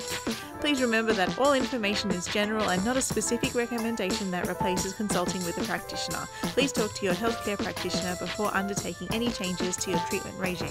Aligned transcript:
Please 0.61 0.79
remember 0.79 1.11
that 1.11 1.39
all 1.39 1.53
information 1.53 2.11
is 2.11 2.27
general 2.27 2.69
and 2.69 2.85
not 2.85 2.95
a 2.95 3.01
specific 3.01 3.55
recommendation 3.55 4.29
that 4.29 4.47
replaces 4.47 4.93
consulting 4.93 5.43
with 5.43 5.57
a 5.57 5.63
practitioner. 5.63 6.27
Please 6.53 6.71
talk 6.71 6.93
to 6.93 7.03
your 7.03 7.15
healthcare 7.15 7.57
practitioner 7.57 8.15
before 8.19 8.55
undertaking 8.55 9.07
any 9.11 9.29
changes 9.31 9.75
to 9.77 9.89
your 9.89 9.99
treatment 10.07 10.37
regime. 10.37 10.69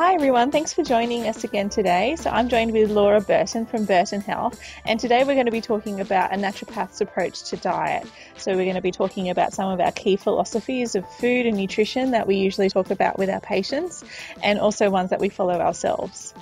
Hi 0.00 0.14
everyone, 0.14 0.50
thanks 0.50 0.72
for 0.72 0.82
joining 0.82 1.26
us 1.26 1.44
again 1.44 1.68
today. 1.68 2.16
So 2.16 2.30
I'm 2.30 2.48
joined 2.48 2.72
with 2.72 2.90
Laura 2.90 3.20
Burton 3.20 3.66
from 3.66 3.84
Burton 3.84 4.22
Health, 4.22 4.58
and 4.86 4.98
today 4.98 5.24
we're 5.24 5.34
going 5.34 5.44
to 5.44 5.52
be 5.52 5.60
talking 5.60 6.00
about 6.00 6.32
a 6.32 6.36
naturopath's 6.36 7.02
approach 7.02 7.42
to 7.50 7.58
diet. 7.58 8.10
So 8.38 8.52
we're 8.52 8.64
going 8.64 8.76
to 8.76 8.80
be 8.80 8.92
talking 8.92 9.28
about 9.28 9.52
some 9.52 9.70
of 9.70 9.78
our 9.78 9.92
key 9.92 10.16
philosophies 10.16 10.94
of 10.94 11.06
food 11.16 11.44
and 11.44 11.54
nutrition 11.54 12.12
that 12.12 12.26
we 12.26 12.36
usually 12.36 12.70
talk 12.70 12.90
about 12.90 13.18
with 13.18 13.28
our 13.28 13.40
patients, 13.40 14.02
and 14.42 14.58
also 14.58 14.88
ones 14.88 15.10
that 15.10 15.20
we 15.20 15.28
follow 15.28 15.60
ourselves. 15.60 16.32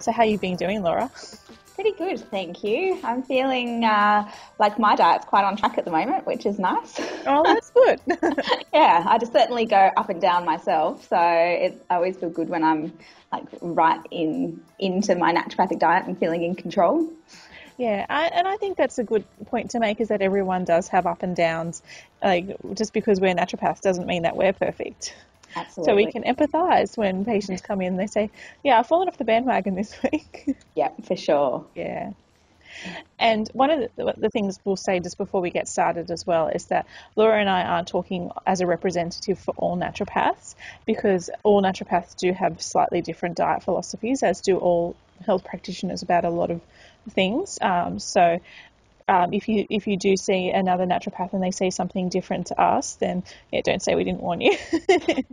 So 0.00 0.10
how 0.10 0.24
you 0.24 0.36
been 0.36 0.56
doing, 0.56 0.82
Laura? 0.82 1.08
Pretty 1.74 1.92
good, 1.92 2.20
thank 2.30 2.62
you. 2.62 3.00
I'm 3.02 3.24
feeling 3.24 3.84
uh, 3.84 4.30
like 4.60 4.78
my 4.78 4.94
diet's 4.94 5.24
quite 5.24 5.44
on 5.44 5.56
track 5.56 5.76
at 5.76 5.84
the 5.84 5.90
moment, 5.90 6.24
which 6.24 6.46
is 6.46 6.58
nice. 6.58 7.00
Oh, 7.26 7.42
that's 7.42 7.70
good. 7.70 8.00
yeah, 8.72 9.04
I 9.04 9.18
just 9.18 9.32
certainly 9.32 9.66
go 9.66 9.90
up 9.96 10.08
and 10.08 10.20
down 10.20 10.44
myself, 10.44 11.08
so 11.08 11.18
it, 11.18 11.84
I 11.90 11.96
always 11.96 12.16
feel 12.16 12.30
good 12.30 12.48
when 12.48 12.62
I'm 12.62 12.92
like 13.32 13.46
right 13.60 14.00
in 14.12 14.60
into 14.78 15.16
my 15.16 15.34
naturopathic 15.34 15.80
diet 15.80 16.06
and 16.06 16.16
feeling 16.16 16.44
in 16.44 16.54
control. 16.54 17.10
Yeah, 17.76 18.06
I, 18.08 18.26
and 18.26 18.46
I 18.46 18.56
think 18.56 18.76
that's 18.76 18.98
a 18.98 19.04
good 19.04 19.24
point 19.46 19.72
to 19.72 19.80
make 19.80 20.00
is 20.00 20.08
that 20.08 20.22
everyone 20.22 20.64
does 20.64 20.86
have 20.88 21.06
up 21.06 21.24
and 21.24 21.34
downs. 21.34 21.82
Like 22.22 22.56
just 22.74 22.92
because 22.92 23.20
we're 23.20 23.34
naturopaths 23.34 23.80
doesn't 23.80 24.06
mean 24.06 24.22
that 24.22 24.36
we're 24.36 24.52
perfect. 24.52 25.14
Absolutely. 25.56 25.92
So 25.92 25.96
we 25.96 26.12
can 26.12 26.22
empathise 26.24 26.96
when 26.96 27.24
patients 27.24 27.62
come 27.62 27.80
in 27.80 27.96
they 27.96 28.06
say, 28.06 28.30
Yeah, 28.62 28.78
I've 28.78 28.86
fallen 28.86 29.08
off 29.08 29.18
the 29.18 29.24
bandwagon 29.24 29.74
this 29.74 29.96
week. 30.12 30.56
Yeah, 30.74 30.90
for 31.04 31.16
sure. 31.16 31.66
Yeah. 31.74 32.12
And 33.18 33.48
one 33.52 33.70
of 33.70 33.88
the, 33.96 34.14
the, 34.16 34.30
things 34.30 34.58
we'll 34.64 34.76
say 34.76 34.98
just 35.00 35.16
before 35.16 35.40
we 35.40 35.50
get 35.50 35.68
started 35.68 36.10
as 36.10 36.26
well 36.26 36.48
is 36.48 36.66
that 36.66 36.86
Laura 37.16 37.40
and 37.40 37.48
I 37.48 37.62
aren't 37.62 37.88
talking 37.88 38.30
as 38.46 38.60
a 38.60 38.66
representative 38.66 39.38
for 39.38 39.54
all 39.56 39.76
naturopaths 39.76 40.54
because 40.84 41.30
all 41.42 41.62
naturopaths 41.62 42.16
do 42.16 42.32
have 42.32 42.60
slightly 42.60 43.00
different 43.00 43.36
diet 43.36 43.62
philosophies, 43.62 44.22
as 44.22 44.40
do 44.40 44.58
all 44.58 44.96
health 45.24 45.44
practitioners 45.44 46.02
about 46.02 46.24
a 46.24 46.30
lot 46.30 46.50
of 46.50 46.60
things. 47.10 47.58
Um, 47.60 47.98
so 47.98 48.40
um, 49.08 49.32
if 49.32 49.48
you 49.48 49.66
if 49.68 49.86
you 49.86 49.96
do 49.96 50.16
see 50.16 50.50
another 50.50 50.86
naturopath 50.86 51.32
and 51.32 51.42
they 51.42 51.50
say 51.50 51.70
something 51.70 52.08
different 52.08 52.46
to 52.48 52.60
us, 52.60 52.96
then 52.96 53.22
yeah, 53.52 53.60
don't 53.62 53.82
say 53.82 53.94
we 53.94 54.04
didn't 54.04 54.22
warn 54.22 54.40
you. 54.40 54.56
You've 54.78 55.26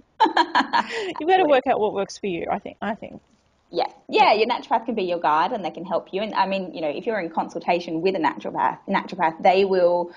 got 1.29 1.37
to 1.37 1.45
work 1.47 1.67
out 1.67 1.79
what 1.79 1.93
works 1.93 2.17
for 2.17 2.27
you. 2.27 2.47
I 2.51 2.59
think. 2.59 2.77
I 2.81 2.95
think. 2.95 3.21
Yeah, 3.69 3.87
yeah. 4.09 4.33
Your 4.33 4.47
naturopath 4.47 4.85
can 4.85 4.95
be 4.95 5.03
your 5.03 5.19
guide, 5.19 5.53
and 5.53 5.63
they 5.63 5.71
can 5.71 5.85
help 5.85 6.09
you. 6.11 6.21
And 6.21 6.33
I 6.33 6.47
mean, 6.47 6.73
you 6.73 6.81
know, 6.81 6.89
if 6.89 7.05
you're 7.05 7.19
in 7.19 7.29
consultation 7.29 8.01
with 8.01 8.15
a 8.15 8.19
naturopath, 8.19 8.79
naturopath, 8.89 9.41
they 9.41 9.63
will 9.63 10.13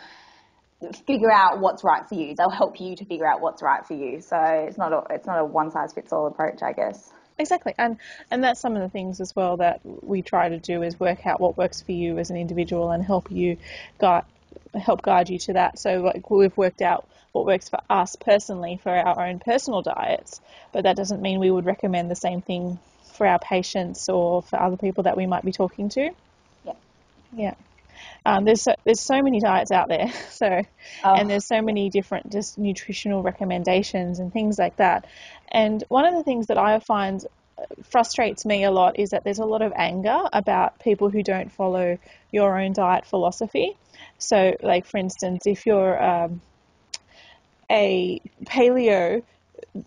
figure 1.07 1.31
out 1.31 1.61
what's 1.61 1.85
right 1.85 2.09
for 2.09 2.17
you. 2.17 2.35
They'll 2.35 2.51
help 2.51 2.81
you 2.81 2.97
to 2.97 3.05
figure 3.05 3.27
out 3.27 3.41
what's 3.41 3.63
right 3.63 3.87
for 3.87 3.95
you. 3.95 4.21
So 4.21 4.37
it's 4.37 4.77
not 4.77 4.93
a 4.93 5.15
it's 5.15 5.27
not 5.27 5.39
a 5.39 5.45
one 5.45 5.71
size 5.71 5.93
fits 5.93 6.13
all 6.13 6.27
approach, 6.27 6.63
I 6.63 6.73
guess. 6.73 7.13
Exactly, 7.39 7.75
and 7.79 7.97
and 8.31 8.45
that's 8.45 8.61
some 8.61 8.77
of 8.77 8.83
the 8.83 8.89
things 8.89 9.21
as 9.21 9.35
well 9.35 9.57
that 9.57 9.81
we 9.85 10.23
try 10.23 10.49
to 10.49 10.59
do 10.59 10.83
is 10.83 11.01
work 11.01 11.27
out 11.27 11.41
what 11.41 11.57
works 11.59 11.83
for 11.83 11.91
you 11.93 12.19
as 12.19 12.31
an 12.31 12.37
individual 12.37 12.91
and 12.93 13.03
help 13.05 13.31
you 13.31 13.57
guide 13.99 14.23
help 14.75 15.03
guide 15.03 15.29
you 15.31 15.39
to 15.41 15.53
that. 15.55 15.79
So 15.79 16.01
like 16.01 16.31
we've 16.31 16.57
worked 16.57 16.81
out 16.81 17.09
what 17.33 17.45
works 17.47 17.69
for 17.69 17.81
us 17.91 18.15
personally 18.17 18.79
for 18.81 18.91
our 18.91 19.27
own 19.27 19.41
personal 19.41 19.83
diets, 19.83 20.41
but 20.73 20.85
that 20.85 20.97
doesn't 20.97 21.21
mean 21.23 21.41
we 21.41 21.51
would 21.51 21.65
recommend 21.65 22.09
the 22.09 22.15
same 22.17 22.41
thing 22.41 22.79
for 23.15 23.27
our 23.27 23.41
patients 23.41 24.09
or 24.09 24.43
for 24.43 24.61
other 24.61 24.77
people 24.77 25.03
that 25.05 25.17
we 25.17 25.27
might 25.27 25.45
be 25.45 25.53
talking 25.53 25.89
to. 25.91 26.11
Yeah. 26.65 26.73
Yeah. 27.33 27.55
Um, 28.27 28.45
there's 28.45 28.63
so, 28.63 28.75
there's 28.85 29.01
so 29.01 29.23
many 29.23 29.41
diets 29.41 29.71
out 29.71 29.89
there, 29.89 30.13
so 30.31 30.63
oh. 31.05 31.15
and 31.15 31.29
there's 31.29 31.47
so 31.47 31.61
many 31.63 31.91
different 31.91 32.33
just 32.33 32.59
nutritional 32.59 33.23
recommendations 33.23 34.19
and 34.19 34.33
things 34.33 34.59
like 34.59 34.77
that. 34.77 35.07
And 35.51 35.83
one 35.89 36.05
of 36.05 36.15
the 36.15 36.23
things 36.23 36.49
that 36.49 36.59
I 36.59 36.79
find 36.81 37.25
frustrates 37.85 38.45
me 38.45 38.65
a 38.65 38.71
lot 38.71 38.99
is 38.99 39.11
that 39.11 39.25
there's 39.25 39.39
a 39.39 39.45
lot 39.45 39.63
of 39.63 39.73
anger 39.77 40.25
about 40.33 40.81
people 40.81 41.11
who 41.11 41.23
don't 41.23 41.53
follow 41.53 41.99
your 42.33 42.59
own 42.59 42.73
diet 42.73 43.07
philosophy. 43.07 43.77
So, 44.19 44.55
like 44.63 44.87
for 44.87 44.99
instance, 44.99 45.47
if 45.47 45.67
you're 45.67 46.03
um, 46.03 46.41
a 47.71 48.21
paleo 48.45 49.23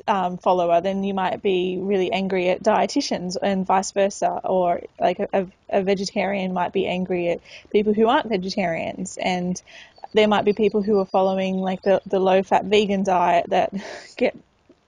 um, 0.08 0.38
follower, 0.38 0.82
then 0.82 1.04
you 1.04 1.14
might 1.14 1.42
be 1.42 1.78
really 1.80 2.12
angry 2.12 2.50
at 2.50 2.64
dietitians 2.64 3.38
and 3.42 3.66
vice 3.66 3.92
versa. 3.92 4.42
Or 4.44 4.82
like 5.00 5.20
a, 5.20 5.48
a, 5.70 5.82
vegetarian 5.82 6.54
might 6.54 6.74
be 6.74 6.88
angry 6.88 7.30
at 7.30 7.42
people 7.72 7.94
who 7.94 8.08
aren't 8.08 8.28
vegetarians. 8.28 9.18
And 9.18 9.62
there 10.14 10.28
might 10.28 10.46
be 10.46 10.54
people 10.54 10.82
who 10.82 11.00
are 11.00 11.06
following 11.06 11.58
like 11.58 11.82
the, 11.82 12.02
the 12.06 12.20
low 12.20 12.44
fat 12.44 12.66
vegan 12.66 13.04
diet 13.04 13.50
that 13.50 13.74
get 14.18 14.36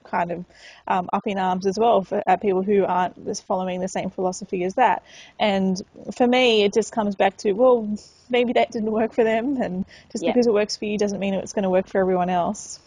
kind 0.04 0.32
of 0.32 0.44
um, 0.88 1.08
up 1.12 1.26
in 1.26 1.38
arms 1.38 1.66
as 1.66 1.78
well 1.78 2.02
for 2.02 2.22
uh, 2.26 2.36
people 2.36 2.62
who 2.62 2.84
aren't 2.84 3.24
just 3.24 3.46
following 3.46 3.80
the 3.80 3.88
same 3.88 4.10
philosophy 4.10 4.64
as 4.64 4.74
that. 4.74 5.04
And 5.38 5.80
for 6.14 6.26
me, 6.26 6.64
it 6.64 6.72
just 6.72 6.92
comes 6.92 7.14
back 7.14 7.36
to, 7.38 7.52
well, 7.52 7.96
maybe 8.28 8.54
that 8.54 8.72
didn't 8.72 8.90
work 8.90 9.12
for 9.12 9.24
them. 9.24 9.60
And 9.62 9.84
just 10.12 10.24
yeah. 10.24 10.32
because 10.32 10.46
it 10.46 10.52
works 10.52 10.76
for 10.76 10.84
you 10.84 10.98
doesn't 10.98 11.20
mean 11.20 11.34
it's 11.34 11.52
going 11.52 11.62
to 11.62 11.70
work 11.70 11.86
for 11.86 12.00
everyone 12.00 12.28
else. 12.28 12.80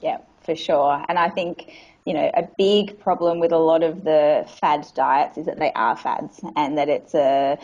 Yeah, 0.00 0.18
for 0.40 0.56
sure. 0.56 1.04
And 1.08 1.18
I 1.18 1.28
think, 1.28 1.72
you 2.04 2.14
know, 2.14 2.30
a 2.34 2.48
big 2.58 2.98
problem 2.98 3.40
with 3.40 3.52
a 3.52 3.58
lot 3.58 3.82
of 3.82 4.04
the 4.04 4.46
fad 4.60 4.86
diets 4.94 5.38
is 5.38 5.46
that 5.46 5.58
they 5.58 5.72
are 5.72 5.96
fads 5.96 6.40
and 6.56 6.78
that 6.78 6.88
it's 6.88 7.14
a, 7.14 7.58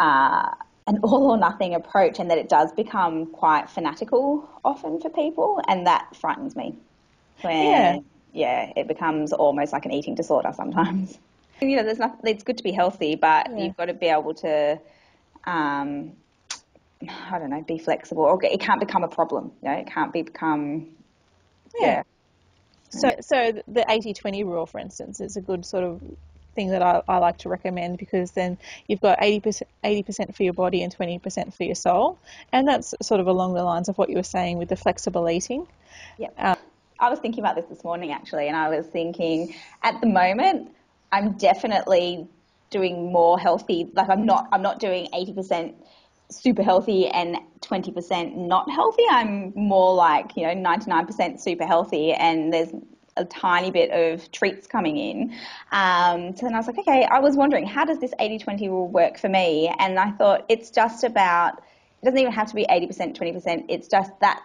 uh, 0.00 0.50
an 0.86 0.98
all 1.02 1.30
or 1.30 1.36
nothing 1.36 1.74
approach 1.74 2.18
and 2.18 2.30
that 2.30 2.38
it 2.38 2.48
does 2.48 2.72
become 2.72 3.26
quite 3.26 3.68
fanatical 3.68 4.48
often 4.64 5.00
for 5.00 5.10
people 5.10 5.60
and 5.68 5.86
that 5.86 6.14
frightens 6.16 6.56
me. 6.56 6.76
When, 7.42 7.66
yeah. 7.66 7.98
Yeah, 8.32 8.72
it 8.76 8.86
becomes 8.86 9.32
almost 9.32 9.72
like 9.72 9.86
an 9.86 9.92
eating 9.92 10.14
disorder 10.14 10.52
sometimes. 10.54 11.18
You 11.58 11.74
know, 11.76 11.84
there's 11.84 11.98
nothing, 11.98 12.20
it's 12.24 12.42
good 12.42 12.58
to 12.58 12.62
be 12.62 12.70
healthy, 12.70 13.14
but 13.14 13.50
yeah. 13.50 13.64
you've 13.64 13.78
got 13.78 13.86
to 13.86 13.94
be 13.94 14.08
able 14.08 14.34
to, 14.34 14.78
um, 15.44 16.12
I 17.08 17.38
don't 17.38 17.48
know, 17.48 17.62
be 17.62 17.78
flexible 17.78 18.24
or 18.24 18.38
it 18.44 18.60
can't 18.60 18.78
become 18.78 19.04
a 19.04 19.08
problem. 19.08 19.52
You 19.62 19.70
know, 19.70 19.74
it 19.76 19.86
can't 19.86 20.12
be 20.12 20.20
become 20.20 20.86
yeah. 21.80 22.02
So, 22.90 23.10
so 23.20 23.52
the 23.68 23.84
80-20 23.88 24.44
rule, 24.44 24.66
for 24.66 24.78
instance, 24.78 25.20
is 25.20 25.36
a 25.36 25.40
good 25.40 25.66
sort 25.66 25.84
of 25.84 26.00
thing 26.54 26.70
that 26.70 26.82
I, 26.82 27.02
I 27.06 27.18
like 27.18 27.38
to 27.38 27.48
recommend 27.48 27.98
because 27.98 28.32
then 28.32 28.58
you've 28.88 29.00
got 29.00 29.20
80%, 29.20 29.62
80% 29.84 30.34
for 30.34 30.42
your 30.42 30.54
body 30.54 30.82
and 30.82 30.96
20% 30.96 31.54
for 31.54 31.64
your 31.64 31.74
soul. 31.74 32.18
And 32.52 32.66
that's 32.66 32.94
sort 33.02 33.20
of 33.20 33.28
along 33.28 33.54
the 33.54 33.62
lines 33.62 33.88
of 33.88 33.98
what 33.98 34.08
you 34.08 34.16
were 34.16 34.22
saying 34.22 34.58
with 34.58 34.68
the 34.68 34.76
flexible 34.76 35.28
eating. 35.28 35.66
Yeah. 36.18 36.28
Um, 36.38 36.56
I 36.98 37.10
was 37.10 37.18
thinking 37.18 37.40
about 37.40 37.56
this 37.56 37.66
this 37.66 37.84
morning 37.84 38.10
actually, 38.10 38.48
and 38.48 38.56
I 38.56 38.70
was 38.70 38.86
thinking 38.86 39.54
at 39.82 40.00
the 40.00 40.06
moment, 40.06 40.70
I'm 41.12 41.32
definitely 41.32 42.26
doing 42.70 43.12
more 43.12 43.38
healthy. 43.38 43.88
Like 43.92 44.08
I'm 44.08 44.24
not, 44.24 44.48
I'm 44.50 44.62
not 44.62 44.80
doing 44.80 45.08
80% 45.12 45.74
super 46.30 46.62
healthy 46.62 47.08
and 47.08 47.36
20% 47.60 48.36
not 48.36 48.70
healthy. 48.70 49.04
I'm 49.10 49.52
more 49.54 49.94
like, 49.94 50.36
you 50.36 50.42
know, 50.46 50.54
99% 50.54 51.40
super 51.40 51.66
healthy 51.66 52.12
and 52.12 52.52
there's 52.52 52.72
a 53.16 53.24
tiny 53.24 53.70
bit 53.70 53.90
of 53.90 54.30
treats 54.32 54.66
coming 54.66 54.96
in. 54.96 55.34
Um, 55.72 56.36
so 56.36 56.46
then 56.46 56.54
I 56.54 56.58
was 56.58 56.66
like, 56.66 56.78
okay, 56.78 57.04
I 57.04 57.18
was 57.18 57.36
wondering, 57.36 57.66
how 57.66 57.84
does 57.84 57.98
this 57.98 58.12
80 58.18 58.38
20 58.38 58.68
rule 58.68 58.88
work 58.88 59.18
for 59.18 59.28
me? 59.28 59.72
And 59.78 59.98
I 59.98 60.10
thought 60.12 60.44
it's 60.48 60.70
just 60.70 61.04
about, 61.04 61.58
it 62.02 62.04
doesn't 62.04 62.18
even 62.18 62.32
have 62.32 62.48
to 62.48 62.54
be 62.54 62.66
80%, 62.66 63.16
20%, 63.16 63.64
it's 63.68 63.88
just 63.88 64.10
that 64.20 64.42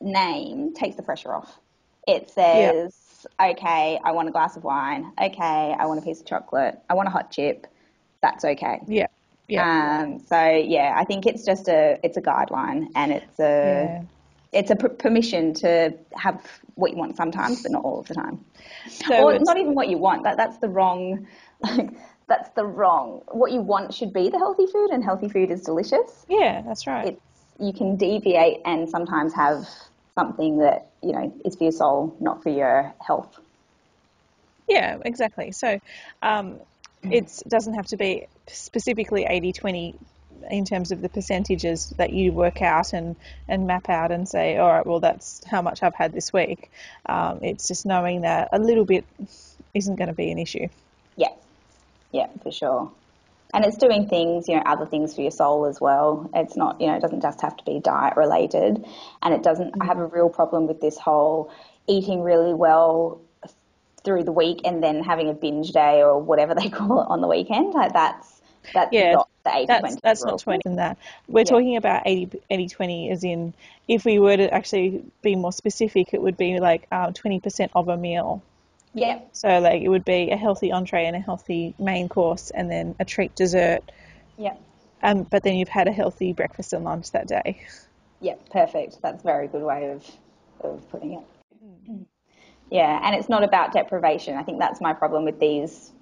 name 0.00 0.72
takes 0.74 0.96
the 0.96 1.02
pressure 1.02 1.34
off. 1.34 1.58
It 2.06 2.30
says, 2.30 2.94
okay, 3.40 4.00
I 4.02 4.12
want 4.12 4.28
a 4.28 4.32
glass 4.32 4.56
of 4.56 4.64
wine. 4.64 5.12
Okay, 5.20 5.74
I 5.78 5.86
want 5.86 5.98
a 5.98 6.02
piece 6.02 6.20
of 6.20 6.26
chocolate. 6.26 6.78
I 6.88 6.94
want 6.94 7.08
a 7.08 7.10
hot 7.10 7.30
chip. 7.30 7.66
That's 8.22 8.44
okay. 8.44 8.80
Yeah. 8.86 9.08
Yeah. 9.48 10.02
Um, 10.02 10.18
so 10.18 10.48
yeah, 10.48 10.94
I 10.96 11.04
think 11.04 11.26
it's 11.26 11.44
just 11.44 11.68
a 11.68 11.98
it's 12.02 12.16
a 12.16 12.22
guideline 12.22 12.88
and 12.94 13.12
it's 13.12 13.38
a 13.38 13.84
yeah. 13.84 14.02
it's 14.52 14.70
a 14.70 14.76
p- 14.76 14.88
permission 14.88 15.54
to 15.54 15.94
have 16.14 16.42
what 16.74 16.90
you 16.90 16.96
want 16.96 17.16
sometimes, 17.16 17.62
but 17.62 17.72
not 17.72 17.84
all 17.84 18.00
of 18.00 18.08
the 18.08 18.14
time. 18.14 18.44
So 18.88 19.14
or 19.14 19.38
not 19.38 19.56
even 19.56 19.74
what 19.74 19.88
you 19.88 19.98
want. 19.98 20.24
That 20.24 20.36
that's 20.36 20.58
the 20.58 20.68
wrong. 20.68 21.26
Like, 21.62 21.90
that's 22.28 22.50
the 22.50 22.66
wrong. 22.66 23.22
What 23.28 23.52
you 23.52 23.60
want 23.60 23.94
should 23.94 24.12
be 24.12 24.28
the 24.28 24.38
healthy 24.38 24.66
food, 24.66 24.90
and 24.90 25.02
healthy 25.02 25.28
food 25.28 25.50
is 25.50 25.62
delicious. 25.62 26.26
Yeah, 26.28 26.62
that's 26.62 26.86
right. 26.86 27.08
It's, 27.08 27.20
you 27.60 27.72
can 27.72 27.96
deviate 27.96 28.60
and 28.64 28.88
sometimes 28.88 29.32
have 29.34 29.68
something 30.16 30.58
that 30.58 30.90
you 31.02 31.12
know 31.12 31.32
is 31.44 31.54
for 31.54 31.64
your 31.64 31.72
soul, 31.72 32.16
not 32.20 32.42
for 32.42 32.50
your 32.50 32.92
health. 33.00 33.38
Yeah, 34.68 34.98
exactly. 35.04 35.52
So 35.52 35.78
um, 36.22 36.58
it 37.12 37.42
doesn't 37.48 37.74
have 37.74 37.86
to 37.86 37.96
be 37.96 38.26
specifically 38.48 39.26
80 39.28 39.52
20 39.52 39.94
in 40.50 40.64
terms 40.64 40.92
of 40.92 41.02
the 41.02 41.08
percentages 41.08 41.92
that 41.98 42.12
you 42.12 42.32
work 42.32 42.62
out 42.62 42.92
and, 42.92 43.16
and 43.48 43.66
map 43.66 43.88
out 43.88 44.12
and 44.12 44.28
say, 44.28 44.56
all 44.56 44.68
right, 44.68 44.86
well, 44.86 45.00
that's 45.00 45.42
how 45.46 45.62
much 45.62 45.82
I've 45.82 45.94
had 45.94 46.12
this 46.12 46.32
week. 46.32 46.70
Um, 47.06 47.40
it's 47.42 47.66
just 47.66 47.86
knowing 47.86 48.22
that 48.22 48.50
a 48.52 48.58
little 48.58 48.84
bit 48.84 49.04
isn't 49.74 49.96
going 49.96 50.08
to 50.08 50.14
be 50.14 50.30
an 50.30 50.38
issue. 50.38 50.68
Yeah, 51.16 51.32
yeah, 52.12 52.28
for 52.42 52.52
sure. 52.52 52.92
And 53.54 53.64
it's 53.64 53.76
doing 53.76 54.08
things, 54.08 54.48
you 54.48 54.56
know, 54.56 54.62
other 54.66 54.86
things 54.86 55.14
for 55.14 55.22
your 55.22 55.30
soul 55.30 55.66
as 55.66 55.80
well. 55.80 56.30
It's 56.34 56.56
not, 56.56 56.80
you 56.80 56.88
know, 56.88 56.96
it 56.96 57.00
doesn't 57.00 57.22
just 57.22 57.40
have 57.40 57.56
to 57.56 57.64
be 57.64 57.80
diet 57.80 58.16
related. 58.16 58.84
And 59.22 59.34
it 59.34 59.42
doesn't, 59.42 59.74
I 59.80 59.86
have 59.86 59.98
a 59.98 60.06
real 60.06 60.28
problem 60.28 60.66
with 60.66 60.80
this 60.80 60.98
whole 60.98 61.52
eating 61.88 62.22
really 62.22 62.52
well 62.52 63.22
through 64.06 64.24
the 64.24 64.32
week 64.32 64.62
and 64.64 64.82
then 64.82 65.02
having 65.02 65.28
a 65.28 65.34
binge 65.34 65.72
day 65.72 66.02
or 66.02 66.18
whatever 66.18 66.54
they 66.54 66.68
call 66.70 67.02
it 67.02 67.06
on 67.10 67.20
the 67.20 67.28
weekend. 67.28 67.74
Like 67.74 67.92
that's, 67.92 68.40
that's 68.72 68.92
yeah, 68.92 69.12
not 69.12 69.28
the 69.44 69.54
80 69.54 69.66
that's, 69.66 69.80
20. 69.80 70.00
That's 70.02 70.24
not 70.24 70.38
20 70.38 70.62
in 70.64 70.76
that. 70.76 70.96
We're 71.28 71.40
yeah. 71.40 71.44
talking 71.44 71.76
about 71.76 72.02
80, 72.06 72.40
80 72.48 72.68
20 72.68 73.10
as 73.10 73.24
in 73.24 73.52
if 73.86 74.04
we 74.06 74.18
were 74.18 74.36
to 74.36 74.52
actually 74.54 75.04
be 75.20 75.36
more 75.36 75.52
specific, 75.52 76.14
it 76.14 76.22
would 76.22 76.38
be 76.38 76.58
like 76.58 76.86
um, 76.90 77.12
20% 77.12 77.70
of 77.74 77.88
a 77.88 77.96
meal. 77.98 78.42
Yeah. 78.94 79.20
So 79.32 79.58
like 79.58 79.82
it 79.82 79.88
would 79.88 80.06
be 80.06 80.30
a 80.30 80.36
healthy 80.36 80.72
entree 80.72 81.04
and 81.04 81.14
a 81.14 81.20
healthy 81.20 81.74
main 81.78 82.08
course 82.08 82.50
and 82.50 82.70
then 82.70 82.94
a 82.98 83.04
treat 83.04 83.34
dessert. 83.34 83.82
Yeah. 84.38 84.54
Um, 85.02 85.24
but 85.24 85.42
then 85.42 85.56
you've 85.56 85.68
had 85.68 85.86
a 85.86 85.92
healthy 85.92 86.32
breakfast 86.32 86.72
and 86.72 86.84
lunch 86.84 87.10
that 87.10 87.28
day. 87.28 87.60
Yeah, 88.20 88.36
perfect. 88.50 89.02
That's 89.02 89.22
a 89.22 89.26
very 89.26 89.46
good 89.48 89.62
way 89.62 89.90
of, 89.90 90.10
of 90.60 90.88
putting 90.90 91.12
it. 91.14 91.24
Mm. 91.90 92.06
Yeah, 92.70 93.00
and 93.04 93.14
it's 93.14 93.28
not 93.28 93.44
about 93.44 93.72
deprivation. 93.72 94.36
I 94.36 94.42
think 94.42 94.58
that's 94.58 94.80
my 94.80 94.92
problem 94.92 95.24
with 95.24 95.38
these 95.38 95.92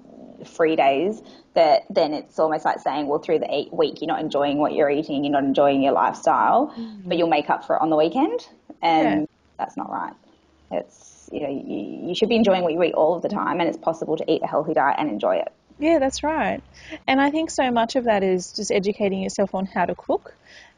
free 0.45 0.77
days 0.77 1.23
that 1.55 1.83
then 1.91 2.13
it's 2.13 2.39
almost 2.39 2.65
like 2.65 2.81
saying, 2.81 3.07
well, 3.07 3.19
through 3.19 3.39
the 3.39 3.69
week, 3.73 4.01
you're 4.01 4.09
not 4.09 4.21
enjoying 4.21 4.59
what 4.59 4.73
you're 4.73 4.91
eating, 4.91 5.25
you're 5.25 5.33
not 5.33 5.45
enjoying 5.45 5.83
your 5.83 5.93
lifestyle, 5.93 6.69
mm-hmm. 6.69 7.09
but 7.09 7.19
you'll 7.19 7.29
make 7.29 7.51
up 7.51 7.65
for 7.67 7.77
it 7.77 7.83
on 7.83 7.91
the 7.91 7.97
weekend. 7.97 8.47
And 8.83 9.21
yeah. 9.21 9.27
that's 9.59 9.77
not 9.77 9.91
right. 9.91 10.15
It's, 10.71 11.29
you 11.33 11.41
know, 11.41 11.49
you, 11.49 12.09
you 12.09 12.15
should 12.15 12.29
be 12.29 12.37
enjoying 12.37 12.63
what 12.63 12.73
you 12.73 12.83
eat 12.83 12.95
all 12.95 13.15
of 13.15 13.23
the 13.23 13.29
time, 13.29 13.61
and 13.61 13.69
it's 13.69 13.79
possible 13.79 14.17
to 14.17 14.31
eat 14.31 14.43
a 14.43 14.47
healthy 14.47 14.75
diet 14.75 14.97
and 14.99 15.09
enjoy 15.09 15.37
it. 15.37 15.53
Yeah, 15.79 15.99
that's 15.99 16.23
right. 16.23 16.63
And 17.07 17.21
I 17.21 17.31
think 17.31 17.51
so 17.51 17.71
much 17.71 17.97
of 17.97 18.05
that 18.05 18.23
is 18.23 18.53
just 18.53 18.71
educating 18.71 19.21
yourself 19.21 19.55
on 19.55 19.67
how 19.67 19.87
to 19.87 19.95
cook 19.95 20.35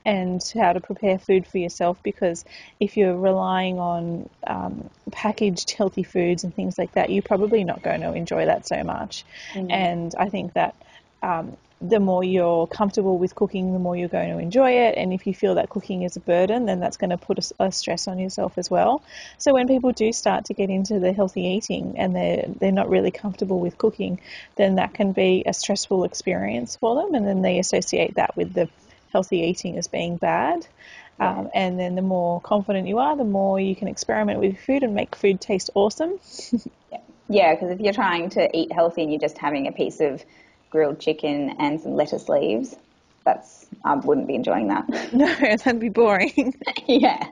and 0.06 0.40
how 0.54 0.72
to 0.72 0.80
prepare 0.80 1.18
food 1.18 1.46
for 1.48 1.58
yourself 1.58 2.00
because 2.04 2.44
if 2.78 2.96
you're 2.96 3.16
relying 3.16 3.80
on 3.80 4.30
um, 4.46 4.88
packaged 5.10 5.72
healthy 5.72 6.04
foods 6.04 6.44
and 6.44 6.54
things 6.54 6.78
like 6.78 6.92
that, 6.92 7.10
you're 7.10 7.22
probably 7.22 7.64
not 7.64 7.82
going 7.82 8.02
to 8.02 8.12
enjoy 8.12 8.46
that 8.46 8.68
so 8.68 8.84
much. 8.84 9.24
Mm-hmm. 9.52 9.70
And 9.72 10.14
I 10.16 10.28
think 10.28 10.52
that 10.52 10.76
um, 11.24 11.56
the 11.80 11.98
more 11.98 12.22
you're 12.22 12.68
comfortable 12.68 13.18
with 13.18 13.34
cooking, 13.34 13.72
the 13.72 13.80
more 13.80 13.96
you're 13.96 14.08
going 14.08 14.30
to 14.30 14.38
enjoy 14.38 14.70
it. 14.70 14.96
And 14.96 15.12
if 15.12 15.26
you 15.26 15.34
feel 15.34 15.56
that 15.56 15.70
cooking 15.70 16.02
is 16.02 16.16
a 16.16 16.20
burden, 16.20 16.66
then 16.66 16.78
that's 16.78 16.96
going 16.96 17.10
to 17.10 17.18
put 17.18 17.38
a, 17.38 17.64
a, 17.64 17.72
stress 17.72 18.06
on 18.06 18.20
yourself 18.20 18.56
as 18.58 18.70
well. 18.70 19.02
So 19.38 19.54
when 19.54 19.66
people 19.66 19.90
do 19.90 20.12
start 20.12 20.44
to 20.46 20.54
get 20.54 20.70
into 20.70 21.00
the 21.00 21.12
healthy 21.12 21.42
eating 21.42 21.98
and 21.98 22.14
they're 22.14 22.44
they're 22.60 22.70
not 22.70 22.88
really 22.88 23.10
comfortable 23.10 23.58
with 23.58 23.76
cooking, 23.76 24.20
then 24.54 24.76
that 24.76 24.94
can 24.94 25.10
be 25.10 25.42
a 25.44 25.52
stressful 25.52 26.04
experience 26.04 26.76
for 26.76 26.94
them, 26.94 27.14
and 27.16 27.26
then 27.26 27.42
they 27.42 27.58
associate 27.58 28.14
that 28.14 28.36
with 28.36 28.54
the 28.54 28.68
healthy 29.16 29.38
eating 29.38 29.78
as 29.78 29.88
being 29.88 30.18
bad. 30.18 30.66
Um, 31.18 31.48
and 31.54 31.80
then 31.80 31.94
the 31.94 32.02
more 32.02 32.38
confident 32.42 32.86
you 32.86 32.98
are, 32.98 33.16
the 33.16 33.24
more 33.24 33.58
you 33.58 33.74
can 33.74 33.88
experiment 33.88 34.40
with 34.40 34.58
food 34.60 34.82
and 34.82 34.94
make 34.94 35.16
food 35.16 35.40
taste 35.40 35.70
awesome. 35.74 36.20
yeah, 37.30 37.54
because 37.54 37.70
if 37.70 37.80
you're 37.80 37.94
trying 37.94 38.28
to 38.30 38.54
eat 38.54 38.70
healthy 38.70 39.00
and 39.04 39.10
you're 39.10 39.20
just 39.20 39.38
having 39.38 39.66
a 39.68 39.72
piece 39.72 40.00
of 40.00 40.22
grilled 40.68 41.00
chicken 41.00 41.56
and 41.58 41.80
some 41.80 41.94
lettuce 41.94 42.28
leaves, 42.28 42.76
that's 43.24 43.64
I 43.82 43.94
wouldn't 43.94 44.26
be 44.26 44.34
enjoying 44.34 44.68
that. 44.68 44.86
No, 45.14 45.34
that'd 45.34 45.80
be 45.80 45.88
boring. 45.88 46.54
yeah. 46.86 47.28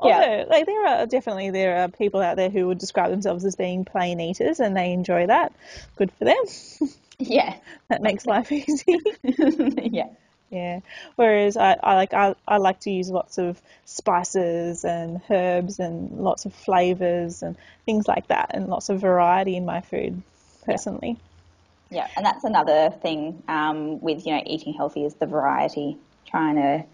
Although, 0.00 0.18
yeah. 0.18 0.44
like 0.48 0.66
there 0.66 0.86
are 0.88 1.06
definitely 1.06 1.50
there 1.50 1.76
are 1.76 1.88
people 1.88 2.20
out 2.20 2.36
there 2.36 2.50
who 2.50 2.66
would 2.66 2.78
describe 2.78 3.12
themselves 3.12 3.44
as 3.44 3.54
being 3.54 3.84
plain 3.84 4.18
eaters 4.18 4.58
and 4.58 4.76
they 4.76 4.92
enjoy 4.92 5.28
that. 5.28 5.52
Good 5.94 6.10
for 6.18 6.24
them. 6.24 6.90
Yeah. 7.20 7.56
that 7.88 8.02
makes 8.02 8.26
life 8.26 8.50
easy. 8.50 8.98
yeah. 9.22 10.08
Yeah. 10.50 10.80
Whereas 11.16 11.56
I, 11.56 11.76
I 11.82 11.94
like 11.94 12.14
I, 12.14 12.34
I 12.46 12.58
like 12.58 12.80
to 12.80 12.90
use 12.90 13.10
lots 13.10 13.38
of 13.38 13.60
spices 13.84 14.84
and 14.84 15.20
herbs 15.28 15.78
and 15.78 16.20
lots 16.20 16.44
of 16.44 16.54
flavors 16.54 17.42
and 17.42 17.56
things 17.84 18.06
like 18.06 18.28
that 18.28 18.52
and 18.54 18.68
lots 18.68 18.88
of 18.88 19.00
variety 19.00 19.56
in 19.56 19.64
my 19.64 19.80
food 19.80 20.22
personally. 20.64 21.16
Yeah, 21.90 21.98
yeah. 21.98 22.08
and 22.16 22.26
that's 22.26 22.44
another 22.44 22.90
thing 22.90 23.42
um, 23.48 24.00
with 24.00 24.26
you 24.26 24.34
know 24.34 24.42
eating 24.46 24.72
healthy 24.72 25.04
is 25.04 25.14
the 25.14 25.26
variety. 25.26 25.96
Trying 26.26 26.56
to 26.56 26.84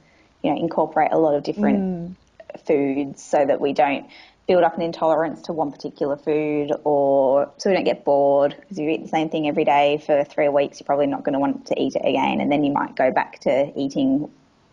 you 0.43 0.51
know 0.51 0.59
incorporate 0.59 1.13
a 1.13 1.19
lot 1.19 1.35
of 1.35 1.43
different 1.43 1.79
mm. 1.79 2.61
foods 2.67 3.23
so 3.23 3.45
that 3.45 3.61
we 3.61 3.73
don't 3.73 4.07
build 4.53 4.65
up 4.65 4.77
an 4.77 4.83
intolerance 4.83 5.41
to 5.41 5.53
one 5.55 5.73
particular 5.73 6.15
food 6.15 6.73
or 6.85 7.51
so 7.57 7.71
we 7.71 7.75
don't 7.75 7.85
get 7.85 8.05
bored 8.05 8.55
because 8.61 8.79
you 8.79 8.87
eat 8.91 9.03
the 9.03 9.09
same 9.09 9.31
thing 9.31 9.49
every 9.49 9.65
day 9.65 9.97
for 10.05 10.25
three 10.25 10.51
weeks 10.51 10.79
you're 10.79 10.85
probably 10.85 11.07
not 11.07 11.25
going 11.25 11.33
to 11.33 11.39
want 11.39 11.65
to 11.65 11.81
eat 11.81 11.97
it 11.97 12.05
again 12.05 12.39
and 12.39 12.53
then 12.53 12.63
you 12.63 12.71
might 12.71 12.95
go 12.95 13.11
back 13.11 13.39
to 13.39 13.73
eating 13.81 14.31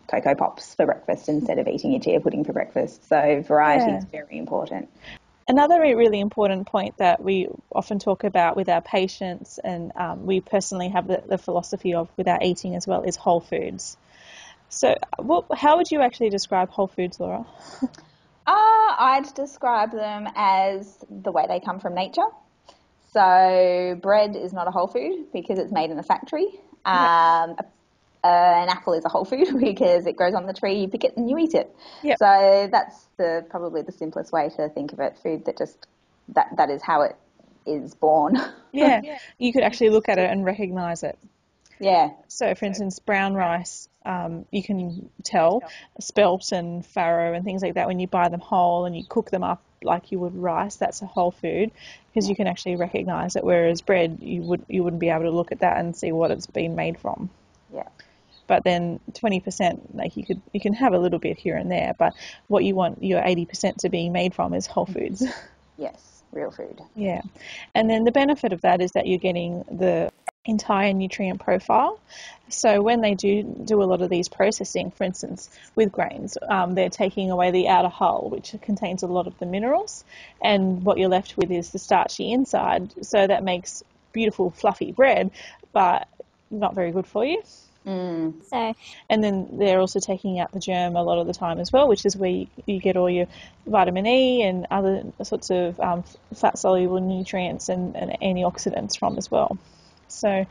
Coco 0.10 0.36
Pops 0.36 0.76
for 0.76 0.86
breakfast 0.86 1.30
instead 1.30 1.60
of 1.60 1.68
eating 1.70 1.94
your 1.94 2.02
chia 2.02 2.20
pudding 2.20 2.44
for 2.44 2.52
breakfast 2.52 3.08
so 3.08 3.42
variety 3.48 3.90
yeah. 3.90 4.00
is 4.00 4.04
very 4.04 4.38
important 4.38 4.90
Another 5.48 5.80
really 5.80 6.20
important 6.20 6.68
point 6.68 6.98
that 6.98 7.24
we 7.24 7.48
often 7.74 7.98
talk 7.98 8.24
about 8.24 8.56
with 8.56 8.70
our 8.70 8.82
patients, 8.82 9.58
and 9.58 9.92
um, 9.96 10.28
we 10.28 10.42
personally 10.42 10.90
have 10.90 11.08
the, 11.08 11.24
the, 11.26 11.40
philosophy 11.40 11.96
of 11.96 12.08
with 12.18 12.28
our 12.28 12.38
eating 12.40 12.76
as 12.76 12.86
well, 12.86 13.02
is 13.02 13.16
whole 13.16 13.40
foods. 13.40 13.98
So, 14.70 14.94
what, 15.18 15.46
how 15.58 15.78
would 15.78 15.90
you 15.90 16.02
actually 16.02 16.30
describe 16.30 16.70
whole 16.70 16.86
foods, 16.86 17.20
Laura? 17.20 17.48
I'd 19.00 19.34
describe 19.34 19.92
them 19.92 20.28
as 20.36 20.98
the 21.10 21.32
way 21.32 21.46
they 21.48 21.62
come 21.62 21.80
from 21.80 21.96
nature. 21.96 22.28
So 23.14 23.98
bread 24.02 24.36
is 24.36 24.54
not 24.54 24.68
a 24.68 24.72
whole 24.72 24.88
food 24.88 25.28
because 25.34 25.58
it's 25.58 25.72
made 25.72 25.90
in 25.90 25.98
a 25.98 26.04
factory. 26.04 26.48
Um, 26.86 27.52
yep. 27.52 27.74
uh, 28.24 28.28
an 28.28 28.70
apple 28.70 28.94
is 28.94 29.06
a 29.06 29.10
whole 29.10 29.26
food 29.26 29.48
because 29.60 30.06
it 30.06 30.18
grows 30.18 30.36
on 30.36 30.46
the 30.46 30.54
tree, 30.54 30.82
you 30.82 30.90
pick 30.90 31.06
it 31.06 31.16
and 31.18 31.30
you 31.30 31.38
eat 31.38 31.54
it. 31.54 31.74
Yep. 32.04 32.18
So 32.20 32.70
that's 32.72 33.08
the 33.18 33.46
probably 33.50 33.82
the 33.82 33.94
simplest 33.94 34.34
way 34.34 34.50
to 34.50 34.70
think 34.70 34.92
of 34.92 35.00
it. 35.00 35.18
Food 35.24 35.46
that 35.46 35.58
just 35.58 35.88
that 36.30 36.50
that 36.58 36.70
is 36.70 36.82
how 36.82 37.02
it 37.04 37.16
is 37.66 37.96
born. 37.96 38.38
yeah. 38.74 39.18
you 39.38 39.54
could 39.54 39.64
actually 39.64 39.92
look 39.92 40.10
at 40.10 40.18
it 40.18 40.30
and 40.30 40.44
recognise 40.44 41.04
it. 41.04 41.18
Yeah. 41.80 42.10
So, 42.28 42.54
for 42.56 42.66
instance, 42.66 43.00
brown 43.00 43.34
rice, 43.34 43.88
um, 44.10 44.46
you 44.50 44.64
can 44.64 45.08
tell 45.24 45.62
spelt 46.00 46.52
and 46.52 46.84
farro 46.84 47.36
and 47.36 47.46
things 47.46 47.62
like 47.62 47.76
that 47.76 47.86
when 47.86 48.00
you 48.00 48.08
buy 48.08 48.28
them 48.28 48.40
whole 48.40 48.86
and 48.86 48.98
you 48.98 49.04
cook 49.08 49.30
them 49.30 49.44
up 49.44 49.62
like 49.84 50.12
you 50.12 50.18
would 50.20 50.36
rice. 50.36 50.78
That's 50.78 51.04
a 51.04 51.06
whole 51.06 51.30
food 51.30 51.70
because 52.10 52.28
you 52.28 52.36
can 52.36 52.48
actually 52.48 52.76
recognise 52.76 53.36
it. 53.36 53.44
Whereas 53.44 53.82
bread, 53.82 54.18
you 54.22 54.42
would 54.42 54.66
you 54.68 54.84
wouldn't 54.84 55.00
be 55.00 55.10
able 55.10 55.26
to 55.26 55.30
look 55.30 55.52
at 55.52 55.60
that 55.60 55.78
and 55.78 55.96
see 55.96 56.12
what 56.12 56.32
it's 56.32 56.48
been 56.48 56.76
made 56.76 57.00
from. 57.00 57.30
Yeah. 57.72 57.88
But 58.48 58.64
then 58.64 59.00
20%, 59.12 59.94
like 59.94 60.18
you 60.18 60.26
could 60.26 60.42
you 60.54 60.60
can 60.60 60.74
have 60.74 60.94
a 60.94 61.00
little 61.00 61.20
bit 61.20 61.38
here 61.38 61.56
and 61.56 61.70
there, 61.70 61.94
but 61.96 62.16
what 62.48 62.64
you 62.64 62.74
want 62.74 63.04
your 63.04 63.22
80% 63.22 63.76
to 63.82 63.90
be 63.90 64.10
made 64.10 64.34
from 64.34 64.56
is 64.56 64.66
whole 64.66 64.88
foods. 64.88 65.24
Yes, 65.78 66.19
real 66.32 66.52
food. 66.52 66.82
Yeah. 66.96 67.22
And 67.76 67.90
then 67.90 68.04
the 68.04 68.12
benefit 68.12 68.54
of 68.54 68.62
that 68.62 68.82
is 68.82 68.92
that 68.92 69.08
you're 69.08 69.20
getting 69.20 69.64
the 69.72 70.12
entire 70.46 70.94
nutrient 70.94 71.40
profile. 71.40 72.00
So 72.50 72.82
when 72.82 73.02
they 73.02 73.14
do 73.14 73.44
do 73.44 73.84
a 73.84 73.86
lot 73.86 74.02
of 74.02 74.10
these 74.10 74.28
processing, 74.30 74.92
for 74.92 75.04
instance, 75.04 75.50
with 75.76 75.92
grains, 75.92 76.38
um, 76.48 76.76
they're 76.76 76.90
taking 76.90 77.30
away 77.30 77.52
the 77.52 77.68
outer 77.68 77.90
hull, 77.90 78.30
which 78.30 78.56
contains 78.62 79.04
a 79.04 79.08
lot 79.08 79.28
of 79.28 79.38
the 79.40 79.46
minerals, 79.46 80.04
and 80.42 80.84
what 80.84 80.98
you're 80.98 81.10
left 81.10 81.38
with 81.38 81.52
is 81.52 81.70
the 81.70 81.80
starchy 81.80 82.32
inside. 82.32 83.06
So 83.06 83.28
that 83.28 83.44
makes 83.44 83.84
beautiful, 84.14 84.50
fluffy 84.50 84.92
bread, 84.92 85.30
but 85.74 86.08
not 86.50 86.74
very 86.74 86.92
good 86.92 87.06
for 87.06 87.24
you. 87.24 87.44
Mm. 87.86 88.46
So, 88.46 88.74
and 89.10 89.24
then 89.24 89.58
they're 89.58 89.80
also 89.80 90.00
taking 90.00 90.40
out 90.40 90.52
the 90.52 90.60
germ 90.60 90.96
a 90.96 91.04
lot 91.04 91.18
of 91.18 91.28
the 91.28 91.34
time 91.34 91.60
as 91.60 91.72
well, 91.72 91.88
which 91.88 92.06
is 92.06 92.16
where 92.16 92.30
you, 92.30 92.48
you 92.66 92.80
get 92.80 92.98
all 92.98 93.10
your 93.10 93.28
vitamin 93.66 94.06
E 94.06 94.44
and 94.44 94.68
other 94.70 95.04
sorts 95.24 95.50
of 95.50 95.80
um, 95.80 96.04
fat 96.36 96.58
soluble 96.58 97.00
nutrients 97.00 97.70
and, 97.70 97.96
and 97.96 98.12
antioxidants 98.22 98.98
from 98.98 99.18
as 99.18 99.32
well. 99.32 99.58
So, 100.12 100.46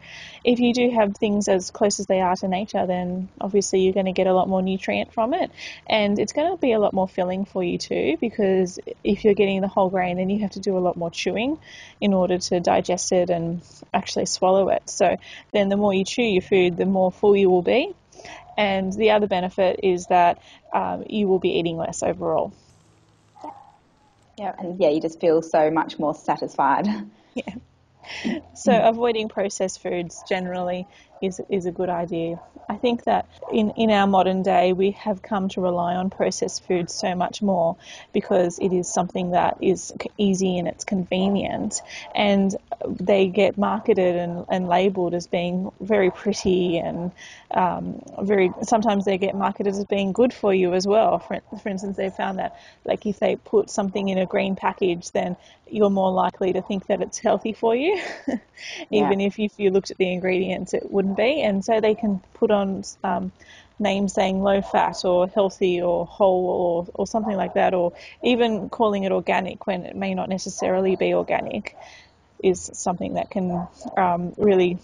if 0.45 0.59
you 0.59 0.73
do 0.73 0.91
have 0.91 1.17
things 1.17 1.49
as 1.49 1.71
close 1.71 2.01
as 2.01 2.07
they 2.07 2.21
are 2.21 2.35
to 2.37 2.49
nature, 2.49 2.87
then 2.87 3.29
obviously 3.41 3.81
you're 3.81 3.93
going 3.93 4.07
to 4.07 4.13
get 4.13 4.27
a 4.27 4.35
lot 4.35 4.49
more 4.49 4.63
nutrient 4.63 5.13
from 5.13 5.35
it, 5.35 5.51
and 5.87 6.19
it's 6.19 6.33
going 6.33 6.53
to 6.53 6.61
be 6.61 6.73
a 6.73 6.79
lot 6.79 6.93
more 6.93 7.09
filling 7.09 7.45
for 7.45 7.63
you 7.63 7.79
too. 7.79 8.17
Because 8.21 8.79
if 9.05 9.25
you're 9.25 9.35
getting 9.35 9.61
the 9.61 9.69
whole 9.69 9.91
grain, 9.91 10.17
then 10.17 10.31
you 10.31 10.41
have 10.41 10.53
to 10.53 10.61
do 10.61 10.77
a 10.77 10.81
lot 10.81 10.97
more 10.97 11.11
chewing 11.11 11.59
in 12.01 12.15
order 12.15 12.39
to 12.39 12.61
digest 12.61 13.13
it 13.13 13.31
and 13.31 13.63
actually 13.93 14.27
swallow 14.27 14.69
it. 14.69 14.89
So, 14.89 15.17
then 15.53 15.69
the 15.69 15.77
more 15.77 15.95
you 15.95 16.05
chew 16.05 16.23
your 16.23 16.43
food, 16.43 16.77
the 16.77 16.87
more 16.87 17.11
full 17.11 17.37
you 17.37 17.51
will 17.51 17.63
be. 17.63 17.95
And 18.57 18.93
the 18.93 19.13
other 19.13 19.29
benefit 19.29 19.81
is 19.85 20.07
that 20.07 20.43
um, 20.75 21.05
you 21.09 21.29
will 21.29 21.39
be 21.39 21.51
eating 21.59 21.77
less 21.77 22.03
overall. 22.03 22.53
Yeah, 24.39 24.55
and 24.59 24.81
yeah, 24.81 24.91
you 24.91 25.01
just 25.01 25.21
feel 25.21 25.43
so 25.43 25.71
much 25.71 25.99
more 25.99 26.15
satisfied. 26.15 26.87
Yeah. 27.35 27.55
So 28.55 28.73
hmm. 28.73 28.87
avoiding 28.87 29.29
processed 29.29 29.83
foods 29.83 30.23
generally 30.23 30.89
is 31.21 31.41
is 31.49 31.67
a 31.67 31.73
good 31.73 31.89
idea. 31.89 32.41
I 32.71 32.77
think 32.77 33.05
that 33.05 33.27
in, 33.51 33.71
in 33.71 33.91
our 33.91 34.07
modern 34.07 34.43
day 34.43 34.75
we 34.75 34.91
have 34.93 35.23
come 35.23 35.49
to 35.51 35.61
rely 35.61 35.95
on 35.95 36.11
processed 36.11 36.67
foods 36.67 36.93
so 36.93 37.15
much 37.15 37.41
more 37.41 37.77
because 38.13 38.59
it 38.59 38.73
is 38.75 38.93
something 38.93 39.31
that 39.31 39.57
is 39.63 39.93
easy 40.19 40.59
and 40.59 40.69
it's 40.69 40.85
convenient 40.85 41.81
and 42.15 42.55
they 42.87 43.27
get 43.27 43.57
marketed 43.57 44.17
and, 44.17 44.45
and 44.51 44.69
labeled 44.69 45.15
as 45.15 45.27
being 45.27 45.71
very 45.81 46.11
pretty 46.11 46.77
and 46.79 47.11
um, 47.53 48.03
very 48.21 48.53
sometimes 48.63 49.07
they 49.07 49.17
get 49.17 49.35
marketed 49.35 49.73
as 49.75 49.85
being 49.87 50.13
good 50.13 50.35
for 50.35 50.53
you 50.53 50.75
as 50.75 50.87
well. 50.87 51.19
For, 51.19 51.41
for 51.63 51.69
instance, 51.71 51.97
they 51.97 52.11
found 52.11 52.39
that 52.39 52.61
like 52.85 53.07
if 53.07 53.19
they 53.19 53.37
put 53.37 53.71
something 53.71 54.09
in 54.09 54.19
a 54.19 54.27
green 54.27 54.57
package 54.57 55.11
then 55.13 55.37
you're 55.71 55.91
more 55.91 56.11
likely 56.11 56.53
to 56.53 56.63
think 56.63 56.87
that 56.87 57.03
it's 57.03 57.19
healthy 57.19 57.53
for 57.53 57.77
you 57.77 58.01
even 58.91 59.21
yeah. 59.21 59.27
if, 59.27 59.39
if 59.39 59.53
you 59.59 59.71
looked 59.71 59.91
at 59.91 59.99
the 59.99 60.11
ingredients 60.11 60.75
it 60.75 60.91
wouldn't 61.09 61.17
be, 61.17 61.43
and 61.43 61.65
so 61.65 61.81
they 61.81 61.95
can 61.95 62.21
put 62.35 62.51
on 62.51 62.85
um, 63.05 63.33
names 63.79 64.13
saying 64.13 64.43
low 64.43 64.61
fat 64.61 65.05
or 65.05 65.29
healthy 65.29 65.81
or 65.81 66.07
whole 66.07 66.47
or, 66.47 66.87
or 66.95 67.07
something 67.07 67.37
like 67.37 67.55
that, 67.55 67.75
or 67.75 67.93
even 68.23 68.69
calling 68.69 69.05
it 69.05 69.13
organic 69.13 69.67
when 69.67 69.85
it 69.85 69.97
may 69.97 70.15
not 70.15 70.29
necessarily 70.29 70.97
be 70.97 71.15
organic, 71.15 71.77
is 72.43 72.71
something 72.75 73.15
that 73.15 73.31
can 73.31 73.67
um, 73.97 74.35
really 74.37 74.79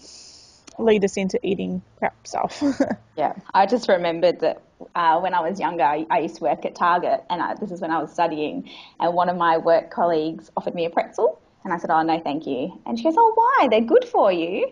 lead 0.77 1.05
us 1.05 1.15
into 1.15 1.39
eating 1.41 1.81
crap 1.97 2.15
stuff. 2.27 2.61
yeah, 3.17 3.33
I 3.53 3.65
just 3.65 3.87
remembered 3.87 4.41
that 4.41 4.61
uh, 4.93 5.19
when 5.19 5.33
I 5.33 5.39
was 5.39 5.59
younger, 5.59 5.83
I, 5.83 6.05
I, 6.09 6.19
used 6.19 6.35
to 6.37 6.43
work 6.43 6.65
at 6.65 6.75
Target, 6.75 7.23
and 7.29 7.41
I, 7.41 7.55
this 7.55 7.71
is 7.71 7.79
when 7.79 7.91
I 7.91 7.99
was 7.99 8.11
studying, 8.11 8.69
and 8.99 9.13
one 9.13 9.29
of 9.29 9.37
my 9.37 9.57
work 9.57 9.89
colleagues 9.89 10.51
offered 10.57 10.75
me 10.75 10.85
a 10.85 10.89
pretzel. 10.89 11.39
And 11.63 11.73
I 11.73 11.77
said, 11.77 11.89
Oh, 11.89 12.03
no, 12.03 12.19
thank 12.19 12.45
you. 12.45 12.79
And 12.85 12.95
she 12.97 13.05
goes, 13.05 13.15
Oh, 13.17 13.31
why? 13.33 13.69
They're 13.69 13.81
good 13.81 14.05
for 14.05 14.31
you. 14.31 14.71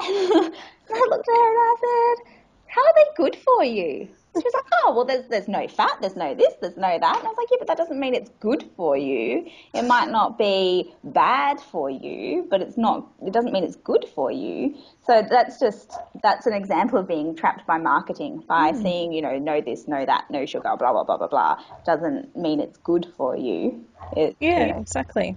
And 0.00 0.54
I 0.90 1.06
looked 1.08 1.28
at 1.28 1.34
her 1.34 1.50
and 1.50 1.58
I 1.58 1.76
said, 1.80 2.32
How 2.66 2.82
are 2.82 2.94
they 2.96 3.04
good 3.16 3.36
for 3.36 3.64
you? 3.64 4.08
She 4.36 4.42
was 4.42 4.54
like, 4.54 4.64
Oh, 4.82 4.94
well, 4.94 5.04
there's, 5.04 5.28
there's 5.28 5.46
no 5.46 5.68
fat, 5.68 5.98
there's 6.00 6.16
no 6.16 6.34
this, 6.34 6.54
there's 6.60 6.76
no 6.76 6.98
that. 6.98 7.16
And 7.18 7.26
I 7.26 7.28
was 7.28 7.36
like, 7.36 7.48
Yeah, 7.50 7.56
but 7.60 7.68
that 7.68 7.76
doesn't 7.76 7.98
mean 7.98 8.14
it's 8.14 8.30
good 8.40 8.68
for 8.76 8.96
you. 8.96 9.46
It 9.72 9.82
might 9.82 10.10
not 10.10 10.38
be 10.38 10.92
bad 11.04 11.60
for 11.60 11.88
you, 11.88 12.46
but 12.50 12.60
it's 12.60 12.76
not, 12.76 13.06
it 13.24 13.32
doesn't 13.32 13.52
mean 13.52 13.64
it's 13.64 13.76
good 13.76 14.04
for 14.14 14.32
you. 14.32 14.76
So 15.06 15.22
that's 15.28 15.60
just, 15.60 15.92
that's 16.22 16.46
an 16.46 16.52
example 16.52 16.98
of 16.98 17.06
being 17.06 17.36
trapped 17.36 17.66
by 17.66 17.78
marketing, 17.78 18.42
by 18.48 18.72
mm. 18.72 18.82
seeing, 18.82 19.12
you 19.12 19.22
know, 19.22 19.38
no 19.38 19.60
this, 19.60 19.86
no 19.86 20.04
that, 20.04 20.24
no 20.30 20.44
sugar, 20.46 20.74
blah, 20.76 20.92
blah, 20.92 21.04
blah, 21.04 21.16
blah, 21.16 21.28
blah, 21.28 21.62
doesn't 21.86 22.36
mean 22.36 22.60
it's 22.60 22.78
good 22.78 23.06
for 23.16 23.36
you. 23.36 23.84
It, 24.16 24.36
yeah, 24.40 24.78
exactly. 24.78 25.36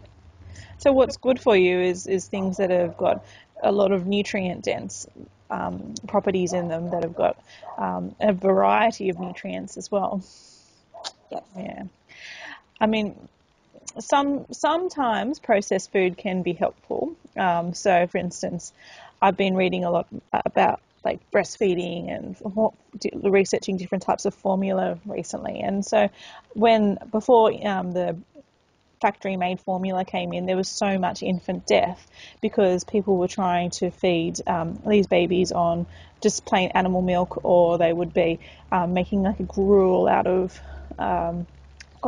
So 0.80 0.92
what's 0.92 1.18
good 1.18 1.40
for 1.40 1.56
you 1.56 1.80
is, 1.80 2.06
is 2.08 2.28
things 2.28 2.58
that 2.58 2.70
have 2.70 2.98
got 2.98 3.26
a 3.62 3.72
lot 3.72 3.92
of 3.92 4.06
nutrient 4.06 4.64
dense 4.64 5.08
um, 5.50 5.94
properties 6.08 6.54
in 6.54 6.68
them 6.68 6.92
that 6.92 7.04
have 7.04 7.16
got 7.16 7.38
um, 7.78 8.16
a 8.20 8.34
variety 8.34 9.10
of 9.10 9.20
nutrients 9.20 9.78
as 9.78 9.92
well. 9.92 10.24
Yes. 11.32 11.44
Yeah. 11.58 11.84
I 12.80 12.86
mean, 12.86 13.16
some 14.00 14.46
sometimes 14.52 15.40
processed 15.40 15.92
food 15.92 16.18
can 16.18 16.44
be 16.44 16.54
helpful. 16.54 17.16
Um, 17.36 17.74
so, 17.74 18.08
for 18.08 18.18
instance, 18.18 18.74
I've 19.22 19.38
been 19.38 19.56
reading 19.56 19.84
a 19.84 19.92
lot 19.92 20.08
about 20.34 20.82
like 21.04 21.20
breastfeeding 21.32 22.12
and 22.14 23.24
researching 23.24 23.78
different 23.78 24.04
types 24.04 24.26
of 24.26 24.34
formula 24.34 25.00
recently. 25.06 25.62
And 25.62 25.86
so, 25.86 26.10
when 26.54 26.98
before 27.12 27.52
um, 27.66 27.94
the 27.94 28.18
factory 29.02 29.38
made 29.38 29.60
formula 29.60 30.06
came 30.06 30.34
in, 30.34 30.46
there 30.46 30.58
was 30.58 30.70
so 30.70 30.98
much 30.98 31.24
infant 31.24 31.66
death 31.68 32.08
because 32.42 32.84
people 32.84 33.18
were 33.18 33.28
trying 33.28 33.70
to 33.72 33.92
feed 33.92 34.36
um, 34.48 34.80
these 34.88 35.08
babies 35.08 35.52
on 35.52 35.86
just 36.22 36.46
plain 36.46 36.72
animal 36.74 37.02
milk, 37.02 37.44
or 37.44 37.78
they 37.78 37.94
would 37.94 38.14
be 38.14 38.40
um, 38.72 38.94
making 38.94 39.24
like 39.24 39.40
a 39.40 39.44
gruel 39.44 40.08
out 40.08 40.28
of 40.28 40.60
um, 40.98 41.48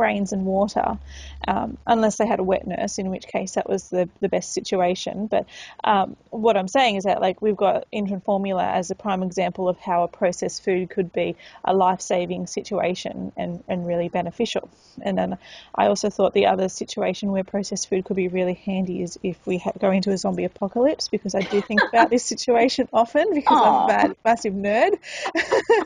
grains 0.00 0.32
and 0.32 0.46
water, 0.46 0.98
um, 1.46 1.76
unless 1.86 2.16
they 2.16 2.26
had 2.26 2.40
a 2.40 2.42
wet 2.42 2.66
nurse, 2.66 2.96
in 2.96 3.10
which 3.10 3.26
case 3.26 3.52
that 3.52 3.68
was 3.68 3.90
the, 3.90 4.08
the 4.20 4.30
best 4.30 4.54
situation. 4.54 5.26
But 5.26 5.44
um, 5.84 6.16
what 6.30 6.56
I'm 6.56 6.68
saying 6.68 6.96
is 6.96 7.04
that 7.04 7.20
like 7.20 7.42
we've 7.42 7.54
got 7.54 7.84
infant 7.92 8.24
formula 8.24 8.64
as 8.64 8.90
a 8.90 8.94
prime 8.94 9.22
example 9.22 9.68
of 9.68 9.78
how 9.78 10.02
a 10.04 10.08
processed 10.08 10.64
food 10.64 10.88
could 10.88 11.12
be 11.12 11.36
a 11.66 11.74
life-saving 11.74 12.46
situation 12.46 13.30
and, 13.36 13.62
and 13.68 13.86
really 13.86 14.08
beneficial. 14.08 14.70
And 15.02 15.18
then 15.18 15.36
I 15.74 15.88
also 15.88 16.08
thought 16.08 16.32
the 16.32 16.46
other 16.46 16.70
situation 16.70 17.30
where 17.30 17.44
processed 17.44 17.90
food 17.90 18.06
could 18.06 18.16
be 18.16 18.28
really 18.28 18.54
handy 18.54 19.02
is 19.02 19.18
if 19.22 19.46
we 19.46 19.58
ha- 19.58 19.72
go 19.78 19.90
into 19.90 20.12
a 20.12 20.16
zombie 20.16 20.44
apocalypse, 20.44 21.08
because 21.08 21.34
I 21.34 21.40
do 21.40 21.60
think 21.60 21.82
about 21.92 22.08
this 22.08 22.24
situation 22.24 22.88
often 22.94 23.34
because 23.34 23.58
Aww. 23.58 23.66
I'm 23.66 23.84
a 23.84 23.86
bad, 23.86 24.16
massive 24.24 24.54
nerd 24.54 24.98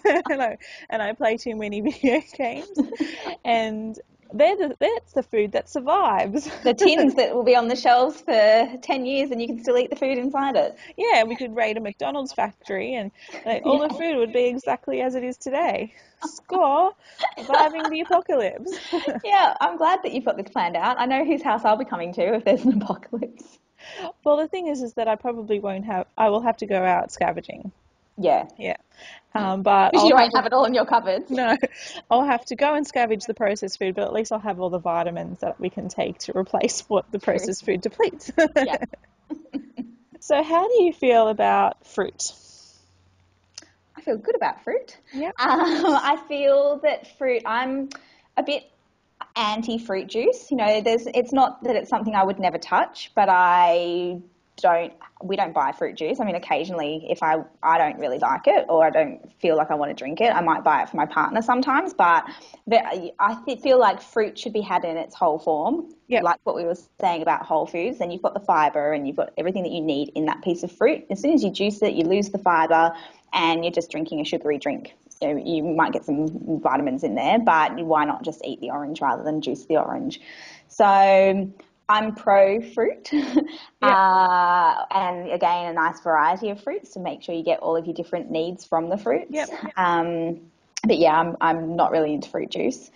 and, 0.30 0.40
I, 0.40 0.58
and 0.88 1.02
I 1.02 1.14
play 1.14 1.36
too 1.36 1.56
many 1.56 1.80
video 1.88 2.20
games. 2.36 2.78
And 3.44 3.98
they're 4.34 4.56
the, 4.56 4.76
that's 4.80 5.12
the 5.12 5.22
food 5.22 5.52
that 5.52 5.68
survives. 5.68 6.50
The 6.62 6.74
tins 6.74 7.14
that 7.16 7.34
will 7.34 7.44
be 7.44 7.54
on 7.54 7.68
the 7.68 7.76
shelves 7.76 8.20
for 8.20 8.78
10 8.82 9.06
years 9.06 9.30
and 9.30 9.40
you 9.40 9.46
can 9.46 9.62
still 9.62 9.78
eat 9.78 9.90
the 9.90 9.96
food 9.96 10.18
inside 10.18 10.56
it. 10.56 10.76
Yeah, 10.96 11.22
we 11.22 11.36
could 11.36 11.54
raid 11.54 11.76
a 11.76 11.80
McDonald's 11.80 12.32
factory 12.32 12.94
and 12.94 13.12
like, 13.46 13.64
all 13.64 13.80
yeah. 13.80 13.88
the 13.88 13.94
food 13.94 14.16
would 14.16 14.32
be 14.32 14.46
exactly 14.46 15.00
as 15.00 15.14
it 15.14 15.22
is 15.22 15.36
today. 15.36 15.94
Score, 16.24 16.92
surviving 17.38 17.88
the 17.90 18.00
apocalypse. 18.00 18.76
yeah, 19.24 19.56
I'm 19.60 19.76
glad 19.76 20.00
that 20.02 20.12
you've 20.12 20.24
got 20.24 20.36
this 20.36 20.48
planned 20.48 20.76
out. 20.76 20.98
I 20.98 21.06
know 21.06 21.24
whose 21.24 21.42
house 21.42 21.64
I'll 21.64 21.76
be 21.76 21.84
coming 21.84 22.12
to 22.14 22.34
if 22.34 22.44
there's 22.44 22.64
an 22.64 22.82
apocalypse. 22.82 23.58
Well, 24.24 24.38
the 24.38 24.48
thing 24.48 24.68
is, 24.68 24.82
is 24.82 24.94
that 24.94 25.08
I 25.08 25.16
probably 25.16 25.60
won't 25.60 25.84
have, 25.84 26.06
I 26.16 26.30
will 26.30 26.40
have 26.40 26.56
to 26.58 26.66
go 26.66 26.82
out 26.82 27.12
scavenging. 27.12 27.70
Yeah. 28.16 28.46
Yeah. 28.58 28.76
Um, 29.34 29.62
but 29.62 29.92
you 29.94 30.10
don't 30.10 30.18
have, 30.18 30.32
have, 30.34 30.46
it 30.46 30.52
all 30.52 30.64
in 30.64 30.74
your 30.74 30.86
cupboards. 30.86 31.30
No, 31.30 31.56
I'll 32.10 32.24
have 32.24 32.44
to 32.46 32.56
go 32.56 32.74
and 32.74 32.86
scavenge 32.86 33.26
the 33.26 33.34
processed 33.34 33.78
food, 33.78 33.94
but 33.96 34.04
at 34.04 34.12
least 34.12 34.32
I'll 34.32 34.38
have 34.38 34.60
all 34.60 34.70
the 34.70 34.78
vitamins 34.78 35.40
that 35.40 35.58
we 35.58 35.70
can 35.70 35.88
take 35.88 36.18
to 36.20 36.36
replace 36.36 36.82
what 36.88 37.10
the 37.10 37.18
processed 37.18 37.64
food 37.64 37.80
depletes. 37.80 38.30
yeah. 38.56 38.76
so, 40.20 40.42
how 40.42 40.68
do 40.68 40.84
you 40.84 40.92
feel 40.92 41.28
about 41.28 41.86
fruit? 41.86 42.32
I 43.96 44.02
feel 44.02 44.16
good 44.16 44.36
about 44.36 44.62
fruit. 44.62 44.96
Yeah. 45.12 45.28
Um, 45.28 45.34
I 45.38 46.22
feel 46.28 46.78
that 46.84 47.16
fruit. 47.18 47.42
I'm 47.46 47.88
a 48.36 48.42
bit 48.42 48.64
anti 49.34 49.78
fruit 49.78 50.06
juice. 50.06 50.50
You 50.50 50.58
know, 50.58 50.80
there's. 50.80 51.06
It's 51.06 51.32
not 51.32 51.64
that 51.64 51.74
it's 51.74 51.90
something 51.90 52.14
I 52.14 52.22
would 52.22 52.38
never 52.38 52.58
touch, 52.58 53.10
but 53.16 53.28
I 53.28 54.20
don't 54.56 54.92
we 55.22 55.36
don't 55.36 55.52
buy 55.52 55.72
fruit 55.72 55.96
juice. 55.96 56.20
I 56.20 56.24
mean, 56.24 56.34
occasionally 56.34 57.06
if 57.10 57.22
I 57.22 57.36
I 57.62 57.78
don't 57.78 57.98
really 57.98 58.18
like 58.18 58.46
it 58.46 58.66
or 58.68 58.84
I 58.84 58.90
don't 58.90 59.20
feel 59.40 59.56
like 59.56 59.70
I 59.70 59.74
want 59.74 59.90
to 59.90 59.94
drink 59.94 60.20
it, 60.20 60.34
I 60.34 60.40
might 60.40 60.62
buy 60.62 60.82
it 60.82 60.88
for 60.88 60.96
my 60.96 61.06
partner 61.06 61.42
sometimes. 61.42 61.94
But 61.94 62.24
I 62.70 63.56
feel 63.62 63.78
like 63.78 64.00
fruit 64.00 64.38
should 64.38 64.52
be 64.52 64.60
had 64.60 64.84
in 64.84 64.96
its 64.96 65.14
whole 65.14 65.38
form, 65.38 65.92
yep. 66.08 66.22
like 66.22 66.40
what 66.44 66.56
we 66.56 66.64
were 66.64 66.76
saying 67.00 67.22
about 67.22 67.44
whole 67.44 67.66
foods. 67.66 67.98
Then 67.98 68.10
you've 68.10 68.22
got 68.22 68.34
the 68.34 68.40
fiber 68.40 68.92
and 68.92 69.06
you've 69.06 69.16
got 69.16 69.32
everything 69.36 69.62
that 69.62 69.72
you 69.72 69.80
need 69.82 70.10
in 70.14 70.26
that 70.26 70.42
piece 70.42 70.62
of 70.62 70.70
fruit. 70.70 71.04
As 71.10 71.20
soon 71.20 71.32
as 71.32 71.42
you 71.42 71.50
juice 71.50 71.82
it, 71.82 71.94
you 71.94 72.04
lose 72.04 72.30
the 72.30 72.38
fiber, 72.38 72.92
and 73.32 73.64
you're 73.64 73.72
just 73.72 73.90
drinking 73.90 74.20
a 74.20 74.24
sugary 74.24 74.58
drink. 74.58 74.94
So 75.20 75.36
you 75.36 75.62
might 75.62 75.92
get 75.92 76.04
some 76.04 76.60
vitamins 76.60 77.04
in 77.04 77.14
there, 77.14 77.38
but 77.38 77.76
why 77.84 78.04
not 78.04 78.24
just 78.24 78.44
eat 78.44 78.60
the 78.60 78.70
orange 78.70 79.00
rather 79.00 79.22
than 79.22 79.40
juice 79.40 79.64
the 79.64 79.76
orange? 79.76 80.20
So 80.68 81.50
I'm 81.88 82.14
pro 82.14 82.60
fruit, 82.60 83.10
uh, 83.82 84.84
and 84.90 85.30
again, 85.30 85.66
a 85.66 85.72
nice 85.72 86.00
variety 86.00 86.50
of 86.50 86.62
fruits 86.62 86.92
to 86.94 87.00
make 87.00 87.22
sure 87.22 87.34
you 87.34 87.44
get 87.44 87.60
all 87.60 87.76
of 87.76 87.86
your 87.86 87.94
different 87.94 88.30
needs 88.30 88.64
from 88.64 88.88
the 88.88 88.96
fruits. 88.96 89.30
Yep. 89.30 89.48
Um, 89.76 90.40
but 90.86 90.98
yeah, 90.98 91.18
I'm 91.18 91.36
I'm 91.40 91.76
not 91.76 91.90
really 91.90 92.14
into 92.14 92.30
fruit 92.30 92.50
juice. 92.50 92.90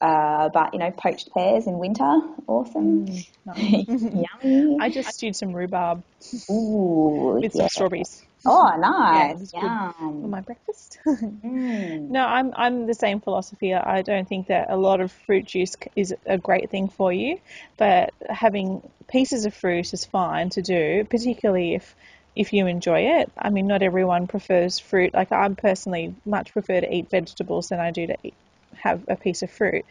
Uh, 0.00 0.48
but 0.48 0.72
you 0.72 0.80
know, 0.80 0.90
poached 0.90 1.32
pears 1.32 1.66
in 1.66 1.78
winter, 1.78 2.20
awesome. 2.48 3.06
Mm, 3.06 3.26
nice. 3.46 4.26
Yummy. 4.42 4.78
I 4.80 4.88
just 4.88 5.10
stewed 5.14 5.36
some 5.36 5.52
rhubarb. 5.52 6.02
Ooh, 6.50 7.38
with 7.40 7.54
yeah. 7.54 7.62
some 7.62 7.68
strawberries. 7.68 8.22
Oh, 8.44 8.74
nice. 8.76 9.52
Yeah, 9.54 9.92
for 10.20 10.28
my 10.28 10.40
breakfast. 10.40 10.98
mm. 11.06 12.08
No, 12.10 12.24
I'm 12.24 12.52
I'm 12.56 12.86
the 12.86 12.94
same 12.94 13.20
philosophy. 13.20 13.74
I 13.74 14.02
don't 14.02 14.28
think 14.28 14.48
that 14.48 14.70
a 14.70 14.76
lot 14.76 15.00
of 15.00 15.12
fruit 15.12 15.46
juice 15.46 15.76
is 15.96 16.14
a 16.26 16.38
great 16.38 16.70
thing 16.70 16.88
for 16.88 17.12
you, 17.12 17.38
but 17.76 18.12
having 18.28 18.82
pieces 19.08 19.44
of 19.46 19.54
fruit 19.54 19.92
is 19.92 20.04
fine 20.04 20.50
to 20.50 20.62
do, 20.62 21.04
particularly 21.08 21.74
if 21.74 21.94
if 22.34 22.52
you 22.52 22.66
enjoy 22.66 23.00
it. 23.20 23.30
I 23.38 23.50
mean, 23.50 23.66
not 23.66 23.82
everyone 23.82 24.26
prefers 24.26 24.78
fruit. 24.78 25.14
Like 25.14 25.32
I 25.32 25.48
personally 25.50 26.14
much 26.24 26.52
prefer 26.52 26.80
to 26.80 26.94
eat 26.94 27.10
vegetables 27.10 27.68
than 27.68 27.80
I 27.80 27.90
do 27.90 28.06
to 28.08 28.16
eat, 28.22 28.34
have 28.74 29.04
a 29.08 29.16
piece 29.16 29.42
of 29.42 29.50
fruit, 29.50 29.84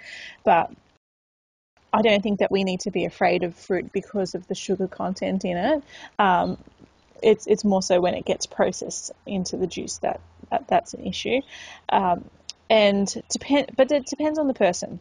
but 0.43 0.71
I 1.93 2.01
don't 2.01 2.21
think 2.21 2.39
that 2.39 2.51
we 2.51 2.63
need 2.63 2.81
to 2.81 2.91
be 2.91 3.05
afraid 3.05 3.43
of 3.43 3.53
fruit 3.55 3.91
because 3.91 4.33
of 4.33 4.47
the 4.47 4.55
sugar 4.55 4.87
content 4.87 5.43
in 5.43 5.57
it. 5.57 5.83
Um, 6.19 6.57
it's 7.21 7.47
it's 7.47 7.63
more 7.63 7.81
so 7.81 7.99
when 7.99 8.13
it 8.13 8.25
gets 8.25 8.45
processed 8.45 9.11
into 9.25 9.57
the 9.57 9.67
juice 9.67 9.97
that, 9.99 10.21
that 10.49 10.67
that's 10.67 10.93
an 10.93 11.05
issue. 11.05 11.41
Um, 11.89 12.25
and 12.69 13.21
depend, 13.29 13.71
but 13.75 13.91
it 13.91 14.05
depends 14.05 14.39
on 14.39 14.47
the 14.47 14.53
person. 14.53 14.99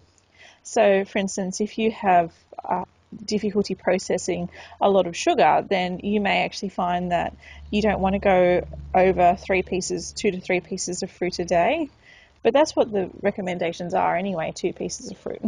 So, 0.62 1.04
for 1.04 1.18
instance, 1.18 1.60
if 1.60 1.78
you 1.78 1.90
have 1.92 2.32
uh, 2.64 2.84
difficulty 3.24 3.74
processing 3.74 4.50
a 4.80 4.90
lot 4.90 5.06
of 5.06 5.16
sugar, 5.16 5.64
then 5.68 6.00
you 6.02 6.20
may 6.20 6.44
actually 6.44 6.70
find 6.70 7.12
that 7.12 7.36
you 7.70 7.80
don't 7.80 8.00
want 8.00 8.14
to 8.14 8.18
go 8.18 8.66
over 8.94 9.36
three 9.38 9.62
pieces, 9.62 10.12
two 10.12 10.32
to 10.32 10.40
three 10.40 10.60
pieces 10.60 11.02
of 11.02 11.10
fruit 11.10 11.38
a 11.38 11.44
day. 11.44 11.88
But 12.42 12.54
that's 12.54 12.74
what 12.74 12.90
the 12.90 13.10
recommendations 13.20 13.94
are 13.94 14.16
anyway, 14.16 14.52
two 14.54 14.72
pieces 14.72 15.10
of 15.10 15.18
fruit. 15.18 15.40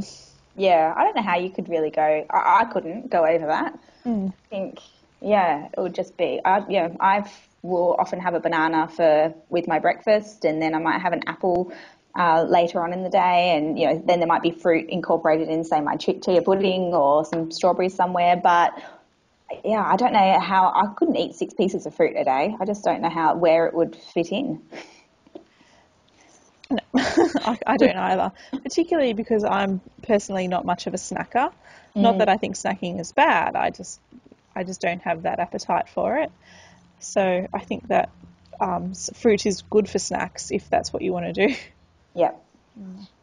Yeah, 0.55 0.93
I 0.95 1.05
don't 1.05 1.17
know 1.17 1.23
how 1.23 1.39
you 1.39 1.51
could 1.51 1.69
really 1.69 1.91
go. 1.91 2.27
I, 2.29 2.61
I 2.61 2.65
couldn't 2.67 3.11
go 3.11 3.25
over 3.25 3.47
that. 3.47 3.79
Mm. 4.05 4.31
I 4.31 4.49
think 4.51 4.79
yeah, 5.23 5.69
it 5.77 5.81
would 5.81 5.95
just 5.95 6.17
be. 6.17 6.41
I, 6.45 6.65
yeah, 6.69 6.89
I 7.01 7.31
will 7.63 7.97
often 7.99 8.21
have 8.21 8.35
a 8.35 8.41
banana 8.41 8.89
for 8.89 9.35
with 9.49 9.69
my 9.69 9.79
breakfast, 9.79 10.45
and 10.45 10.61
then 10.61 10.75
I 10.75 10.79
might 10.79 11.01
have 11.01 11.13
an 11.13 11.23
apple 11.27 11.73
uh, 12.19 12.45
later 12.49 12.83
on 12.83 12.93
in 12.93 13.03
the 13.03 13.09
day, 13.09 13.57
and 13.57 13.79
you 13.79 13.87
know, 13.87 14.03
then 14.05 14.19
there 14.19 14.29
might 14.29 14.43
be 14.43 14.51
fruit 14.51 14.89
incorporated 14.89 15.49
in, 15.49 15.65
say, 15.65 15.81
my 15.81 15.97
chia 15.97 16.43
pudding 16.43 16.95
or 16.95 17.25
some 17.25 17.51
strawberries 17.51 17.95
somewhere. 17.95 18.37
But 18.37 18.81
yeah, 19.65 19.83
I 19.83 19.97
don't 19.97 20.13
know 20.13 20.41
how 20.41 20.73
I 20.75 20.93
couldn't 20.95 21.17
eat 21.17 21.35
six 21.35 21.55
pieces 21.55 21.87
of 21.87 21.95
fruit 21.95 22.17
a 22.17 22.25
day. 22.25 22.57
I 22.59 22.65
just 22.65 22.85
don't 22.85 23.01
know 23.01 23.11
how 23.11 23.35
where 23.37 23.67
it 23.67 23.75
would 23.75 23.97
fit 23.97 24.33
in. 24.33 24.63
No, 26.71 26.79
I, 26.97 27.59
I, 27.67 27.77
don't 27.77 27.97
either. 27.97 28.33
Particularly 28.63 29.13
because 29.13 29.45
I'm 29.45 29.83
personally 30.03 30.49
not 30.49 30.65
much 30.65 30.87
of 30.87 30.95
a 30.95 30.97
snacker. 30.97 31.53
Mm. 31.95 32.03
Not 32.03 32.19
that 32.19 32.31
I 32.31 32.39
think 32.39 32.57
snacking 32.57 32.99
is 32.99 33.13
bad. 33.13 33.57
I 33.57 33.71
just 33.71 34.01
I 34.55 34.65
just 34.65 34.81
don't 34.81 35.03
have 35.03 35.23
that 35.23 35.39
appetite 35.39 35.89
for 35.89 36.19
it. 36.19 36.31
So 36.99 37.47
I 37.53 37.59
think 37.61 37.89
that 37.89 38.11
um, 38.61 38.93
fruit 39.15 39.47
is 39.47 39.63
good 39.63 39.89
for 39.89 39.99
snacks 39.99 40.51
if 40.51 40.71
that's 40.71 40.93
what 40.93 41.03
you 41.03 41.13
want 41.13 41.35
to 41.35 41.49
do. 41.49 41.55
Yeah. 42.15 42.33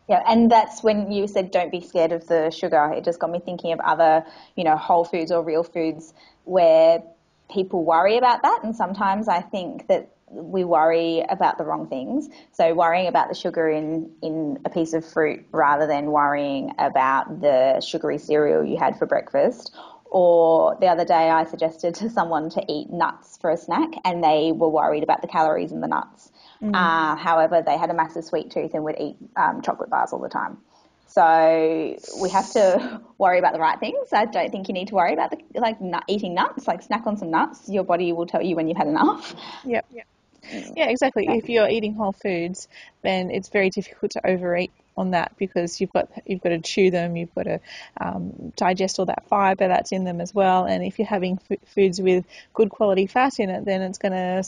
Yeah, 0.07 0.23
and 0.27 0.49
that's 0.49 0.81
when 0.81 1.11
you 1.11 1.27
said 1.27 1.51
don't 1.51 1.71
be 1.71 1.81
scared 1.81 2.11
of 2.11 2.25
the 2.25 2.49
sugar. 2.49 2.91
It 2.95 3.03
just 3.03 3.19
got 3.19 3.29
me 3.29 3.39
thinking 3.39 3.71
of 3.71 3.79
other, 3.79 4.25
you 4.55 4.63
know, 4.63 4.75
whole 4.75 5.05
foods 5.05 5.31
or 5.31 5.43
real 5.43 5.63
foods 5.63 6.11
where 6.45 7.03
people 7.51 7.83
worry 7.85 8.17
about 8.17 8.41
that. 8.41 8.61
And 8.63 8.75
sometimes 8.75 9.27
I 9.27 9.41
think 9.41 9.87
that 9.87 10.09
we 10.31 10.63
worry 10.63 11.23
about 11.29 11.59
the 11.59 11.63
wrong 11.63 11.87
things. 11.87 12.29
So 12.53 12.73
worrying 12.73 13.07
about 13.07 13.29
the 13.29 13.35
sugar 13.35 13.69
in, 13.69 14.09
in 14.23 14.59
a 14.65 14.69
piece 14.71 14.93
of 14.93 15.05
fruit 15.05 15.45
rather 15.51 15.85
than 15.85 16.07
worrying 16.07 16.73
about 16.79 17.41
the 17.41 17.79
sugary 17.81 18.17
cereal 18.17 18.63
you 18.63 18.77
had 18.77 18.97
for 18.97 19.05
breakfast 19.05 19.75
or 20.11 20.77
the 20.79 20.87
other 20.87 21.05
day, 21.05 21.29
I 21.29 21.43
suggested 21.45 21.95
to 21.95 22.09
someone 22.09 22.49
to 22.51 22.63
eat 22.67 22.89
nuts 22.89 23.37
for 23.37 23.51
a 23.51 23.57
snack, 23.57 23.89
and 24.03 24.23
they 24.23 24.51
were 24.51 24.69
worried 24.69 25.03
about 25.03 25.21
the 25.21 25.27
calories 25.27 25.71
in 25.71 25.81
the 25.81 25.87
nuts. 25.87 26.31
Mm. 26.61 26.75
Uh, 26.75 27.15
however, 27.15 27.61
they 27.65 27.77
had 27.77 27.89
a 27.89 27.93
massive 27.93 28.25
sweet 28.25 28.51
tooth 28.51 28.73
and 28.73 28.83
would 28.83 28.99
eat 28.99 29.17
um, 29.35 29.61
chocolate 29.61 29.89
bars 29.89 30.11
all 30.11 30.19
the 30.19 30.29
time. 30.29 30.57
So 31.07 31.97
we 32.21 32.29
have 32.29 32.51
to 32.51 33.01
worry 33.17 33.39
about 33.39 33.53
the 33.53 33.59
right 33.59 33.79
things. 33.79 34.13
I 34.13 34.25
don't 34.25 34.51
think 34.51 34.67
you 34.67 34.73
need 34.73 34.89
to 34.89 34.95
worry 34.95 35.13
about 35.13 35.31
the, 35.31 35.59
like 35.59 35.81
nut, 35.81 36.03
eating 36.07 36.33
nuts. 36.33 36.67
Like 36.67 36.81
snack 36.81 37.07
on 37.07 37.17
some 37.17 37.31
nuts. 37.31 37.67
Your 37.67 37.83
body 37.83 38.13
will 38.13 38.27
tell 38.27 38.41
you 38.41 38.55
when 38.55 38.67
you've 38.67 38.77
had 38.77 38.87
enough. 38.87 39.35
Yep. 39.65 39.85
yep. 39.91 40.05
Yeah, 40.75 40.89
exactly. 40.89 41.27
If 41.27 41.49
you're 41.49 41.67
eating 41.67 41.93
whole 41.93 42.13
foods, 42.13 42.69
then 43.03 43.29
it's 43.29 43.49
very 43.49 43.69
difficult 43.69 44.11
to 44.11 44.25
overeat 44.25 44.71
on 44.99 45.11
that 45.11 45.31
because 45.37 45.79
you've 45.79 45.93
got 45.93 46.09
you've 46.25 46.41
got 46.41 46.49
to 46.49 46.59
chew 46.59 46.91
them, 46.91 47.15
you've 47.15 47.33
got 47.33 47.43
to 47.43 47.59
um, 47.99 48.51
digest 48.57 48.99
all 48.99 49.05
that 49.05 49.25
fibre 49.27 49.69
that's 49.69 49.91
in 49.91 50.03
them 50.03 50.19
as 50.19 50.35
well. 50.35 50.65
And 50.65 50.83
if 50.83 50.99
you're 50.99 51.07
having 51.07 51.39
f- 51.49 51.57
foods 51.65 52.01
with 52.01 52.25
good 52.53 52.69
quality 52.69 53.07
fat 53.07 53.39
in 53.39 53.49
it, 53.49 53.65
then 53.65 53.81
it's 53.81 53.97
going 53.97 54.11
to 54.11 54.43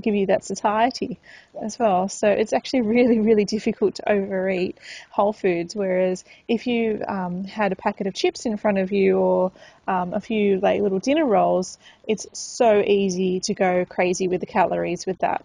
give 0.00 0.14
you 0.14 0.26
that 0.26 0.44
satiety 0.44 1.18
as 1.60 1.78
well. 1.78 2.08
So 2.08 2.30
it's 2.30 2.52
actually 2.52 2.80
really 2.96 3.20
really 3.20 3.44
difficult 3.44 3.96
to 3.96 4.10
overeat 4.10 4.78
whole 5.10 5.34
foods. 5.34 5.76
Whereas 5.76 6.24
if 6.48 6.66
you 6.66 7.04
um, 7.06 7.44
had 7.44 7.72
a 7.72 7.76
packet 7.76 8.06
of 8.06 8.14
chips 8.14 8.46
in 8.46 8.56
front 8.56 8.78
of 8.78 8.92
you 8.92 9.18
or 9.18 9.52
um, 9.86 10.14
a 10.14 10.20
few 10.20 10.60
like 10.60 10.80
little 10.80 10.98
dinner 10.98 11.26
rolls, 11.26 11.78
it's 12.08 12.26
so 12.32 12.80
easy 12.80 13.40
to 13.40 13.54
go 13.54 13.84
crazy 13.84 14.28
with 14.28 14.40
the 14.40 14.46
calories 14.46 15.04
with 15.04 15.18
that. 15.18 15.44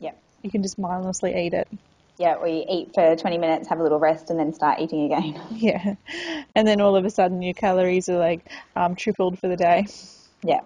Yeah, 0.00 0.12
you 0.40 0.50
can 0.50 0.62
just 0.62 0.78
mindlessly 0.78 1.46
eat 1.46 1.52
it 1.52 1.68
yeah, 2.18 2.42
we 2.42 2.64
eat 2.68 2.94
for 2.94 3.16
20 3.16 3.38
minutes, 3.38 3.68
have 3.68 3.80
a 3.80 3.82
little 3.82 3.98
rest, 3.98 4.30
and 4.30 4.38
then 4.38 4.52
start 4.52 4.80
eating 4.80 5.04
again. 5.12 5.40
Yeah. 5.52 5.94
And 6.54 6.66
then 6.66 6.80
all 6.80 6.96
of 6.96 7.04
a 7.04 7.10
sudden 7.10 7.42
your 7.42 7.54
calories 7.54 8.08
are 8.08 8.18
like 8.18 8.50
um, 8.76 8.94
tripled 8.94 9.38
for 9.38 9.48
the 9.48 9.56
day. 9.56 9.86
Yeah. 10.42 10.60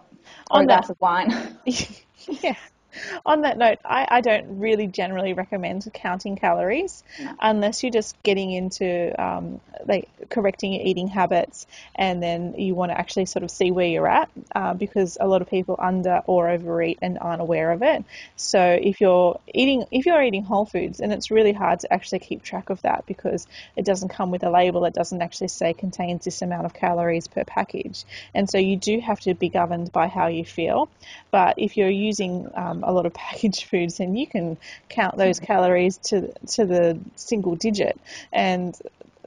Or 0.51 0.59
On 0.59 0.65
a 0.65 0.67
glass 0.67 0.89
that, 0.89 0.93
of 0.93 1.01
wine. 1.01 1.59
yeah 2.29 2.57
on 3.27 3.43
that 3.43 3.59
note, 3.59 3.79
I, 3.85 4.07
I, 4.09 4.21
don't 4.21 4.59
really 4.59 4.87
generally 4.87 5.33
recommend 5.33 5.89
counting 5.93 6.37
calories 6.37 7.05
unless 7.41 7.83
you're 7.83 7.93
just 7.93 8.21
getting 8.23 8.51
into 8.51 9.23
um, 9.23 9.61
like 9.87 10.09
correcting 10.31 10.73
your 10.73 10.87
eating 10.87 11.09
habits 11.09 11.67
and 11.95 12.23
then 12.23 12.55
you 12.59 12.75
want 12.75 12.91
to 12.91 12.99
actually 12.99 13.27
sort 13.27 13.43
of 13.43 13.51
see 13.51 13.71
where 13.71 13.87
you're 13.87 14.09
at 14.09 14.31
uh, 14.55 14.75
because 14.75 15.17
a 15.21 15.27
lot 15.27 15.43
of 15.43 15.49
people 15.49 15.77
under 15.79 16.23
or 16.27 16.49
overeat 16.49 16.99
and 17.03 17.19
aren't 17.19 17.41
aware 17.41 17.73
of 17.73 17.83
it. 17.83 18.05
So 18.37 18.61
if 18.61 19.01
you're 19.01 19.39
eating 19.53 19.85
if 19.91 20.07
you're 20.07 20.23
eating 20.23 20.45
whole 20.45 20.67
foods 20.67 21.01
and 21.01 21.13
it's 21.13 21.31
really 21.31 21.53
hard 21.53 21.81
to 21.81 21.93
actually 21.93 22.21
keep 22.21 22.43
track 22.43 22.71
of 22.71 22.83
that 22.83 23.05
because 23.07 23.47
it 23.77 23.85
doesn't 23.85 24.09
come 24.09 24.31
with 24.31 24.43
a 24.43 24.51
label, 24.51 24.85
it 24.85 24.95
doesn't 24.95 25.23
actually 25.23 25.49
say 25.49 25.73
contains 25.73 26.25
this 26.25 26.43
amount 26.43 26.67
of 26.67 26.75
calories 26.75 27.29
per 27.29 27.45
package, 27.45 28.05
and 28.35 28.49
so 28.49 28.59
you 28.59 28.77
do 28.77 29.01
have 29.01 29.21
to 29.21 29.35
be 29.35 29.49
governed 29.49 29.93
by 29.93 30.09
how 30.09 30.27
you 30.27 30.45
feel. 30.45 30.89
But 31.31 31.59
if 31.59 31.77
you're 31.77 31.89
using 31.89 32.49
um, 32.55 32.85
a 32.87 32.93
lot 32.93 33.05
of 33.05 33.13
packaged 33.27 33.65
foods, 33.65 34.01
and 34.01 34.19
you 34.19 34.27
can 34.27 34.57
count 34.89 35.17
those 35.17 35.41
calories 35.41 35.99
to 35.99 36.33
to 36.49 36.65
the 36.65 36.99
single 37.17 37.57
digit, 37.57 37.99
and 38.33 38.79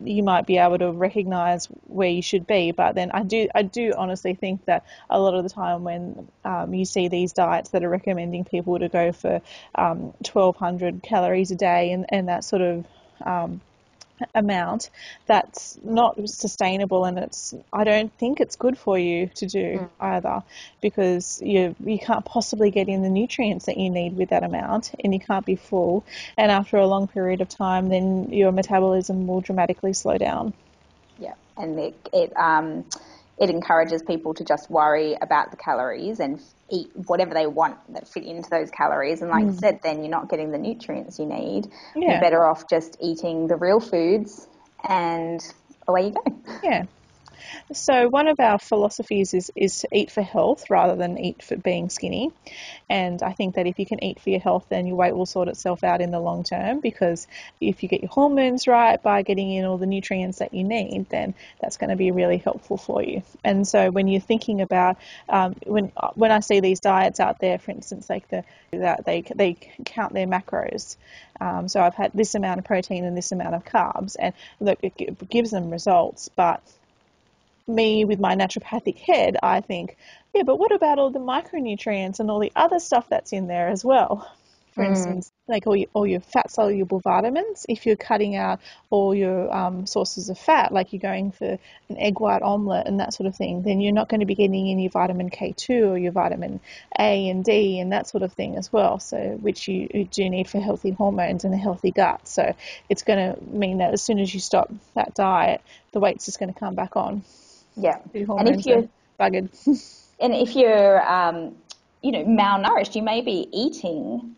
you 0.02 0.24
might 0.24 0.45
be 0.45 0.58
able 0.58 0.78
to 0.78 0.91
recognize 0.91 1.65
where 1.88 2.10
you 2.10 2.22
should 2.22 2.48
be. 2.48 2.72
But 2.72 2.95
then 2.95 3.12
I 3.12 3.24
do 3.24 3.48
I 3.54 3.63
do 3.63 3.93
honestly 3.98 4.34
think 4.34 4.65
that 4.65 4.86
a 5.10 5.19
lot 5.19 5.36
of 5.36 5.43
the 5.43 5.50
time 5.50 5.84
when 5.84 6.28
um, 6.45 6.74
you 6.74 6.86
see 6.86 7.08
these 7.08 7.34
diets 7.34 7.69
that 7.72 7.84
are 7.84 7.89
recommending 7.89 8.45
people 8.45 8.80
to 8.80 8.89
go 8.89 9.12
for 9.12 9.41
um, 9.76 10.13
1,200 10.32 11.04
calories 11.04 11.52
a 11.52 11.56
day 11.56 11.91
and, 11.91 12.06
and 12.10 12.30
that 12.30 12.43
sort 12.43 12.62
of 12.62 12.86
um, 13.26 13.62
amount 14.36 14.89
that's 15.25 15.77
not 15.84 16.29
sustainable 16.29 17.05
and 17.05 17.17
it's 17.19 17.53
I 17.71 17.84
don't 17.84 18.12
think 18.17 18.39
it's 18.39 18.55
good 18.55 18.77
for 18.77 18.97
you 18.97 19.27
to 19.36 19.45
do 19.45 19.79
mm. 19.79 19.89
either 19.99 20.43
because 20.82 21.41
you 21.41 21.75
you 21.84 21.99
can't 21.99 22.25
possibly 22.25 22.71
get 22.71 22.88
in 22.88 23.01
the 23.01 23.10
nutrients 23.10 23.65
that 23.65 23.77
you 23.77 23.89
need 23.89 24.15
with 24.15 24.29
that 24.29 24.43
amount 24.43 24.91
and 25.03 25.13
you 25.13 25.19
can't 25.19 25.45
be 25.45 25.55
full 25.55 26.03
and 26.38 26.51
after 26.51 26.77
a 26.77 26.88
long 26.88 27.08
period 27.08 27.41
of 27.41 27.49
time 27.49 27.89
then 27.89 28.32
your 28.32 28.51
metabolism 28.51 29.27
will 29.27 29.41
dramatically 29.41 29.93
slow 29.93 30.17
down. 30.17 30.53
Yeah, 31.17 31.36
and 31.58 31.79
it, 31.79 32.10
it 32.13 32.34
um 32.38 32.86
it 33.39 33.49
encourages 33.49 34.04
people 34.04 34.34
to 34.34 34.43
just 34.43 34.69
worry 34.69 35.15
about 35.21 35.52
the 35.52 35.58
calories 35.58 36.19
and 36.19 36.41
eat 36.69 36.89
whatever 37.08 37.34
they 37.34 37.47
want 37.47 37.78
that 37.93 38.08
fit 38.08 38.23
into 38.23 38.49
those 38.49 38.69
calories. 38.69 39.21
And 39.21 39.32
like 39.32 39.45
mm. 39.45 39.54
I 39.54 39.56
said, 39.56 39.80
then 39.82 39.99
you're 40.04 40.12
not 40.12 40.30
getting 40.30 40.52
the 40.52 40.58
nutrients 40.58 41.19
you 41.19 41.25
need. 41.25 41.71
Yeah. 41.95 42.12
You're 42.12 42.21
better 42.21 42.45
off 42.45 42.69
just 42.69 42.97
eating 43.02 43.47
the 43.47 43.56
real 43.56 43.80
foods 43.80 44.47
and 44.88 45.41
away 45.88 46.08
you 46.08 46.12
go. 46.12 46.60
Yeah. 46.63 46.86
So 47.71 48.09
one 48.09 48.27
of 48.27 48.39
our 48.39 48.59
philosophies 48.59 49.33
is, 49.33 49.51
is 49.55 49.79
to 49.79 49.88
eat 49.91 50.12
for 50.12 50.21
health 50.21 50.69
rather 50.69 50.95
than 50.95 51.17
eat 51.17 51.43
for 51.43 51.55
being 51.55 51.89
skinny. 51.89 52.31
And 52.89 53.21
I 53.21 53.33
think 53.33 53.55
that 53.55 53.67
if 53.67 53.79
you 53.79 53.85
can 53.85 54.03
eat 54.03 54.19
for 54.19 54.29
your 54.29 54.39
health, 54.39 54.65
then 54.69 54.88
your 54.88 54.95
weight 54.95 55.15
will 55.15 55.25
sort 55.25 55.47
itself 55.47 55.83
out 55.83 56.01
in 56.01 56.12
the 56.12 56.19
long 56.19 56.43
term 56.43 56.79
because 56.79 57.27
if 57.62 57.83
you 57.83 57.89
get 57.89 58.01
your 58.01 58.09
hormones 58.09 58.67
right 58.67 59.01
by 59.01 59.21
getting 59.21 59.51
in 59.51 59.65
all 59.65 59.77
the 59.77 59.85
nutrients 59.85 60.39
that 60.39 60.53
you 60.53 60.63
need, 60.63 61.07
then 61.09 61.35
that's 61.62 61.77
going 61.77 61.89
to 61.91 61.95
be 61.95 62.12
really 62.12 62.38
helpful 62.38 62.77
for 62.77 63.03
you. 63.03 63.21
And 63.43 63.67
so 63.67 63.91
when 63.91 64.07
you're 64.07 64.21
thinking 64.21 64.62
about 64.62 64.97
um, 65.27 65.55
when 65.65 65.91
when 66.15 66.31
I 66.31 66.39
see 66.39 66.59
these 66.59 66.79
diets 66.79 67.19
out 67.19 67.39
there, 67.39 67.59
for 67.59 67.71
instance, 67.71 68.09
like 68.09 68.27
the 68.29 68.43
that 68.71 69.05
they 69.05 69.21
they 69.21 69.55
count 69.85 70.13
their 70.13 70.27
macros. 70.27 70.97
Um, 71.41 71.67
so 71.67 71.81
I've 71.81 71.95
had 71.95 72.12
this 72.13 72.35
amount 72.35 72.59
of 72.59 72.65
protein 72.65 73.05
and 73.05 73.15
this 73.15 73.31
amount 73.31 73.55
of 73.55 73.63
carbs, 73.63 74.15
and 74.19 74.33
look, 74.59 74.79
it 74.81 75.29
gives 75.29 75.51
them 75.51 75.69
results, 75.69 76.29
but 76.35 76.62
me 77.69 78.05
with 78.05 78.19
my 78.19 78.36
naturopathic 78.36 78.97
head, 78.97 79.38
I 79.41 79.62
think, 79.62 79.95
yeah, 80.34 80.43
but 80.43 80.58
what 80.58 80.71
about 80.71 80.99
all 80.99 81.10
the 81.10 81.19
micronutrients 81.19 82.19
and 82.19 82.29
all 82.29 82.39
the 82.39 82.51
other 82.55 82.79
stuff 82.79 83.08
that's 83.10 83.34
in 83.34 83.47
there 83.47 83.69
as 83.69 83.84
well? 83.84 84.29
For 84.73 84.84
mm. 84.84 84.89
instance, 84.89 85.32
like 85.47 85.65
all 85.65 85.75
your, 85.75 85.88
all 85.93 86.05
your 86.05 86.19
fat 86.19 86.51
soluble 86.51 86.99
vitamins, 86.99 87.65
if 87.67 87.86
you're 87.86 87.95
cutting 87.95 88.36
out 88.36 88.60
all 88.91 89.15
your 89.15 89.53
um, 89.53 89.88
sources 89.88 90.29
of 90.29 90.38
fat, 90.38 90.71
like 90.71 90.93
you're 90.93 91.01
going 91.01 91.32
for 91.32 91.58
an 91.89 91.97
egg 91.97 92.19
white 92.19 92.43
omelette 92.43 92.88
and 92.88 92.99
that 92.99 93.13
sort 93.13 93.25
of 93.25 93.36
thing, 93.36 93.63
then 93.63 93.82
you're 93.82 93.93
not 93.93 94.10
going 94.10 94.19
to 94.19 94.27
be 94.27 94.36
getting 94.36 94.69
any 94.69 94.88
vitamin 94.88 95.32
K2 95.32 95.89
or 95.89 95.97
your 95.97 96.12
vitamin 96.12 96.60
A 96.97 97.29
and 97.29 97.43
D 97.43 97.79
and 97.79 97.91
that 97.91 98.08
sort 98.08 98.21
of 98.21 98.34
thing 98.34 98.55
as 98.58 98.71
well. 98.71 98.99
So, 98.99 99.38
which 99.41 99.67
you, 99.67 99.89
you 99.93 100.05
do 100.05 100.29
need 100.29 100.47
for 100.47 100.60
healthy 100.60 100.91
hormones 100.91 101.43
and 101.43 101.53
a 101.53 101.58
healthy 101.58 101.91
gut. 101.91 102.27
So, 102.27 102.55
it's 102.88 103.01
going 103.01 103.34
to 103.34 103.43
mean 103.43 103.79
that 103.79 103.93
as 103.93 104.03
soon 104.03 104.19
as 104.19 104.32
you 104.32 104.39
stop 104.39 104.71
that 104.93 105.15
diet, 105.15 105.62
the 105.91 105.99
weight's 105.99 106.25
just 106.25 106.39
going 106.39 106.53
to 106.53 106.60
come 106.60 106.75
back 106.75 106.95
on. 106.95 107.23
Yeah, 107.79 107.99
and 108.13 108.49
if 108.49 108.65
you're 108.65 108.87
buggered, 109.19 109.49
and 110.19 110.33
if 110.33 110.55
you're 110.55 111.07
um, 111.09 111.55
you 112.01 112.11
know 112.11 112.23
malnourished, 112.25 112.95
you 112.95 113.03
may 113.03 113.21
be 113.21 113.47
eating 113.51 114.35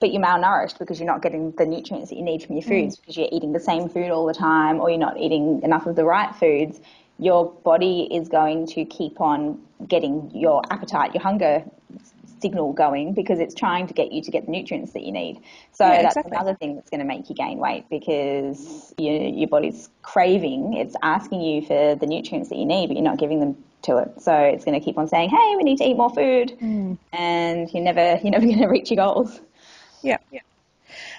but 0.00 0.12
you're 0.12 0.22
malnourished 0.22 0.78
because 0.78 1.00
you're 1.00 1.06
not 1.06 1.22
getting 1.22 1.52
the 1.52 1.66
nutrients 1.66 2.10
that 2.10 2.16
you 2.16 2.22
need 2.22 2.42
from 2.42 2.56
your 2.56 2.62
foods 2.62 2.96
mm. 2.96 3.00
because 3.00 3.16
you're 3.16 3.28
eating 3.32 3.52
the 3.52 3.60
same 3.60 3.88
food 3.88 4.10
all 4.10 4.26
the 4.26 4.34
time 4.34 4.80
or 4.80 4.90
you're 4.90 4.98
not 4.98 5.18
eating 5.18 5.60
enough 5.62 5.86
of 5.86 5.96
the 5.96 6.04
right 6.04 6.34
foods, 6.34 6.80
your 7.18 7.50
body 7.64 8.08
is 8.12 8.28
going 8.28 8.66
to 8.66 8.84
keep 8.84 9.20
on 9.20 9.60
getting 9.88 10.30
your 10.34 10.62
appetite, 10.70 11.14
your 11.14 11.22
hunger 11.22 11.64
signal 12.40 12.72
going 12.72 13.14
because 13.14 13.38
it's 13.40 13.54
trying 13.54 13.86
to 13.86 13.94
get 13.94 14.12
you 14.12 14.22
to 14.22 14.30
get 14.30 14.46
the 14.46 14.52
nutrients 14.52 14.92
that 14.92 15.02
you 15.02 15.12
need. 15.12 15.40
So 15.72 15.84
yeah, 15.86 16.02
that's 16.02 16.16
exactly. 16.16 16.36
another 16.36 16.54
thing 16.54 16.76
that's 16.76 16.90
going 16.90 17.00
to 17.00 17.06
make 17.06 17.28
you 17.28 17.34
gain 17.34 17.58
weight 17.58 17.86
because 17.90 18.94
you, 18.98 19.12
your 19.12 19.48
body's 19.48 19.88
craving, 20.02 20.74
it's 20.74 20.94
asking 21.02 21.40
you 21.42 21.62
for 21.62 21.94
the 21.94 22.06
nutrients 22.06 22.48
that 22.48 22.56
you 22.56 22.66
need, 22.66 22.88
but 22.88 22.96
you're 22.96 23.04
not 23.04 23.18
giving 23.18 23.40
them 23.40 23.64
to 23.82 23.98
it. 23.98 24.20
So 24.22 24.34
it's 24.34 24.64
going 24.64 24.78
to 24.78 24.84
keep 24.84 24.98
on 24.98 25.08
saying, 25.08 25.30
"Hey, 25.30 25.54
we 25.56 25.62
need 25.62 25.78
to 25.78 25.84
eat 25.84 25.96
more 25.96 26.10
food," 26.10 26.56
mm. 26.60 26.98
and 27.12 27.72
you're 27.72 27.84
never 27.84 28.18
you're 28.22 28.32
never 28.32 28.46
going 28.46 28.58
to 28.58 28.68
reach 28.68 28.90
your 28.90 28.96
goals. 28.96 29.40
Yeah. 30.02 30.18
yeah. 30.30 30.40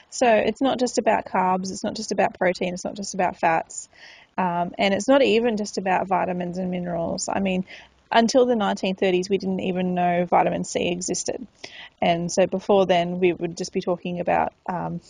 So 0.10 0.28
it's 0.28 0.62
not 0.62 0.80
just 0.80 0.98
about 0.98 1.26
carbs, 1.26 1.72
it's 1.72 1.84
not 1.84 1.96
just 1.96 2.12
about 2.12 2.38
protein, 2.38 2.74
it's 2.74 2.84
not 2.84 2.96
just 2.96 3.14
about 3.14 3.38
fats, 3.38 3.90
um, 4.38 4.74
and 4.78 4.94
it's 4.94 5.08
not 5.08 5.22
even 5.22 5.58
just 5.58 5.78
about 5.78 6.08
vitamins 6.08 6.58
and 6.58 6.72
minerals. 6.72 7.30
I 7.32 7.40
mean, 7.40 7.66
until 8.12 8.46
the 8.46 8.56
1930s, 8.56 9.30
we 9.30 9.38
didn't 9.38 9.60
even 9.60 9.94
know 9.94 10.26
vitamin 10.26 10.64
C 10.64 10.90
existed. 10.90 11.46
And 12.02 12.32
so 12.32 12.48
before 12.48 12.86
then, 12.86 13.20
we 13.20 13.34
would 13.34 13.58
just 13.58 13.74
be 13.74 13.82
talking 13.82 14.20
about 14.20 14.54
um, 14.68 15.02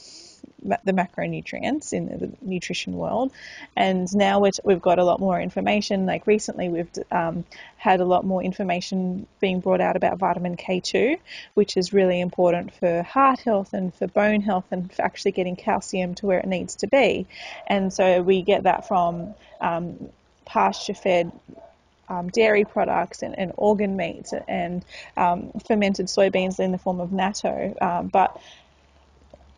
the 0.61 0.91
macronutrients 0.91 1.93
in 1.93 2.07
the 2.07 2.31
nutrition 2.41 2.93
world. 2.93 3.31
And 3.75 4.13
now 4.13 4.39
we 4.39 4.51
have 4.67 4.81
got 4.81 4.99
a 4.99 5.03
lot 5.03 5.19
more 5.19 5.39
information. 5.39 6.05
Like 6.05 6.27
recently, 6.27 6.69
we've 6.69 6.89
um, 7.11 7.45
had 7.77 8.01
a 8.01 8.05
lot 8.05 8.25
more 8.25 8.43
information 8.43 9.27
being 9.39 9.59
brought 9.59 9.81
out 9.81 9.95
about 9.95 10.17
vitamin 10.17 10.57
K2, 10.57 11.17
which 11.53 11.77
is 11.77 11.93
really 11.93 12.19
important 12.19 12.73
for 12.73 13.03
heart 13.03 13.39
health 13.39 13.73
and 13.73 13.93
for 13.93 14.07
bone 14.07 14.41
health 14.41 14.65
and 14.71 14.91
for 14.91 15.01
actually 15.01 15.31
getting 15.31 15.55
calcium 15.55 16.15
to 16.15 16.25
where 16.25 16.39
it 16.39 16.47
needs 16.47 16.75
to 16.77 16.87
be. 16.87 17.27
And 17.67 17.93
so 17.93 18.21
we 18.21 18.41
get 18.41 18.63
that 18.63 18.87
from 18.87 19.35
um, 19.61 20.09
pasture 20.45 20.93
fed 20.93 21.31
um, 22.09 22.29
dairy 22.29 22.65
products 22.65 23.21
and, 23.21 23.37
and, 23.37 23.53
organ 23.55 23.95
meats 23.95 24.33
and 24.47 24.83
um, 25.15 25.51
fermented 25.67 26.07
soybeans 26.07 26.59
in 26.59 26.71
the 26.71 26.77
form 26.77 26.99
of 26.99 27.09
natto. 27.09 27.79
Um, 27.81 28.07
but 28.07 28.39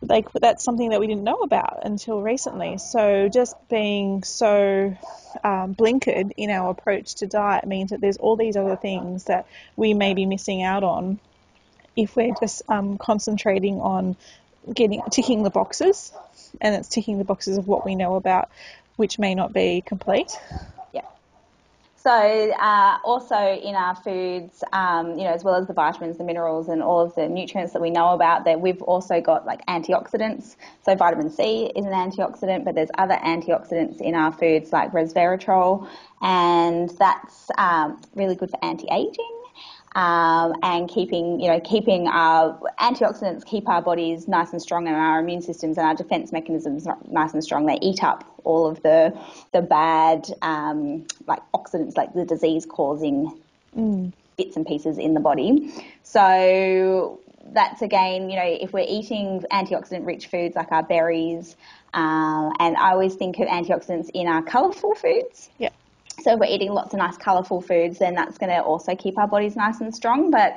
like 0.02 0.32
that's 0.32 0.64
something 0.64 0.90
that 0.90 1.00
we 1.00 1.06
didn't 1.06 1.24
know 1.24 1.40
about 1.40 1.80
until 1.84 2.20
recently. 2.20 2.78
So 2.78 3.28
just 3.28 3.56
being 3.68 4.24
so 4.24 4.96
um, 5.44 5.74
blinkered 5.74 6.32
in 6.36 6.50
our 6.50 6.70
approach 6.70 7.16
to 7.16 7.26
diet 7.26 7.66
means 7.66 7.90
that 7.90 8.00
there's 8.00 8.16
all 8.16 8.36
these 8.36 8.56
other 8.56 8.76
things 8.76 9.24
that 9.24 9.46
we 9.76 9.94
may 9.94 10.14
be 10.14 10.26
missing 10.26 10.62
out 10.62 10.82
on 10.82 11.20
if 11.96 12.16
we're 12.16 12.34
just 12.40 12.62
um, 12.68 12.98
concentrating 12.98 13.80
on 13.80 14.16
getting 14.72 15.02
ticking 15.10 15.42
the 15.42 15.50
boxes, 15.50 16.12
and 16.60 16.74
it's 16.74 16.88
ticking 16.88 17.18
the 17.18 17.24
boxes 17.24 17.58
of 17.58 17.66
what 17.66 17.84
we 17.84 17.94
know 17.94 18.14
about, 18.14 18.48
which 18.96 19.18
may 19.18 19.34
not 19.34 19.52
be 19.52 19.82
complete. 19.84 20.38
So 22.02 22.10
uh, 22.10 22.98
also 23.04 23.36
in 23.36 23.76
our 23.76 23.94
foods, 23.94 24.64
um, 24.72 25.10
you 25.10 25.22
know, 25.22 25.32
as 25.32 25.44
well 25.44 25.54
as 25.54 25.68
the 25.68 25.72
vitamins, 25.72 26.18
the 26.18 26.24
minerals, 26.24 26.68
and 26.68 26.82
all 26.82 26.98
of 26.98 27.14
the 27.14 27.28
nutrients 27.28 27.72
that 27.74 27.80
we 27.80 27.90
know 27.90 28.08
about, 28.08 28.44
that 28.44 28.60
we've 28.60 28.82
also 28.82 29.20
got 29.20 29.46
like 29.46 29.64
antioxidants. 29.66 30.56
So 30.84 30.96
vitamin 30.96 31.30
C 31.30 31.70
is 31.76 31.84
an 31.84 31.92
antioxidant, 31.92 32.64
but 32.64 32.74
there's 32.74 32.90
other 32.98 33.14
antioxidants 33.14 34.00
in 34.00 34.16
our 34.16 34.32
foods 34.32 34.72
like 34.72 34.90
resveratrol, 34.90 35.88
and 36.20 36.90
that's 36.98 37.48
um, 37.56 38.02
really 38.16 38.34
good 38.34 38.50
for 38.50 38.58
anti-aging 38.64 39.41
um, 39.94 40.54
and 40.62 40.88
keeping, 40.88 41.40
you 41.40 41.48
know, 41.48 41.60
keeping 41.60 42.08
our 42.08 42.58
antioxidants 42.80 43.44
keep 43.44 43.68
our 43.68 43.82
bodies 43.82 44.26
nice 44.26 44.52
and 44.52 44.62
strong 44.62 44.86
and 44.86 44.96
our 44.96 45.20
immune 45.20 45.42
systems 45.42 45.76
and 45.76 45.86
our 45.86 45.94
defense 45.94 46.32
mechanisms 46.32 46.86
nice 47.10 47.32
and 47.34 47.44
strong. 47.44 47.66
They 47.66 47.78
eat 47.82 48.02
up 48.02 48.24
all 48.44 48.66
of 48.66 48.82
the 48.82 49.16
the 49.52 49.62
bad, 49.62 50.28
um, 50.42 51.06
like 51.26 51.42
oxidants, 51.52 51.96
like 51.96 52.14
the 52.14 52.24
disease 52.24 52.64
causing 52.66 53.38
mm. 53.76 54.12
bits 54.36 54.56
and 54.56 54.66
pieces 54.66 54.98
in 54.98 55.14
the 55.14 55.20
body. 55.20 55.70
So 56.02 57.20
that's 57.52 57.82
again, 57.82 58.30
you 58.30 58.36
know, 58.36 58.44
if 58.46 58.72
we're 58.72 58.86
eating 58.88 59.44
antioxidant 59.50 60.06
rich 60.06 60.28
foods 60.28 60.56
like 60.56 60.72
our 60.72 60.82
berries, 60.82 61.56
uh, 61.94 62.50
and 62.58 62.76
I 62.76 62.92
always 62.92 63.14
think 63.14 63.38
of 63.38 63.48
antioxidants 63.48 64.10
in 64.14 64.26
our 64.26 64.42
colourful 64.42 64.94
foods. 64.94 65.50
Yeah. 65.58 65.70
So 66.22 66.34
if 66.34 66.40
we're 66.40 66.46
eating 66.46 66.72
lots 66.72 66.92
of 66.92 66.98
nice 66.98 67.16
colourful 67.16 67.62
foods, 67.62 67.98
then 67.98 68.14
that's 68.14 68.38
going 68.38 68.50
to 68.50 68.62
also 68.62 68.94
keep 68.94 69.18
our 69.18 69.28
bodies 69.28 69.56
nice 69.56 69.80
and 69.80 69.94
strong. 69.94 70.30
But 70.30 70.56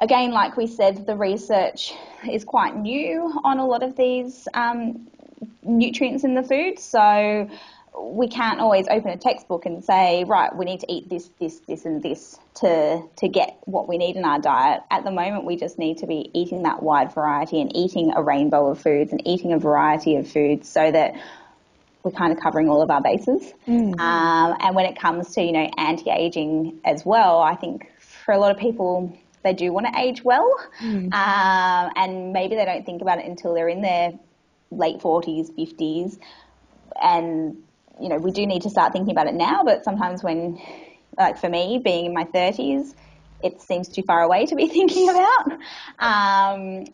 again, 0.00 0.32
like 0.32 0.56
we 0.56 0.66
said, 0.66 1.06
the 1.06 1.16
research 1.16 1.92
is 2.30 2.44
quite 2.44 2.76
new 2.76 3.40
on 3.44 3.58
a 3.58 3.66
lot 3.66 3.82
of 3.82 3.96
these 3.96 4.48
um, 4.54 5.06
nutrients 5.62 6.24
in 6.24 6.34
the 6.34 6.42
food. 6.42 6.78
So 6.78 7.48
we 7.98 8.28
can't 8.28 8.60
always 8.60 8.86
open 8.88 9.10
a 9.10 9.16
textbook 9.16 9.64
and 9.64 9.82
say, 9.82 10.24
right, 10.24 10.54
we 10.54 10.64
need 10.64 10.80
to 10.80 10.92
eat 10.92 11.08
this, 11.08 11.30
this, 11.40 11.60
this, 11.60 11.84
and 11.86 12.02
this 12.02 12.38
to 12.56 13.02
to 13.16 13.28
get 13.28 13.58
what 13.64 13.88
we 13.88 13.96
need 13.96 14.16
in 14.16 14.24
our 14.24 14.38
diet. 14.38 14.82
At 14.90 15.04
the 15.04 15.10
moment, 15.10 15.44
we 15.44 15.56
just 15.56 15.78
need 15.78 15.98
to 15.98 16.06
be 16.06 16.30
eating 16.34 16.62
that 16.64 16.82
wide 16.82 17.12
variety 17.12 17.60
and 17.60 17.74
eating 17.74 18.12
a 18.14 18.22
rainbow 18.22 18.68
of 18.70 18.80
foods 18.80 19.12
and 19.12 19.26
eating 19.26 19.52
a 19.52 19.58
variety 19.58 20.16
of 20.16 20.30
foods 20.30 20.68
so 20.68 20.90
that 20.90 21.14
we're 22.06 22.12
kind 22.12 22.32
of 22.32 22.38
covering 22.38 22.68
all 22.68 22.82
of 22.82 22.90
our 22.90 23.02
bases. 23.02 23.52
Mm. 23.66 23.98
Um, 23.98 24.56
and 24.60 24.76
when 24.76 24.86
it 24.86 24.96
comes 24.96 25.32
to, 25.32 25.42
you 25.42 25.50
know, 25.50 25.68
anti-aging 25.76 26.78
as 26.84 27.04
well, 27.04 27.40
I 27.40 27.56
think 27.56 27.90
for 27.98 28.32
a 28.32 28.38
lot 28.38 28.52
of 28.52 28.58
people, 28.58 29.12
they 29.42 29.52
do 29.52 29.72
want 29.72 29.86
to 29.92 30.00
age 30.00 30.22
well. 30.22 30.48
Mm. 30.80 31.12
Um, 31.12 31.92
and 31.96 32.32
maybe 32.32 32.54
they 32.54 32.64
don't 32.64 32.86
think 32.86 33.02
about 33.02 33.18
it 33.18 33.26
until 33.26 33.54
they're 33.54 33.68
in 33.68 33.82
their 33.82 34.12
late 34.70 35.00
40s, 35.00 35.50
50s. 35.50 36.16
And, 37.02 37.56
you 38.00 38.08
know, 38.08 38.18
we 38.18 38.30
do 38.30 38.46
need 38.46 38.62
to 38.62 38.70
start 38.70 38.92
thinking 38.92 39.10
about 39.10 39.26
it 39.26 39.34
now, 39.34 39.64
but 39.64 39.82
sometimes 39.82 40.22
when, 40.22 40.60
like 41.18 41.38
for 41.38 41.48
me, 41.48 41.80
being 41.82 42.06
in 42.06 42.14
my 42.14 42.24
30s, 42.24 42.94
it 43.42 43.60
seems 43.60 43.88
too 43.88 44.02
far 44.02 44.22
away 44.22 44.46
to 44.46 44.54
be 44.54 44.68
thinking 44.78 45.08
about. 45.08 45.58
Um, 45.98 46.84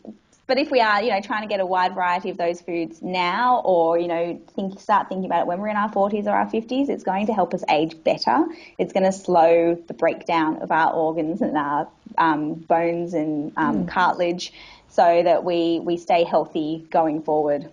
but 0.45 0.57
if 0.57 0.69
we 0.71 0.81
are, 0.81 1.01
you 1.01 1.11
know, 1.11 1.21
trying 1.21 1.43
to 1.43 1.47
get 1.47 1.59
a 1.59 1.65
wide 1.65 1.95
variety 1.95 2.29
of 2.29 2.37
those 2.37 2.59
foods 2.59 3.01
now, 3.01 3.61
or 3.63 3.97
you 3.97 4.07
know, 4.07 4.41
think 4.55 4.79
start 4.79 5.07
thinking 5.07 5.25
about 5.25 5.41
it 5.41 5.47
when 5.47 5.59
we're 5.59 5.69
in 5.69 5.77
our 5.77 5.89
40s 5.89 6.25
or 6.25 6.31
our 6.31 6.47
50s, 6.47 6.89
it's 6.89 7.03
going 7.03 7.27
to 7.27 7.33
help 7.33 7.53
us 7.53 7.63
age 7.69 8.03
better. 8.03 8.45
It's 8.77 8.91
going 8.91 9.03
to 9.03 9.13
slow 9.13 9.75
the 9.75 9.93
breakdown 9.93 10.61
of 10.61 10.71
our 10.71 10.93
organs 10.93 11.41
and 11.41 11.57
our 11.57 11.87
um, 12.17 12.55
bones 12.55 13.13
and 13.13 13.53
um, 13.55 13.85
mm. 13.85 13.87
cartilage, 13.87 14.51
so 14.89 15.23
that 15.23 15.43
we 15.43 15.79
we 15.79 15.97
stay 15.97 16.23
healthy 16.25 16.85
going 16.89 17.21
forward. 17.23 17.69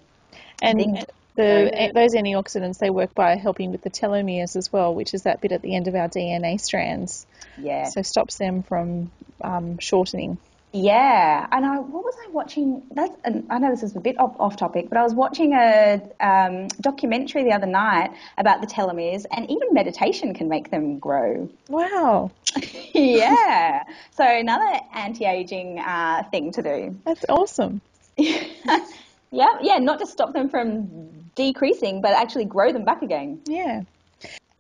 And 0.63 1.07
the, 1.37 1.93
those 1.95 2.15
antioxidants 2.15 2.79
they 2.79 2.91
work 2.91 3.15
by 3.15 3.37
helping 3.37 3.73
with 3.73 3.83
the 3.83 3.91
telomeres 3.91 4.57
as 4.57 4.73
well, 4.73 4.95
which 4.95 5.15
is 5.15 5.23
that 5.23 5.41
bit 5.41 5.53
at 5.53 5.63
the 5.63 5.75
end 5.75 5.89
of 5.89 5.95
our 5.95 6.09
DNA 6.09 6.61
strands. 6.61 7.27
Yeah. 7.59 7.85
So 7.85 8.03
stops 8.03 8.37
them 8.37 8.63
from 8.63 9.11
um, 9.41 9.79
shortening. 9.79 10.39
Yeah, 10.73 11.49
and 11.51 11.67
I 11.67 11.79
what 11.79 12.05
was 12.05 12.15
I 12.25 12.31
watching? 12.31 12.83
That's 12.93 13.15
I 13.25 13.59
know 13.59 13.71
this 13.71 13.83
is 13.83 13.97
a 13.97 14.01
bit 14.01 14.21
off, 14.21 14.37
off 14.39 14.57
topic, 14.57 14.89
but 14.89 14.99
I 14.99 15.03
was 15.03 15.15
watching 15.15 15.53
a 15.53 16.01
um, 16.21 16.69
documentary 16.81 17.43
the 17.43 17.53
other 17.53 17.67
night 17.67 18.13
about 18.39 18.61
the 18.61 18.69
telomeres, 18.69 19.27
and 19.33 19.51
even 19.51 19.69
meditation 19.73 20.33
can 20.33 20.49
make 20.49 20.71
them 20.71 21.01
grow. 21.01 21.49
Wow. 21.69 22.31
yeah. 22.95 23.83
So 24.13 24.25
another 24.25 24.81
anti-aging 24.95 25.81
uh, 25.81 26.23
thing 26.31 26.53
to 26.53 26.63
do. 26.63 26.97
That's 27.05 27.25
awesome. 27.29 27.81
yeah, 28.17 28.79
yeah. 29.33 29.79
Not 29.79 29.99
just 29.99 30.13
stop 30.13 30.33
them 30.33 30.49
from 30.49 31.11
decreasing, 31.35 32.01
but 32.01 32.13
actually 32.13 32.45
grow 32.45 32.73
them 32.73 32.85
back 32.85 33.03
again. 33.03 33.41
Yeah 33.45 33.83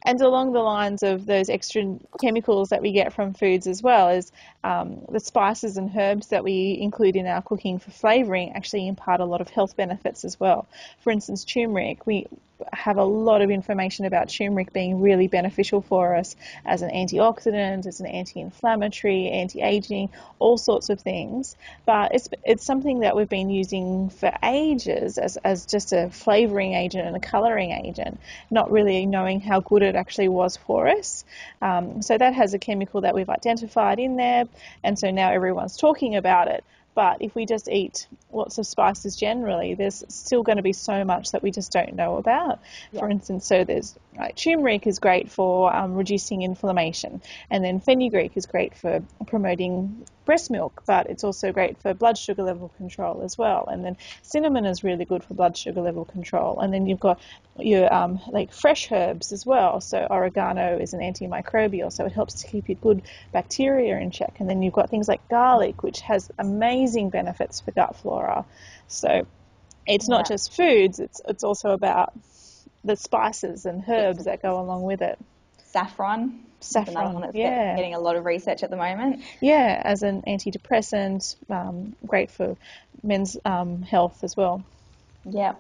and 0.05 0.21
along 0.21 0.53
the 0.53 0.61
lines 0.61 1.03
of 1.03 1.27
those 1.27 1.51
extra 1.51 1.97
chemicals 2.21 2.71
that 2.71 2.83
we 2.83 2.93
get 2.93 3.13
from 3.13 3.35
foods 3.35 3.67
as 3.67 3.83
well 3.83 4.09
as 4.09 4.33
um, 4.65 5.03
the 5.11 5.21
spices 5.21 5.77
and 5.77 5.91
herbs 5.97 6.29
that 6.29 6.45
we 6.45 6.79
include 6.81 7.17
in 7.17 7.27
our 7.27 7.43
cooking 7.43 7.79
for 7.79 7.91
flavouring 7.91 8.53
actually 8.53 8.87
impart 8.89 9.21
a 9.21 9.25
lot 9.25 9.41
of 9.41 9.49
health 9.51 9.77
benefits 9.77 10.25
as 10.25 10.39
well. 10.39 10.67
For 11.01 11.11
instance, 11.11 11.45
turmeric, 11.45 12.07
we 12.07 12.27
have 12.73 12.96
a 12.96 13.05
lot 13.05 13.42
of 13.42 13.51
information 13.51 14.05
about 14.05 14.29
turmeric 14.29 14.73
being 14.73 15.01
really 15.01 15.29
beneficial 15.29 15.81
for 15.81 16.16
us 16.16 16.37
as 16.64 16.83
an 16.83 16.90
antioxidant, 16.90 17.87
as 17.87 18.01
an 18.01 18.07
anti-inflammatory, 18.07 19.29
anti-aging, 19.29 20.11
all 20.38 20.59
sorts 20.59 20.90
of 20.90 21.01
things. 21.01 21.57
But 21.87 22.14
it's 22.14 22.29
it's 22.44 22.64
something 22.64 23.01
that 23.01 23.16
we've 23.16 23.29
been 23.29 23.51
using 23.51 24.11
for 24.11 24.33
ages 24.42 25.18
as, 25.18 25.37
as 25.38 25.66
just 25.66 25.92
a 25.92 26.11
flavouring 26.11 26.75
agent 26.75 27.07
and 27.07 27.16
a 27.16 27.20
colouring 27.20 27.70
agent, 27.73 28.20
not 28.51 28.70
really 28.70 29.07
knowing 29.07 29.40
how 29.40 29.61
good 29.61 29.83
it 29.83 29.94
actually 29.94 30.29
was 30.29 30.57
for 30.57 30.88
us. 30.88 31.25
Um, 31.62 32.03
so 32.03 32.16
that 32.16 32.35
has 32.35 32.55
a 32.55 32.59
chemical 32.59 33.03
that 33.03 33.14
we've 33.14 33.31
identified 33.31 33.99
in 33.99 34.16
there, 34.16 34.44
and 34.83 34.99
so 34.99 35.11
now 35.11 35.31
everyone's 35.31 35.77
talking 35.77 36.16
about 36.16 36.49
it. 36.49 36.64
But 36.94 37.22
if 37.22 37.35
we 37.35 37.46
just 37.46 37.68
eat 37.68 38.07
lots 38.33 38.59
of 38.59 38.66
spices 38.66 39.16
generally, 39.16 39.74
there's 39.74 40.05
still 40.09 40.42
going 40.42 40.57
to 40.57 40.62
be 40.62 40.72
so 40.72 41.05
much 41.05 41.33
that 41.33 41.42
we 41.42 41.50
just 41.50 41.72
don't 41.72 41.94
know 41.94 42.16
about. 42.16 42.61
Yeah. 42.92 43.00
For 43.00 43.11
instance, 43.11 43.46
so 43.46 43.64
there's 43.64 43.96
like, 44.18 44.37
turmeric 44.37 44.87
is 44.87 44.98
great 44.98 45.31
for 45.31 45.74
um, 45.74 45.94
reducing 45.94 46.42
inflammation, 46.42 47.22
and 47.50 47.64
then 47.64 47.81
fenugreek 47.81 48.37
is 48.37 48.46
great 48.46 48.74
for 48.76 49.03
promoting 49.26 50.05
breast 50.31 50.49
milk, 50.49 50.85
but 50.87 51.11
it's 51.11 51.25
also 51.25 51.51
great 51.51 51.77
for 51.79 51.93
blood 51.93 52.16
sugar 52.16 52.45
level 52.45 52.69
control 52.77 53.23
as 53.25 53.37
well. 53.37 53.66
And 53.66 53.85
then 53.85 53.97
cinnamon 54.23 54.64
is 54.64 54.85
really 54.85 55.05
good 55.05 55.25
for 55.25 55.35
blood 55.35 55.57
sugar 55.57 55.81
level 55.81 56.05
control. 56.05 56.61
And 56.61 56.73
then 56.73 56.87
you've 56.87 57.01
got 57.01 57.19
your 57.59 57.93
um, 57.93 58.21
like 58.29 58.53
fresh 58.53 58.93
herbs 58.93 59.33
as 59.33 59.45
well. 59.45 59.81
So 59.81 60.07
oregano 60.09 60.79
is 60.79 60.93
an 60.93 61.01
antimicrobial, 61.01 61.90
so 61.93 62.07
it 62.07 62.12
helps 62.12 62.43
to 62.43 62.47
keep 62.47 62.69
your 62.69 62.77
good 62.77 63.03
bacteria 63.33 63.99
in 63.99 64.12
check. 64.12 64.37
And 64.38 64.49
then 64.49 64.62
you've 64.62 64.73
got 64.73 64.88
things 64.88 65.09
like 65.09 65.29
garlic, 65.29 65.83
which 65.83 65.99
has 66.03 66.31
amazing 66.38 67.11
benefits 67.11 67.59
for 67.59 67.73
gut 67.73 67.97
flora. 67.97 68.45
So 68.87 69.27
it's 69.85 70.09
not 70.09 70.27
yeah. 70.31 70.37
just 70.37 70.55
foods; 70.55 71.01
it's 71.01 71.21
it's 71.27 71.43
also 71.43 71.71
about 71.71 72.12
the 72.85 72.95
spices 72.95 73.66
and 73.66 73.83
herbs 73.88 74.27
that 74.27 74.43
go 74.43 74.61
along 74.61 74.83
with 74.83 75.03
it. 75.03 75.19
Saffron. 75.72 76.40
Saffron, 76.61 77.14
one 77.14 77.22
that's 77.22 77.35
yeah. 77.35 77.74
getting 77.74 77.94
a 77.94 77.98
lot 77.98 78.16
of 78.16 78.24
research 78.24 78.62
at 78.62 78.70
the 78.70 78.76
moment. 78.76 79.22
Yeah, 79.40 79.80
as 79.83 80.02
an 80.02 80.22
antidepressant, 80.22 81.37
um, 81.48 81.96
great 82.06 82.30
for 82.30 82.56
men's 83.02 83.37
um, 83.44 83.83
health 83.83 84.22
as 84.22 84.37
well. 84.37 84.62
Yeah. 85.24 85.54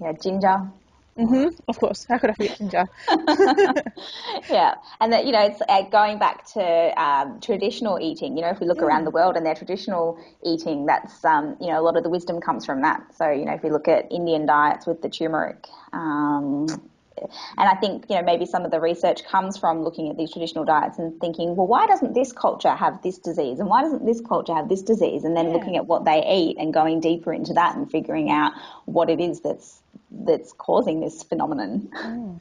Yeah, 0.00 0.12
ginger. 0.12 0.70
hmm 1.16 1.48
Of 1.66 1.78
course. 1.78 2.04
How 2.06 2.18
could 2.18 2.30
I 2.30 2.34
forget 2.34 2.58
ginger? 2.58 2.84
yeah, 4.50 4.74
and 5.00 5.12
that 5.12 5.24
you 5.24 5.32
know, 5.32 5.46
it's 5.46 5.62
uh, 5.66 5.82
going 5.82 6.18
back 6.18 6.46
to 6.52 7.02
um, 7.02 7.40
traditional 7.40 7.98
eating. 7.98 8.36
You 8.36 8.42
know, 8.42 8.50
if 8.50 8.60
we 8.60 8.66
look 8.66 8.78
mm. 8.78 8.82
around 8.82 9.04
the 9.04 9.10
world 9.10 9.36
and 9.36 9.46
their 9.46 9.54
traditional 9.54 10.18
eating, 10.44 10.84
that's 10.84 11.24
um, 11.24 11.56
you 11.60 11.68
know, 11.68 11.80
a 11.80 11.84
lot 11.84 11.96
of 11.96 12.02
the 12.02 12.10
wisdom 12.10 12.40
comes 12.40 12.66
from 12.66 12.82
that. 12.82 13.14
So 13.16 13.30
you 13.30 13.46
know, 13.46 13.54
if 13.54 13.62
we 13.62 13.70
look 13.70 13.88
at 13.88 14.12
Indian 14.12 14.44
diets 14.44 14.86
with 14.86 15.00
the 15.00 15.08
turmeric, 15.08 15.66
um, 15.94 16.66
and 17.18 17.68
I 17.68 17.74
think, 17.74 18.06
you 18.08 18.16
know, 18.16 18.22
maybe 18.22 18.46
some 18.46 18.64
of 18.64 18.70
the 18.70 18.80
research 18.80 19.24
comes 19.24 19.56
from 19.56 19.82
looking 19.82 20.10
at 20.10 20.16
these 20.16 20.32
traditional 20.32 20.64
diets 20.64 20.98
and 20.98 21.18
thinking, 21.20 21.56
well, 21.56 21.66
why 21.66 21.86
doesn't 21.86 22.14
this 22.14 22.32
culture 22.32 22.74
have 22.74 23.02
this 23.02 23.18
disease? 23.18 23.58
And 23.58 23.68
why 23.68 23.82
doesn't 23.82 24.04
this 24.04 24.20
culture 24.20 24.54
have 24.54 24.68
this 24.68 24.82
disease? 24.82 25.24
And 25.24 25.36
then 25.36 25.46
yeah. 25.46 25.52
looking 25.52 25.76
at 25.76 25.86
what 25.86 26.04
they 26.04 26.24
eat 26.26 26.56
and 26.58 26.72
going 26.72 27.00
deeper 27.00 27.32
into 27.32 27.54
that 27.54 27.76
and 27.76 27.90
figuring 27.90 28.30
out 28.30 28.52
what 28.84 29.10
it 29.10 29.20
is 29.20 29.40
that's, 29.40 29.80
that's 30.10 30.52
causing 30.52 31.00
this 31.00 31.22
phenomenon. 31.22 31.88
Mm. 31.94 32.40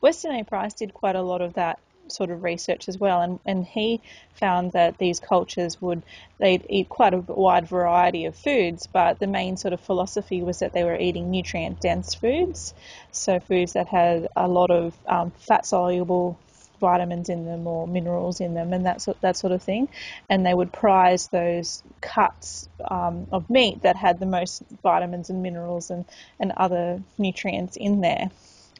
Weston 0.00 0.32
A. 0.32 0.44
Price 0.44 0.74
did 0.74 0.94
quite 0.94 1.16
a 1.16 1.22
lot 1.22 1.42
of 1.42 1.54
that 1.54 1.80
sort 2.12 2.30
of 2.30 2.42
research 2.42 2.88
as 2.88 2.98
well, 2.98 3.20
and, 3.20 3.40
and 3.44 3.64
he 3.64 4.00
found 4.34 4.72
that 4.72 4.98
these 4.98 5.20
cultures 5.20 5.80
would 5.80 6.02
they'd 6.38 6.64
eat 6.68 6.88
quite 6.88 7.14
a 7.14 7.18
wide 7.18 7.68
variety 7.68 8.26
of 8.26 8.36
foods, 8.36 8.86
but 8.86 9.18
the 9.18 9.26
main 9.26 9.56
sort 9.56 9.74
of 9.74 9.80
philosophy 9.80 10.42
was 10.42 10.60
that 10.60 10.72
they 10.72 10.84
were 10.84 10.96
eating 10.96 11.30
nutrient 11.30 11.80
dense 11.80 12.14
foods, 12.14 12.74
so 13.10 13.40
foods 13.40 13.72
that 13.72 13.88
had 13.88 14.28
a 14.36 14.48
lot 14.48 14.70
of 14.70 14.96
um, 15.06 15.30
fat 15.38 15.66
soluble 15.66 16.38
vitamins 16.80 17.28
in 17.28 17.44
them 17.44 17.66
or 17.66 17.86
minerals 17.86 18.40
in 18.40 18.54
them 18.54 18.72
and 18.72 18.86
that 18.86 19.02
sort, 19.02 19.20
that 19.20 19.36
sort 19.36 19.52
of 19.52 19.62
thing. 19.62 19.88
And 20.28 20.44
they 20.44 20.54
would 20.54 20.72
prize 20.72 21.28
those 21.28 21.82
cuts 22.00 22.68
um, 22.88 23.26
of 23.32 23.50
meat 23.50 23.82
that 23.82 23.96
had 23.96 24.20
the 24.20 24.26
most 24.26 24.62
vitamins 24.82 25.30
and 25.30 25.42
minerals 25.42 25.90
and, 25.90 26.04
and 26.38 26.52
other 26.56 27.02
nutrients 27.18 27.76
in 27.76 28.00
there 28.00 28.30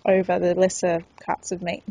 over 0.04 0.38
the 0.38 0.54
lesser 0.54 1.04
cuts 1.20 1.52
of 1.52 1.62
meat 1.62 1.82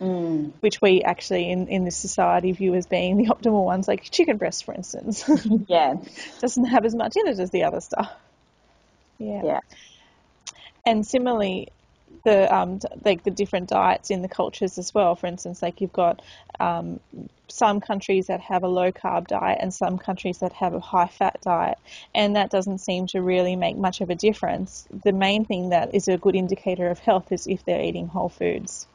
mm. 0.00 0.52
which 0.60 0.80
we 0.80 1.02
actually 1.02 1.50
in, 1.50 1.68
in 1.68 1.84
this 1.84 1.96
society 1.96 2.52
view 2.52 2.74
as 2.74 2.86
being 2.86 3.16
the 3.16 3.26
optimal 3.26 3.64
ones, 3.64 3.88
like 3.88 4.10
chicken 4.10 4.36
breast, 4.36 4.64
for 4.64 4.74
instance. 4.74 5.28
yeah. 5.68 5.94
Doesn't 6.40 6.66
have 6.66 6.84
as 6.84 6.94
much 6.94 7.16
in 7.16 7.26
it 7.26 7.38
as 7.38 7.50
the 7.50 7.64
other 7.64 7.80
stuff. 7.80 8.10
Yeah. 9.18 9.42
Yeah. 9.44 9.60
And 10.86 11.06
similarly, 11.06 11.68
the 12.24 12.54
um, 12.54 12.80
like 13.04 13.22
the 13.22 13.30
different 13.30 13.68
diets 13.68 14.10
in 14.10 14.22
the 14.22 14.28
cultures 14.28 14.78
as 14.78 14.92
well. 14.92 15.14
For 15.14 15.26
instance, 15.26 15.62
like 15.62 15.80
you've 15.80 15.92
got 15.92 16.22
um, 16.58 17.00
some 17.48 17.80
countries 17.80 18.26
that 18.26 18.40
have 18.40 18.64
a 18.64 18.68
low 18.68 18.92
carb 18.92 19.26
diet 19.26 19.58
and 19.60 19.72
some 19.72 19.98
countries 19.98 20.38
that 20.38 20.52
have 20.54 20.74
a 20.74 20.80
high 20.80 21.06
fat 21.06 21.40
diet, 21.42 21.78
and 22.14 22.36
that 22.36 22.50
doesn't 22.50 22.78
seem 22.78 23.06
to 23.08 23.20
really 23.20 23.56
make 23.56 23.76
much 23.76 24.00
of 24.00 24.10
a 24.10 24.14
difference. 24.14 24.86
The 25.04 25.12
main 25.12 25.44
thing 25.44 25.70
that 25.70 25.94
is 25.94 26.08
a 26.08 26.16
good 26.16 26.34
indicator 26.34 26.88
of 26.88 26.98
health 26.98 27.30
is 27.30 27.46
if 27.46 27.64
they're 27.64 27.82
eating 27.82 28.08
whole 28.08 28.30
foods. 28.30 28.86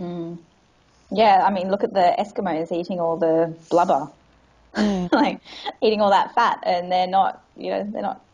Mm. 0.00 0.38
Yeah, 1.10 1.44
I 1.46 1.52
mean, 1.52 1.70
look 1.70 1.84
at 1.84 1.92
the 1.92 2.14
Eskimos 2.18 2.72
eating 2.72 2.98
all 2.98 3.16
the 3.16 3.54
blubber, 3.68 4.08
mm. 4.74 5.12
like 5.12 5.40
eating 5.82 6.00
all 6.00 6.10
that 6.10 6.34
fat, 6.34 6.60
and 6.64 6.90
they're 6.90 7.06
not, 7.06 7.42
you 7.56 7.70
know, 7.70 7.84
they're 7.84 8.02
not 8.02 8.24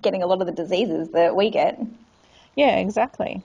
getting 0.00 0.22
a 0.22 0.26
lot 0.26 0.40
of 0.40 0.46
the 0.46 0.52
diseases 0.52 1.10
that 1.10 1.36
we 1.36 1.50
get. 1.50 1.78
Yeah, 2.56 2.76
exactly. 2.76 3.42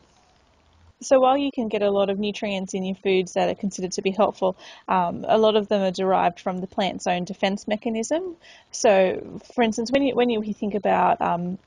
So 1.01 1.19
while 1.19 1.37
you 1.37 1.51
can 1.51 1.67
get 1.67 1.83
a 1.83 1.91
lot 1.91 2.09
of 2.09 2.17
nutrients 2.17 2.73
in 2.73 2.83
your 2.83 2.95
foods 2.95 3.33
that 3.33 3.49
are 3.49 3.55
considered 3.55 3.91
to 3.93 4.01
be 4.01 4.09
helpful, 4.09 4.57
um, 4.87 5.25
a 5.27 5.37
lot 5.37 5.55
of 5.55 5.67
them 5.67 5.81
are 5.81 5.91
derived 5.91 6.39
from 6.39 6.57
the 6.57 6.67
plant's 6.67 7.05
own 7.05 7.23
defense 7.23 7.67
mechanism. 7.67 8.35
So, 8.71 9.39
for 9.53 9.63
instance, 9.63 9.91
when 9.91 10.01
you 10.01 10.15
when 10.15 10.29
you 10.29 10.41
think 10.53 10.73
about 10.73 11.21
um, 11.21 11.59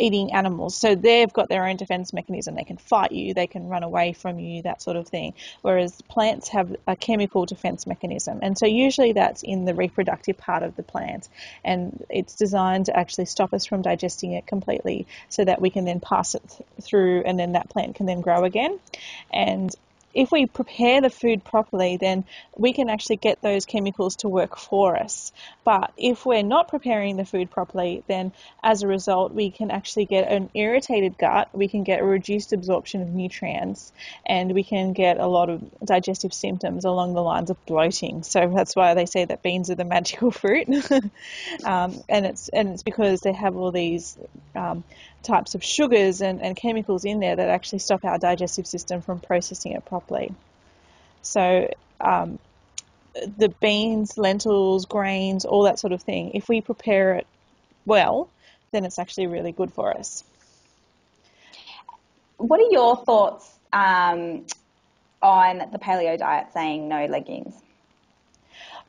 eating 0.00 0.32
animals. 0.32 0.76
So 0.76 0.94
they've 0.94 1.32
got 1.32 1.48
their 1.48 1.66
own 1.66 1.76
defense 1.76 2.12
mechanism. 2.12 2.54
They 2.54 2.64
can 2.64 2.78
fight 2.78 3.12
you, 3.12 3.34
they 3.34 3.46
can 3.46 3.68
run 3.68 3.82
away 3.82 4.12
from 4.12 4.38
you, 4.38 4.62
that 4.62 4.82
sort 4.82 4.96
of 4.96 5.08
thing. 5.08 5.34
Whereas 5.62 6.00
plants 6.08 6.48
have 6.48 6.74
a 6.86 6.96
chemical 6.96 7.46
defense 7.46 7.86
mechanism. 7.86 8.40
And 8.42 8.56
so 8.58 8.66
usually 8.66 9.12
that's 9.12 9.42
in 9.42 9.64
the 9.64 9.74
reproductive 9.74 10.38
part 10.38 10.62
of 10.62 10.76
the 10.76 10.82
plant. 10.82 11.28
And 11.64 12.04
it's 12.08 12.34
designed 12.34 12.86
to 12.86 12.96
actually 12.96 13.26
stop 13.26 13.52
us 13.52 13.66
from 13.66 13.82
digesting 13.82 14.32
it 14.32 14.46
completely 14.46 15.06
so 15.28 15.44
that 15.44 15.60
we 15.60 15.70
can 15.70 15.84
then 15.84 16.00
pass 16.00 16.34
it 16.34 16.42
th- 16.48 16.62
through 16.82 17.22
and 17.24 17.38
then 17.38 17.52
that 17.52 17.68
plant 17.68 17.96
can 17.96 18.06
then 18.06 18.20
grow 18.20 18.44
again. 18.44 18.78
And 19.32 19.74
if 20.14 20.32
we 20.32 20.46
prepare 20.46 21.00
the 21.00 21.10
food 21.10 21.44
properly, 21.44 21.96
then 21.96 22.24
we 22.56 22.72
can 22.72 22.88
actually 22.90 23.16
get 23.16 23.40
those 23.42 23.64
chemicals 23.64 24.16
to 24.16 24.28
work 24.28 24.56
for 24.56 24.96
us. 24.96 25.32
But 25.64 25.92
if 25.96 26.26
we're 26.26 26.42
not 26.42 26.68
preparing 26.68 27.16
the 27.16 27.24
food 27.24 27.50
properly, 27.50 28.02
then 28.08 28.32
as 28.62 28.82
a 28.82 28.88
result, 28.88 29.32
we 29.32 29.50
can 29.50 29.70
actually 29.70 30.06
get 30.06 30.30
an 30.30 30.50
irritated 30.54 31.16
gut, 31.16 31.48
we 31.52 31.68
can 31.68 31.84
get 31.84 32.00
a 32.00 32.04
reduced 32.04 32.52
absorption 32.52 33.02
of 33.02 33.08
nutrients, 33.08 33.92
and 34.26 34.52
we 34.52 34.64
can 34.64 34.92
get 34.92 35.18
a 35.18 35.26
lot 35.26 35.48
of 35.48 35.62
digestive 35.84 36.34
symptoms 36.34 36.84
along 36.84 37.14
the 37.14 37.22
lines 37.22 37.50
of 37.50 37.66
bloating. 37.66 38.22
So 38.22 38.52
that's 38.54 38.74
why 38.74 38.94
they 38.94 39.06
say 39.06 39.24
that 39.24 39.42
beans 39.42 39.70
are 39.70 39.76
the 39.76 39.84
magical 39.96 40.30
fruit, 40.30 40.68
um, 41.64 42.02
and 42.08 42.26
it's 42.26 42.48
and 42.48 42.70
it's 42.70 42.82
because 42.82 43.20
they 43.20 43.32
have 43.32 43.56
all 43.56 43.70
these 43.70 44.18
um, 44.56 44.84
types 45.22 45.54
of 45.54 45.62
sugars 45.62 46.20
and, 46.20 46.40
and 46.40 46.56
chemicals 46.56 47.04
in 47.04 47.20
there 47.20 47.36
that 47.36 47.48
actually 47.48 47.80
stop 47.80 48.04
our 48.04 48.18
digestive 48.18 48.66
system 48.66 49.02
from 49.02 49.20
processing 49.20 49.72
it 49.72 49.84
properly. 49.84 50.34
So, 51.22 51.68
um, 52.00 52.38
the 53.36 53.48
beans, 53.60 54.16
lentils, 54.16 54.86
grains, 54.86 55.44
all 55.44 55.64
that 55.64 55.78
sort 55.78 55.92
of 55.92 56.02
thing, 56.02 56.32
if 56.34 56.48
we 56.48 56.60
prepare 56.60 57.14
it 57.14 57.26
well, 57.84 58.28
then 58.72 58.84
it's 58.84 58.98
actually 58.98 59.26
really 59.26 59.52
good 59.52 59.72
for 59.72 59.96
us. 59.96 60.24
What 62.36 62.60
are 62.60 62.70
your 62.70 62.96
thoughts 62.96 63.52
um, 63.72 64.46
on 65.20 65.58
the 65.72 65.78
paleo 65.78 66.18
diet 66.18 66.52
saying 66.54 66.88
no 66.88 67.06
legumes? 67.06 67.54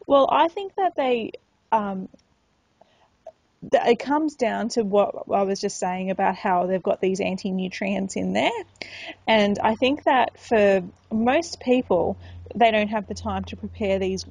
Well, 0.07 0.29
I 0.31 0.47
think 0.47 0.75
that 0.75 0.95
they 0.95 1.33
um, 1.71 2.07
it 3.61 3.99
comes 3.99 4.35
down 4.35 4.69
to 4.69 4.83
what 4.83 5.25
I 5.31 5.43
was 5.43 5.59
just 5.59 5.77
saying 5.77 6.09
about 6.09 6.35
how 6.35 6.65
they've 6.65 6.81
got 6.81 7.01
these 7.01 7.19
anti 7.19 7.51
nutrients 7.51 8.15
in 8.15 8.33
there. 8.33 8.51
And 9.27 9.59
I 9.59 9.75
think 9.75 10.05
that 10.05 10.39
for 10.39 10.83
most 11.11 11.59
people, 11.59 12.17
they 12.55 12.71
don't 12.71 12.89
have 12.89 13.07
the 13.07 13.13
time 13.13 13.43
to 13.45 13.55
prepare 13.55 13.99
these 13.99 14.25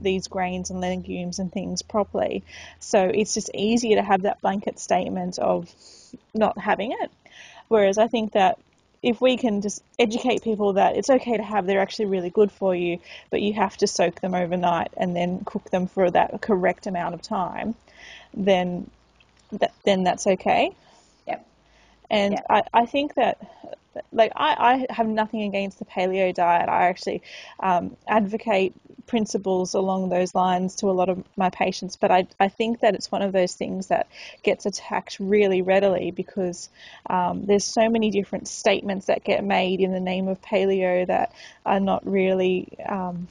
these 0.00 0.28
grains 0.28 0.70
and 0.70 0.80
legumes 0.80 1.38
and 1.38 1.52
things 1.52 1.82
properly. 1.82 2.44
So 2.80 3.02
it's 3.02 3.34
just 3.34 3.50
easier 3.54 3.96
to 3.96 4.02
have 4.02 4.22
that 4.22 4.40
blanket 4.40 4.78
statement 4.78 5.38
of 5.38 5.72
not 6.34 6.58
having 6.58 6.92
it. 6.92 7.10
Whereas 7.68 7.98
I 7.98 8.08
think 8.08 8.32
that 8.32 8.58
if 9.02 9.20
we 9.20 9.36
can 9.36 9.62
just 9.62 9.82
educate 9.98 10.42
people 10.42 10.74
that 10.74 10.96
it's 10.96 11.10
okay 11.10 11.36
to 11.36 11.42
have, 11.42 11.66
they're 11.66 11.80
actually 11.80 12.06
really 12.06 12.30
good 12.30 12.52
for 12.52 12.74
you, 12.74 12.98
but 13.30 13.42
you 13.42 13.52
have 13.54 13.76
to 13.78 13.86
soak 13.86 14.20
them 14.20 14.34
overnight 14.34 14.92
and 14.96 15.16
then 15.16 15.42
cook 15.44 15.70
them 15.70 15.88
for 15.88 16.08
that 16.10 16.40
correct 16.40 16.86
amount 16.86 17.14
of 17.14 17.22
time, 17.22 17.74
then 18.34 18.90
that, 19.52 19.72
then 19.84 20.04
that's 20.04 20.26
okay. 20.26 20.72
Yep. 21.26 21.46
And 22.10 22.32
yep. 22.34 22.46
I, 22.48 22.62
I 22.72 22.86
think 22.86 23.14
that 23.14 23.38
like 24.12 24.32
I, 24.34 24.86
I 24.90 24.92
have 24.92 25.06
nothing 25.06 25.42
against 25.42 25.78
the 25.78 25.84
paleo 25.84 26.34
diet. 26.34 26.68
I 26.68 26.88
actually 26.88 27.22
um, 27.60 27.96
advocate 28.08 28.74
principles 29.06 29.74
along 29.74 30.08
those 30.08 30.34
lines 30.34 30.76
to 30.76 30.86
a 30.86 30.92
lot 30.92 31.08
of 31.08 31.22
my 31.36 31.50
patients, 31.50 31.96
but 31.96 32.10
I, 32.10 32.26
I 32.38 32.48
think 32.48 32.80
that 32.80 32.94
it's 32.94 33.10
one 33.10 33.22
of 33.22 33.32
those 33.32 33.54
things 33.54 33.88
that 33.88 34.06
gets 34.42 34.64
attacked 34.64 35.18
really 35.20 35.62
readily 35.62 36.10
because 36.10 36.68
um, 37.10 37.44
there's 37.46 37.64
so 37.64 37.88
many 37.88 38.10
different 38.10 38.48
statements 38.48 39.06
that 39.06 39.24
get 39.24 39.44
made 39.44 39.80
in 39.80 39.92
the 39.92 40.00
name 40.00 40.28
of 40.28 40.40
paleo 40.40 41.06
that 41.06 41.32
are 41.66 41.80
not 41.80 42.06
really. 42.06 42.68
Um, 42.88 43.28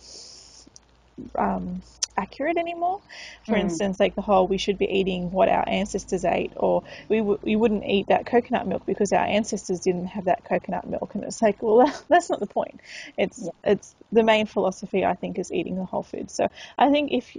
um, 1.35 1.81
accurate 2.21 2.57
anymore. 2.57 3.01
For 3.45 3.55
mm. 3.55 3.61
instance, 3.61 3.99
like 3.99 4.15
the 4.15 4.21
whole 4.21 4.47
we 4.47 4.57
should 4.57 4.77
be 4.77 4.85
eating 4.85 5.31
what 5.31 5.49
our 5.49 5.67
ancestors 5.67 6.23
ate, 6.25 6.53
or 6.55 6.83
we, 7.09 7.17
w- 7.17 7.39
we 7.41 7.55
wouldn't 7.55 7.85
eat 7.85 8.07
that 8.07 8.25
coconut 8.25 8.67
milk 8.67 8.85
because 8.85 9.11
our 9.11 9.25
ancestors 9.25 9.79
didn't 9.79 10.07
have 10.07 10.25
that 10.25 10.43
coconut 10.45 10.87
milk. 10.87 11.15
And 11.15 11.23
it's 11.23 11.41
like, 11.41 11.61
well, 11.61 11.91
that's 12.09 12.29
not 12.29 12.39
the 12.39 12.47
point. 12.47 12.79
It's 13.17 13.39
yeah. 13.43 13.71
it's 13.71 13.95
the 14.11 14.23
main 14.23 14.45
philosophy 14.45 15.05
I 15.05 15.15
think 15.15 15.39
is 15.39 15.51
eating 15.51 15.75
the 15.75 15.85
whole 15.85 16.03
food. 16.03 16.29
So 16.31 16.47
I 16.77 16.89
think 16.91 17.11
if 17.11 17.35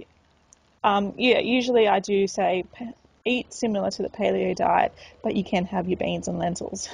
um, 0.83 1.13
yeah, 1.17 1.39
usually 1.39 1.87
I 1.87 1.99
do 1.99 2.27
say 2.27 2.65
eat 3.25 3.53
similar 3.53 3.89
to 3.91 4.03
the 4.03 4.09
paleo 4.09 4.55
diet, 4.55 4.93
but 5.23 5.35
you 5.35 5.43
can 5.43 5.65
have 5.65 5.87
your 5.87 5.97
beans 5.97 6.27
and 6.27 6.37
lentils. 6.37 6.89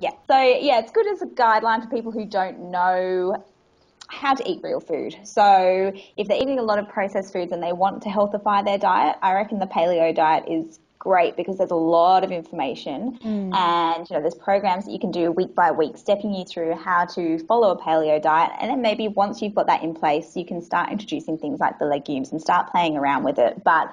Yeah. 0.00 0.12
So 0.26 0.38
yeah, 0.38 0.80
it's 0.80 0.92
good 0.92 1.06
as 1.12 1.22
a 1.22 1.26
guideline 1.26 1.82
for 1.82 1.90
people 1.90 2.12
who 2.12 2.24
don't 2.24 2.70
know 2.70 3.44
how 4.08 4.34
to 4.34 4.48
eat 4.48 4.60
real 4.62 4.80
food. 4.80 5.16
So 5.24 5.92
if 6.16 6.28
they're 6.28 6.40
eating 6.40 6.58
a 6.58 6.62
lot 6.62 6.78
of 6.78 6.88
processed 6.88 7.32
foods 7.32 7.52
and 7.52 7.62
they 7.62 7.72
want 7.72 8.02
to 8.02 8.08
healthify 8.08 8.64
their 8.64 8.78
diet, 8.78 9.16
I 9.22 9.34
reckon 9.34 9.58
the 9.58 9.66
paleo 9.66 10.14
diet 10.14 10.44
is 10.48 10.78
great 11.04 11.36
because 11.36 11.58
there's 11.58 11.70
a 11.70 11.76
lot 11.76 12.24
of 12.24 12.32
information 12.32 13.18
mm. 13.22 13.54
and 13.54 14.08
you 14.08 14.16
know 14.16 14.22
there's 14.22 14.34
programs 14.34 14.86
that 14.86 14.90
you 14.90 14.98
can 14.98 15.10
do 15.10 15.30
week 15.30 15.54
by 15.54 15.70
week 15.70 15.98
stepping 15.98 16.34
you 16.34 16.46
through 16.46 16.74
how 16.74 17.04
to 17.04 17.38
follow 17.40 17.72
a 17.72 17.78
paleo 17.78 18.20
diet 18.20 18.50
and 18.58 18.70
then 18.70 18.80
maybe 18.80 19.06
once 19.08 19.42
you've 19.42 19.54
got 19.54 19.66
that 19.66 19.82
in 19.82 19.92
place 19.92 20.34
you 20.34 20.46
can 20.46 20.62
start 20.62 20.90
introducing 20.90 21.36
things 21.36 21.60
like 21.60 21.78
the 21.78 21.84
legumes 21.84 22.32
and 22.32 22.40
start 22.40 22.70
playing 22.70 22.96
around 22.96 23.22
with 23.22 23.38
it 23.38 23.62
but 23.64 23.92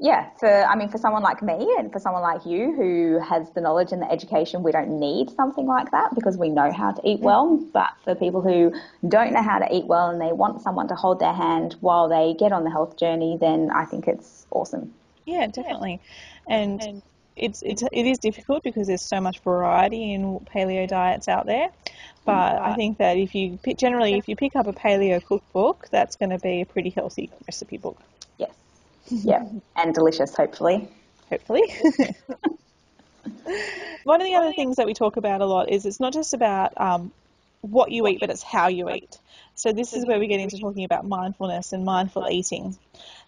yeah, 0.00 0.30
for 0.38 0.48
I 0.64 0.76
mean, 0.76 0.88
for 0.88 0.96
someone 0.96 1.22
like 1.22 1.42
me 1.42 1.74
and 1.78 1.92
for 1.92 1.98
someone 1.98 2.22
like 2.22 2.46
you 2.46 2.74
who 2.74 3.20
has 3.20 3.50
the 3.50 3.60
knowledge 3.60 3.92
and 3.92 4.00
the 4.00 4.10
education, 4.10 4.62
we 4.62 4.72
don't 4.72 4.98
need 4.98 5.28
something 5.30 5.66
like 5.66 5.90
that 5.90 6.14
because 6.14 6.38
we 6.38 6.48
know 6.48 6.72
how 6.72 6.92
to 6.92 7.02
eat 7.06 7.20
well. 7.20 7.58
But 7.74 7.90
for 8.02 8.14
people 8.14 8.40
who 8.40 8.72
don't 9.06 9.34
know 9.34 9.42
how 9.42 9.58
to 9.58 9.74
eat 9.74 9.84
well 9.84 10.08
and 10.08 10.18
they 10.18 10.32
want 10.32 10.62
someone 10.62 10.88
to 10.88 10.94
hold 10.94 11.20
their 11.20 11.34
hand 11.34 11.76
while 11.80 12.08
they 12.08 12.34
get 12.38 12.50
on 12.50 12.64
the 12.64 12.70
health 12.70 12.96
journey, 12.96 13.36
then 13.38 13.70
I 13.70 13.84
think 13.84 14.08
it's 14.08 14.46
awesome. 14.50 14.94
Yeah, 15.26 15.46
definitely, 15.46 16.00
and. 16.48 16.82
and 16.82 17.02
it's, 17.36 17.62
it's 17.62 17.82
it 17.90 18.06
is 18.06 18.18
difficult 18.18 18.62
because 18.64 18.88
there's 18.88 19.00
so 19.00 19.18
much 19.18 19.38
variety 19.38 20.12
in 20.12 20.40
paleo 20.40 20.86
diets 20.86 21.26
out 21.26 21.46
there. 21.46 21.70
But 22.26 22.60
I 22.60 22.74
think 22.74 22.98
that 22.98 23.16
if 23.16 23.34
you 23.34 23.58
generally 23.78 24.14
if 24.18 24.28
you 24.28 24.36
pick 24.36 24.56
up 24.56 24.66
a 24.66 24.74
paleo 24.74 25.24
cookbook, 25.24 25.88
that's 25.90 26.16
going 26.16 26.30
to 26.30 26.38
be 26.38 26.60
a 26.60 26.66
pretty 26.66 26.90
healthy 26.90 27.30
recipe 27.46 27.78
book 27.78 27.96
yeah, 29.08 29.44
and 29.76 29.94
delicious, 29.94 30.34
hopefully. 30.34 30.88
Hopefully. 31.30 31.62
One 34.04 34.20
of 34.20 34.26
the 34.26 34.34
other 34.34 34.52
things 34.52 34.76
that 34.76 34.86
we 34.86 34.94
talk 34.94 35.16
about 35.16 35.40
a 35.40 35.46
lot 35.46 35.70
is 35.70 35.86
it's 35.86 36.00
not 36.00 36.12
just 36.12 36.34
about 36.34 36.72
um, 36.80 37.12
what 37.60 37.90
you 37.90 38.06
eat, 38.06 38.18
but 38.20 38.30
it's 38.30 38.42
how 38.42 38.68
you 38.68 38.90
eat. 38.90 39.18
So 39.54 39.72
this 39.72 39.92
is 39.92 40.06
where 40.06 40.18
we 40.18 40.26
get 40.26 40.40
into 40.40 40.58
talking 40.58 40.84
about 40.84 41.06
mindfulness 41.06 41.72
and 41.72 41.84
mindful 41.84 42.28
eating. 42.30 42.76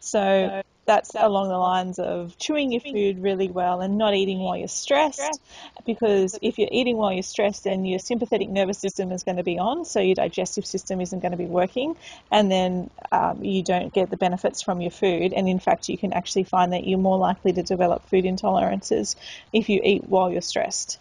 So 0.01 0.63
that's 0.85 1.15
along 1.15 1.49
the 1.49 1.59
lines 1.59 1.99
of 1.99 2.37
chewing 2.39 2.73
your 2.73 2.81
food 2.81 3.23
really 3.23 3.49
well 3.49 3.81
and 3.81 3.99
not 3.99 4.15
eating 4.15 4.41
while 4.41 4.57
you're 4.57 4.69
stressed. 4.69 5.41
Because 5.87 6.39
if 6.43 6.59
you're 6.59 6.69
eating 6.73 6.97
while 6.97 7.13
you're 7.13 7.23
stressed, 7.23 7.65
then 7.65 7.85
your 7.85 7.99
sympathetic 7.99 8.49
nervous 8.49 8.79
system 8.79 9.13
is 9.13 9.23
going 9.23 9.37
to 9.37 9.45
be 9.45 9.59
on, 9.59 9.85
so 9.85 10.01
your 10.01 10.15
digestive 10.15 10.67
system 10.67 11.01
isn't 11.01 11.21
going 11.21 11.33
to 11.33 11.39
be 11.39 11.47
working, 11.47 11.97
and 12.31 12.51
then 12.51 12.91
um, 13.13 13.45
you 13.45 13.63
don't 13.63 13.93
get 13.93 14.11
the 14.11 14.17
benefits 14.17 14.63
from 14.63 14.81
your 14.81 14.91
food. 14.91 15.33
And 15.33 15.49
in 15.49 15.59
fact, 15.59 15.89
you 15.89 15.97
can 15.97 16.13
actually 16.13 16.45
find 16.45 16.73
that 16.73 16.87
you're 16.87 16.99
more 16.99 17.19
likely 17.19 17.53
to 17.53 17.63
develop 17.63 18.09
food 18.09 18.25
intolerances 18.25 19.17
if 19.53 19.69
you 19.69 19.81
eat 19.85 20.05
while 20.09 20.31
you're 20.31 20.41
stressed 20.41 20.99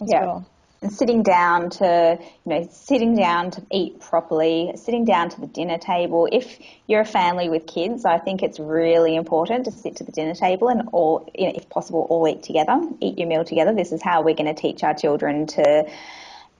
as 0.00 0.10
yeah. 0.10 0.20
well 0.20 0.46
and 0.82 0.92
sitting 0.92 1.22
down 1.22 1.70
to 1.70 2.18
you 2.20 2.50
know 2.52 2.68
sitting 2.70 3.16
down 3.16 3.50
to 3.50 3.62
eat 3.70 4.00
properly 4.00 4.72
sitting 4.76 5.04
down 5.04 5.28
to 5.30 5.40
the 5.40 5.46
dinner 5.46 5.78
table. 5.78 6.28
If 6.30 6.58
you're 6.86 7.00
a 7.00 7.04
family 7.04 7.48
with 7.48 7.66
kids 7.66 8.04
i 8.04 8.18
think 8.18 8.42
it's 8.42 8.60
really 8.60 9.16
important 9.16 9.64
to 9.66 9.72
sit 9.72 9.96
to 9.96 10.04
the 10.04 10.12
dinner 10.12 10.34
table 10.34 10.68
and 10.68 10.88
all 10.92 11.30
you 11.34 11.46
know, 11.46 11.52
if 11.54 11.68
possible 11.68 12.06
all 12.10 12.26
eat 12.28 12.42
together 12.42 12.78
eat 13.00 13.18
your 13.18 13.28
meal 13.28 13.44
together. 13.44 13.74
This 13.74 13.92
is 13.92 14.02
how 14.02 14.22
we're 14.22 14.34
going 14.34 14.54
to 14.54 14.60
teach 14.60 14.82
our 14.82 14.94
children 14.94 15.46
to 15.48 15.88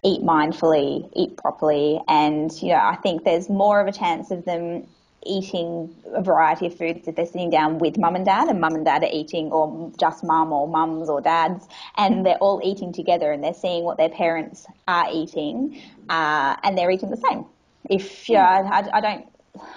eat 0.02 0.22
mindfully 0.22 1.10
eat 1.14 1.36
properly. 1.36 2.00
And 2.08 2.50
you 2.62 2.70
know 2.70 2.80
i 2.80 2.96
think 2.96 3.24
there's 3.24 3.48
more 3.48 3.80
of 3.80 3.86
a 3.86 3.92
chance 3.92 4.30
of 4.30 4.44
them 4.44 4.86
eating 5.26 5.94
a 6.14 6.22
variety 6.22 6.66
of 6.66 6.76
foods 6.76 7.06
if 7.06 7.16
they're 7.16 7.26
sitting 7.26 7.50
down 7.50 7.78
with 7.78 7.98
mum 7.98 8.16
and 8.16 8.24
dad 8.24 8.48
and 8.48 8.60
mum 8.60 8.74
and 8.74 8.84
dad 8.84 9.02
are 9.02 9.10
eating 9.12 9.50
or 9.50 9.92
just 9.98 10.24
mum 10.24 10.52
or 10.52 10.68
mums 10.68 11.08
or 11.08 11.20
dads 11.20 11.66
and 11.96 12.24
they're 12.24 12.38
all 12.38 12.60
eating 12.64 12.92
together 12.92 13.32
and 13.32 13.42
they're 13.42 13.54
seeing 13.54 13.84
what 13.84 13.96
their 13.96 14.08
parents 14.08 14.66
are 14.88 15.08
eating 15.12 15.80
uh, 16.08 16.56
and 16.62 16.76
they're 16.76 16.90
eating 16.90 17.10
the 17.10 17.16
same. 17.16 17.44
If 17.88 18.28
you 18.28 18.36
know, 18.36 18.42
I, 18.42 18.88
I 18.92 19.00
don't, 19.00 19.26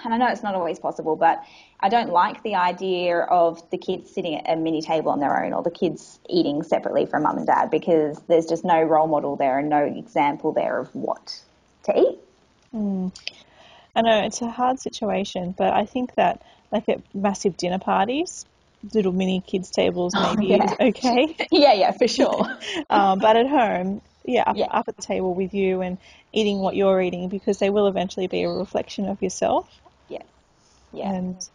and 0.04 0.14
I 0.14 0.16
know 0.16 0.26
it's 0.28 0.42
not 0.42 0.54
always 0.54 0.78
possible, 0.78 1.16
but 1.16 1.42
I 1.80 1.88
don't 1.88 2.10
like 2.10 2.42
the 2.42 2.54
idea 2.56 3.20
of 3.20 3.68
the 3.70 3.78
kids 3.78 4.10
sitting 4.10 4.36
at 4.36 4.52
a 4.52 4.56
mini 4.56 4.82
table 4.82 5.10
on 5.10 5.20
their 5.20 5.44
own 5.44 5.52
or 5.52 5.62
the 5.62 5.70
kids 5.70 6.18
eating 6.28 6.62
separately 6.62 7.06
from 7.06 7.22
mum 7.22 7.38
and 7.38 7.46
dad 7.46 7.70
because 7.70 8.20
there's 8.28 8.46
just 8.46 8.64
no 8.64 8.82
role 8.82 9.06
model 9.06 9.36
there 9.36 9.58
and 9.58 9.68
no 9.68 9.84
example 9.84 10.52
there 10.52 10.78
of 10.78 10.94
what 10.94 11.40
to 11.84 11.98
eat. 11.98 12.18
Mm. 12.74 13.12
I 13.94 14.02
know 14.02 14.24
it's 14.24 14.42
a 14.42 14.50
hard 14.50 14.80
situation, 14.80 15.54
but 15.56 15.72
I 15.72 15.86
think 15.86 16.14
that 16.14 16.42
like 16.72 16.88
at 16.88 17.00
massive 17.14 17.56
dinner 17.56 17.78
parties, 17.78 18.44
little 18.94 19.12
mini 19.12 19.42
kids 19.46 19.70
tables 19.70 20.14
maybe 20.14 20.54
oh, 20.54 20.56
yeah. 20.56 20.74
okay. 20.80 21.36
yeah, 21.50 21.72
yeah, 21.72 21.90
for 21.92 22.08
sure. 22.08 22.58
um, 22.90 23.18
but 23.18 23.36
at 23.36 23.46
home, 23.46 24.00
yeah 24.24 24.44
up, 24.46 24.56
yeah, 24.56 24.66
up 24.66 24.88
at 24.88 24.96
the 24.96 25.02
table 25.02 25.34
with 25.34 25.54
you 25.54 25.80
and 25.80 25.98
eating 26.32 26.58
what 26.60 26.76
you're 26.76 27.00
eating 27.00 27.28
because 27.28 27.58
they 27.58 27.70
will 27.70 27.86
eventually 27.86 28.26
be 28.26 28.42
a 28.42 28.48
reflection 28.48 29.08
of 29.08 29.20
yourself. 29.22 29.68
Yeah. 30.08 30.22
Yeah. 30.92 31.12
And 31.12 31.48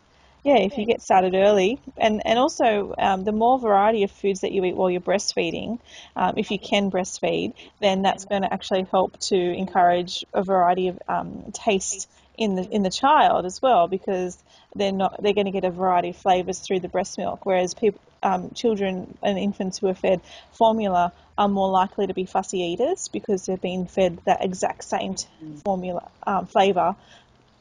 yeah, 0.43 0.57
if 0.57 0.77
you 0.77 0.85
get 0.85 1.01
started 1.01 1.33
early, 1.33 1.79
and 1.97 2.21
and 2.23 2.37
also 2.37 2.93
um, 2.99 3.23
the 3.23 3.31
more 3.31 3.57
variety 3.57 4.03
of 4.03 4.11
foods 4.11 4.41
that 4.41 4.51
you 4.51 4.63
eat 4.63 4.75
while 4.75 4.91
you're 4.91 5.01
breastfeeding, 5.01 5.79
um, 6.15 6.35
if 6.37 6.51
you 6.51 6.59
can 6.59 6.91
breastfeed, 6.91 7.53
then 7.79 8.03
that's 8.03 8.25
going 8.25 8.43
to 8.43 8.53
actually 8.53 8.83
help 8.83 9.19
to 9.21 9.35
encourage 9.35 10.23
a 10.35 10.43
variety 10.43 10.89
of 10.89 10.99
um, 11.07 11.51
taste 11.51 12.07
in 12.37 12.55
the 12.55 12.63
in 12.69 12.83
the 12.83 12.89
child 12.89 13.45
as 13.45 13.61
well 13.61 13.87
because 13.87 14.37
they're 14.75 14.91
not 14.91 15.21
they're 15.21 15.33
going 15.33 15.45
to 15.45 15.51
get 15.51 15.63
a 15.63 15.71
variety 15.71 16.09
of 16.09 16.17
flavors 16.17 16.59
through 16.59 16.79
the 16.79 16.89
breast 16.89 17.17
milk 17.17 17.45
whereas 17.45 17.73
people 17.73 17.99
um, 18.23 18.49
children 18.55 19.15
and 19.21 19.37
infants 19.37 19.77
who 19.77 19.87
are 19.87 19.93
fed 19.93 20.19
formula 20.53 21.13
are 21.37 21.47
more 21.47 21.69
likely 21.69 22.07
to 22.07 22.13
be 22.13 22.25
fussy 22.25 22.59
eaters 22.59 23.07
because 23.09 23.45
they've 23.45 23.61
been 23.61 23.85
fed 23.85 24.17
that 24.25 24.43
exact 24.43 24.83
same 24.83 25.15
formula 25.63 26.09
um, 26.25 26.47
flavor 26.47 26.95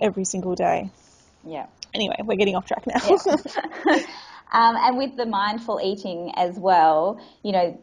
every 0.01 0.25
single 0.25 0.55
day. 0.55 0.91
Yeah. 1.45 1.67
Anyway 1.93 2.17
we're 2.25 2.37
getting 2.37 2.57
off 2.57 2.67
track 2.67 2.87
now. 2.87 3.01
Yeah. 3.05 3.37
um, 4.53 4.77
and 4.77 4.97
with 4.97 5.17
the 5.17 5.27
mindful 5.27 5.81
eating 5.83 6.33
as 6.37 6.59
well 6.59 7.21
you 7.43 7.53
know 7.53 7.79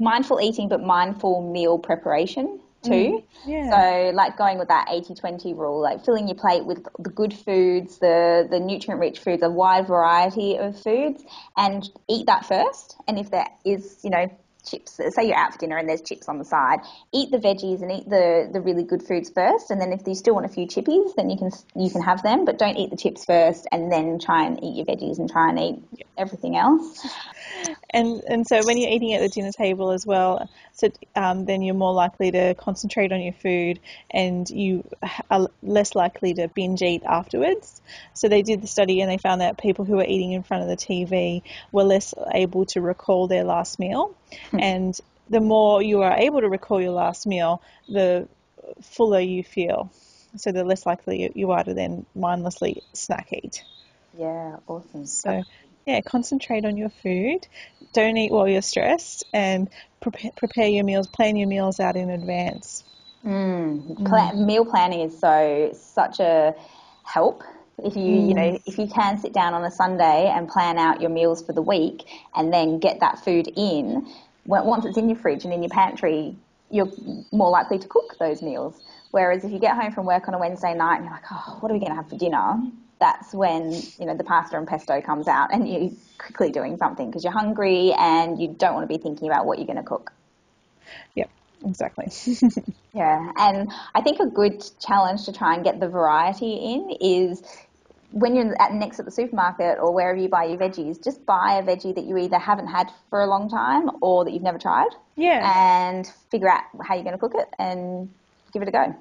mindful 0.00 0.40
eating 0.40 0.68
but 0.68 0.82
mindful 0.82 1.52
meal 1.52 1.78
preparation 1.78 2.58
too. 2.82 2.90
Mm, 2.90 3.24
yeah. 3.46 3.70
So 3.70 4.10
like 4.14 4.36
going 4.36 4.58
with 4.58 4.68
that 4.68 4.88
80-20 4.88 5.56
rule, 5.56 5.80
like 5.80 6.04
filling 6.04 6.28
your 6.28 6.36
plate 6.36 6.64
with 6.64 6.86
the 6.98 7.10
good 7.10 7.34
foods, 7.34 7.98
the, 7.98 8.46
the 8.50 8.60
nutrient 8.60 9.00
rich 9.00 9.18
foods, 9.18 9.42
a 9.42 9.50
wide 9.50 9.86
variety 9.86 10.56
of 10.56 10.80
foods 10.80 11.24
and 11.56 11.88
eat 12.08 12.26
that 12.26 12.46
first. 12.46 12.96
And 13.06 13.18
if 13.18 13.30
there 13.30 13.48
is, 13.64 14.00
you 14.02 14.10
know, 14.10 14.30
chips. 14.70 14.92
Say 14.92 15.26
you're 15.28 15.36
out 15.36 15.52
for 15.52 15.58
dinner 15.58 15.76
and 15.76 15.88
there's 15.88 16.02
chips 16.02 16.28
on 16.28 16.38
the 16.38 16.44
side. 16.44 16.80
Eat 17.12 17.30
the 17.30 17.38
veggies 17.38 17.82
and 17.82 17.90
eat 17.92 18.08
the, 18.08 18.48
the 18.52 18.60
really 18.60 18.84
good 18.84 19.02
foods 19.02 19.30
first, 19.30 19.70
and 19.70 19.80
then 19.80 19.92
if 19.92 20.06
you 20.06 20.14
still 20.14 20.34
want 20.34 20.46
a 20.46 20.48
few 20.48 20.66
chippies, 20.66 21.14
then 21.16 21.30
you 21.30 21.36
can 21.36 21.50
you 21.74 21.90
can 21.90 22.02
have 22.02 22.22
them. 22.22 22.44
But 22.44 22.58
don't 22.58 22.76
eat 22.76 22.90
the 22.90 22.96
chips 22.96 23.24
first, 23.24 23.66
and 23.72 23.90
then 23.90 24.18
try 24.18 24.46
and 24.46 24.62
eat 24.62 24.76
your 24.76 24.86
veggies 24.86 25.18
and 25.18 25.30
try 25.30 25.48
and 25.48 25.58
eat 25.58 26.06
everything 26.16 26.56
else 26.56 27.06
and 27.90 28.22
and 28.28 28.46
so 28.46 28.60
when 28.64 28.78
you're 28.78 28.90
eating 28.90 29.14
at 29.14 29.20
the 29.20 29.28
dinner 29.28 29.52
table 29.52 29.90
as 29.90 30.06
well, 30.06 30.48
so 30.72 30.90
um, 31.16 31.44
then 31.44 31.62
you're 31.62 31.74
more 31.74 31.92
likely 31.92 32.30
to 32.30 32.54
concentrate 32.54 33.12
on 33.12 33.20
your 33.20 33.32
food, 33.32 33.80
and 34.10 34.48
you 34.48 34.84
are 35.30 35.48
less 35.62 35.94
likely 35.94 36.34
to 36.34 36.48
binge 36.48 36.82
eat 36.82 37.02
afterwards. 37.04 37.80
So 38.14 38.28
they 38.28 38.42
did 38.42 38.62
the 38.62 38.66
study, 38.66 39.00
and 39.00 39.10
they 39.10 39.18
found 39.18 39.40
that 39.40 39.58
people 39.58 39.84
who 39.84 39.96
were 39.96 40.04
eating 40.04 40.32
in 40.32 40.42
front 40.42 40.62
of 40.62 40.68
the 40.68 40.76
TV 40.76 41.42
were 41.72 41.84
less 41.84 42.14
able 42.32 42.66
to 42.66 42.80
recall 42.80 43.26
their 43.26 43.44
last 43.44 43.78
meal, 43.78 44.14
hmm. 44.50 44.60
and 44.60 45.00
the 45.30 45.40
more 45.40 45.82
you 45.82 46.02
are 46.02 46.16
able 46.16 46.40
to 46.40 46.48
recall 46.48 46.80
your 46.80 46.92
last 46.92 47.26
meal, 47.26 47.62
the 47.88 48.28
fuller 48.82 49.20
you 49.20 49.42
feel. 49.42 49.90
So 50.36 50.52
the 50.52 50.64
less 50.64 50.86
likely 50.86 51.30
you 51.34 51.50
are 51.50 51.64
to 51.64 51.74
then 51.74 52.06
mindlessly 52.14 52.82
snack 52.92 53.28
eat. 53.32 53.64
Yeah, 54.18 54.56
awesome. 54.66 55.06
So 55.06 55.42
yeah, 55.86 56.00
concentrate 56.02 56.64
on 56.64 56.76
your 56.76 56.90
food. 56.90 57.46
Don't 57.92 58.16
eat 58.16 58.30
while 58.30 58.48
you're 58.48 58.62
stressed, 58.62 59.24
and 59.32 59.68
prepare, 60.00 60.32
prepare 60.36 60.68
your 60.68 60.84
meals. 60.84 61.06
Plan 61.06 61.36
your 61.36 61.48
meals 61.48 61.80
out 61.80 61.96
in 61.96 62.10
advance. 62.10 62.84
Mm. 63.24 64.06
Plan, 64.06 64.46
meal 64.46 64.64
planning 64.64 65.00
is 65.00 65.18
so 65.18 65.70
such 65.72 66.20
a 66.20 66.54
help 67.04 67.42
if 67.82 67.96
you 67.96 68.02
mm. 68.02 68.28
you 68.28 68.34
know 68.34 68.52
mm. 68.52 68.62
if 68.66 68.78
you 68.78 68.86
can 68.86 69.18
sit 69.18 69.32
down 69.32 69.54
on 69.54 69.64
a 69.64 69.70
Sunday 69.70 70.30
and 70.34 70.48
plan 70.48 70.78
out 70.78 71.00
your 71.00 71.10
meals 71.10 71.42
for 71.44 71.52
the 71.52 71.62
week 71.62 72.04
and 72.34 72.52
then 72.52 72.78
get 72.78 73.00
that 73.00 73.24
food 73.24 73.48
in 73.56 74.06
once 74.46 74.84
it's 74.86 74.96
in 74.96 75.08
your 75.08 75.18
fridge 75.18 75.44
and 75.44 75.52
in 75.52 75.62
your 75.62 75.70
pantry 75.70 76.34
you're 76.70 76.90
more 77.32 77.50
likely 77.50 77.78
to 77.78 77.88
cook 77.88 78.16
those 78.18 78.42
meals 78.42 78.80
whereas 79.10 79.44
if 79.44 79.52
you 79.52 79.58
get 79.58 79.76
home 79.76 79.92
from 79.92 80.06
work 80.06 80.28
on 80.28 80.34
a 80.34 80.38
Wednesday 80.38 80.74
night 80.74 80.96
and 80.96 81.04
you're 81.04 81.14
like 81.14 81.24
oh 81.30 81.58
what 81.60 81.70
are 81.70 81.74
we 81.74 81.80
going 81.80 81.90
to 81.90 81.96
have 81.96 82.08
for 82.08 82.16
dinner 82.16 82.58
that's 82.98 83.32
when 83.32 83.72
you 83.72 84.06
know 84.06 84.16
the 84.16 84.24
pasta 84.24 84.56
and 84.56 84.66
pesto 84.66 85.00
comes 85.00 85.28
out 85.28 85.52
and 85.52 85.68
you're 85.68 85.90
quickly 86.18 86.50
doing 86.50 86.76
something 86.76 87.06
because 87.06 87.24
you're 87.24 87.32
hungry 87.32 87.92
and 87.96 88.40
you 88.40 88.48
don't 88.48 88.74
want 88.74 88.88
to 88.88 88.94
be 88.94 89.00
thinking 89.00 89.28
about 89.28 89.46
what 89.46 89.58
you're 89.58 89.66
going 89.66 89.76
to 89.76 89.82
cook. 89.82 90.12
Yep, 91.14 91.30
exactly. 91.64 92.06
yeah, 92.94 93.32
and 93.38 93.70
I 93.94 94.00
think 94.02 94.20
a 94.20 94.26
good 94.26 94.64
challenge 94.80 95.24
to 95.26 95.32
try 95.32 95.54
and 95.54 95.64
get 95.64 95.80
the 95.80 95.88
variety 95.88 96.54
in 96.54 96.96
is 97.00 97.42
when 98.10 98.34
you're 98.34 98.60
at 98.60 98.72
next 98.72 98.98
at 98.98 99.04
the 99.04 99.10
supermarket 99.10 99.78
or 99.78 99.92
wherever 99.92 100.18
you 100.18 100.28
buy 100.28 100.44
your 100.44 100.58
veggies, 100.58 101.02
just 101.02 101.24
buy 101.26 101.58
a 101.58 101.62
veggie 101.62 101.94
that 101.94 102.04
you 102.04 102.16
either 102.16 102.38
haven't 102.38 102.68
had 102.68 102.90
for 103.10 103.20
a 103.20 103.26
long 103.26 103.50
time 103.50 103.90
or 104.00 104.24
that 104.24 104.32
you've 104.32 104.42
never 104.42 104.58
tried. 104.58 104.90
Yeah. 105.16 105.52
And 105.86 106.10
figure 106.30 106.48
out 106.48 106.62
how 106.82 106.94
you're 106.94 107.04
going 107.04 107.16
to 107.16 107.18
cook 107.18 107.34
it 107.34 107.48
and 107.58 108.08
give 108.52 108.62
it 108.62 108.68
a 108.68 108.72
go. 108.72 108.96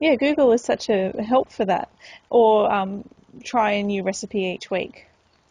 Yeah, 0.00 0.16
Google 0.16 0.52
is 0.52 0.62
such 0.62 0.90
a 0.90 1.12
help 1.22 1.50
for 1.50 1.64
that. 1.64 1.88
Or 2.28 2.70
um, 2.70 3.08
try 3.42 3.72
a 3.72 3.82
new 3.82 4.02
recipe 4.02 4.44
each 4.44 4.70
week. 4.70 5.06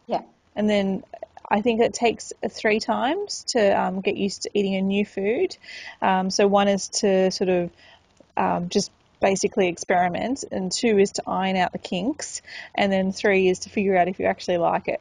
Yeah. 0.06 0.22
And 0.54 0.70
then 0.70 1.02
I 1.48 1.60
think 1.60 1.80
it 1.80 1.92
takes 1.92 2.32
three 2.48 2.78
times 2.78 3.44
to 3.48 3.78
um, 3.78 4.00
get 4.00 4.16
used 4.16 4.42
to 4.42 4.50
eating 4.54 4.76
a 4.76 4.82
new 4.82 5.04
food. 5.04 5.56
Um, 6.00 6.30
so 6.30 6.46
one 6.46 6.68
is 6.68 6.88
to 6.88 7.30
sort 7.30 7.50
of 7.50 7.70
um, 8.36 8.68
just 8.68 8.90
basically 9.22 9.68
experiment, 9.68 10.44
and 10.50 10.70
two 10.70 10.98
is 10.98 11.12
to 11.12 11.22
iron 11.26 11.56
out 11.56 11.72
the 11.72 11.78
kinks, 11.78 12.42
and 12.74 12.92
then 12.92 13.12
three 13.12 13.48
is 13.48 13.60
to 13.60 13.70
figure 13.70 13.96
out 13.96 14.08
if 14.08 14.18
you 14.18 14.26
actually 14.26 14.58
like 14.58 14.88
it. 14.88 15.00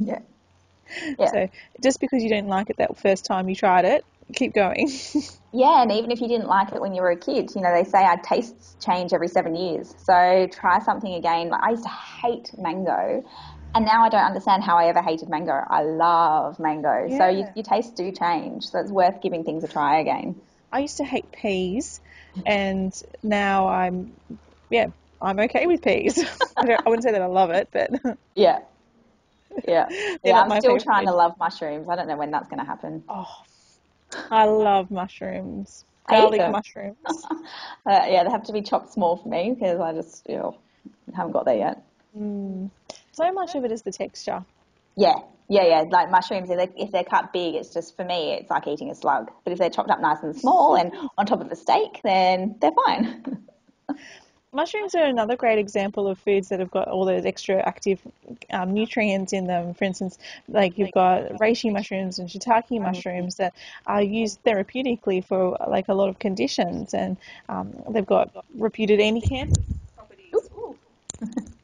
yeah. 0.00 0.20
yeah. 1.18 1.26
So 1.26 1.48
just 1.82 2.00
because 2.00 2.22
you 2.22 2.28
didn't 2.28 2.48
like 2.48 2.70
it 2.70 2.76
that 2.78 2.96
first 2.96 3.26
time 3.26 3.48
you 3.48 3.54
tried 3.54 3.84
it, 3.84 4.04
keep 4.34 4.54
going. 4.54 4.88
yeah, 5.52 5.82
and 5.82 5.92
even 5.92 6.10
if 6.10 6.20
you 6.20 6.28
didn't 6.28 6.48
like 6.48 6.72
it 6.72 6.80
when 6.80 6.94
you 6.94 7.02
were 7.02 7.10
a 7.10 7.16
kid, 7.16 7.50
you 7.54 7.60
know, 7.60 7.72
they 7.74 7.84
say 7.84 8.02
our 8.02 8.18
tastes 8.18 8.76
change 8.84 9.12
every 9.12 9.28
seven 9.28 9.54
years. 9.54 9.94
So 9.98 10.48
try 10.50 10.80
something 10.80 11.14
again. 11.14 11.50
Like 11.50 11.62
I 11.62 11.70
used 11.70 11.84
to 11.84 11.90
hate 12.22 12.50
mango. 12.58 13.24
And 13.74 13.84
now 13.84 14.04
I 14.04 14.08
don't 14.08 14.24
understand 14.24 14.64
how 14.64 14.78
I 14.78 14.86
ever 14.86 15.02
hated 15.02 15.28
mango. 15.28 15.52
I 15.52 15.82
love 15.82 16.58
mango. 16.58 17.06
Yeah. 17.08 17.18
So 17.18 17.28
you, 17.28 17.46
your 17.54 17.64
tastes 17.64 17.92
do 17.92 18.10
change. 18.10 18.64
So 18.64 18.78
it's 18.78 18.90
worth 18.90 19.20
giving 19.20 19.44
things 19.44 19.64
a 19.64 19.68
try 19.68 19.98
again. 19.98 20.40
I 20.72 20.80
used 20.80 20.96
to 20.96 21.04
hate 21.04 21.30
peas, 21.30 22.00
and 22.44 22.92
now 23.22 23.68
I'm, 23.68 24.12
yeah, 24.70 24.86
I'm 25.20 25.38
okay 25.40 25.66
with 25.66 25.82
peas. 25.82 26.18
I, 26.56 26.74
I, 26.74 26.88
wouldn't 26.88 27.04
say 27.04 27.12
that 27.12 27.22
I 27.22 27.26
love 27.26 27.50
it, 27.50 27.68
but 27.72 27.90
yeah, 28.34 28.60
yeah, 29.66 29.88
yeah. 30.24 30.40
I'm 30.42 30.60
still 30.60 30.78
trying 30.78 31.06
food. 31.06 31.12
to 31.12 31.16
love 31.16 31.38
mushrooms. 31.38 31.88
I 31.88 31.96
don't 31.96 32.08
know 32.08 32.16
when 32.16 32.30
that's 32.30 32.48
going 32.48 32.60
to 32.60 32.66
happen. 32.66 33.04
Oh, 33.08 33.30
I 34.30 34.44
love 34.46 34.90
mushrooms. 34.90 35.84
Garlic 36.08 36.50
mushrooms. 36.50 36.96
uh, 37.04 37.14
yeah, 37.84 38.22
they 38.22 38.30
have 38.30 38.44
to 38.44 38.52
be 38.52 38.62
chopped 38.62 38.92
small 38.92 39.16
for 39.16 39.28
me 39.28 39.54
because 39.54 39.80
I 39.80 39.92
just 39.92 40.28
you 40.28 40.36
know, 40.36 40.58
haven't 41.14 41.32
got 41.32 41.44
there 41.44 41.56
yet. 41.56 41.82
Mm. 42.16 42.70
So 43.12 43.32
much 43.32 43.54
of 43.54 43.64
it 43.64 43.72
is 43.72 43.82
the 43.82 43.92
texture. 43.92 44.44
Yeah, 44.96 45.18
yeah, 45.48 45.64
yeah. 45.64 45.84
Like 45.88 46.10
mushrooms, 46.10 46.50
if 46.50 46.56
they're, 46.56 46.68
if 46.76 46.90
they're 46.90 47.04
cut 47.04 47.32
big, 47.32 47.54
it's 47.54 47.72
just 47.72 47.96
for 47.96 48.04
me, 48.04 48.32
it's 48.32 48.50
like 48.50 48.66
eating 48.66 48.90
a 48.90 48.94
slug. 48.94 49.30
But 49.44 49.52
if 49.52 49.58
they're 49.58 49.70
chopped 49.70 49.90
up 49.90 50.00
nice 50.00 50.22
and 50.22 50.36
small 50.36 50.76
and 50.76 50.92
on 51.16 51.26
top 51.26 51.40
of 51.40 51.50
a 51.50 51.56
steak, 51.56 52.00
then 52.02 52.56
they're 52.60 52.72
fine. 52.86 53.46
mushrooms 54.56 54.94
are 54.94 55.04
another 55.04 55.36
great 55.36 55.58
example 55.58 56.08
of 56.08 56.18
foods 56.18 56.48
that 56.48 56.58
have 56.58 56.70
got 56.70 56.88
all 56.88 57.04
those 57.04 57.26
extra 57.26 57.56
active 57.68 58.00
um, 58.50 58.72
nutrients 58.72 59.32
in 59.32 59.46
them. 59.46 59.74
For 59.74 59.84
instance, 59.84 60.18
like 60.48 60.78
you've 60.78 60.92
got 60.92 61.28
reishi 61.34 61.70
mushrooms 61.70 62.18
and 62.18 62.28
shiitake 62.28 62.68
mm-hmm. 62.68 62.82
mushrooms 62.82 63.36
that 63.36 63.54
are 63.86 64.02
used 64.02 64.42
therapeutically 64.44 65.24
for 65.24 65.56
like 65.68 65.88
a 65.88 65.94
lot 65.94 66.08
of 66.08 66.18
conditions, 66.18 66.94
and 66.94 67.16
um, 67.48 67.72
they've 67.90 68.06
got 68.06 68.44
reputed 68.56 68.98
anti-cancer 68.98 69.60
properties. 69.94 70.50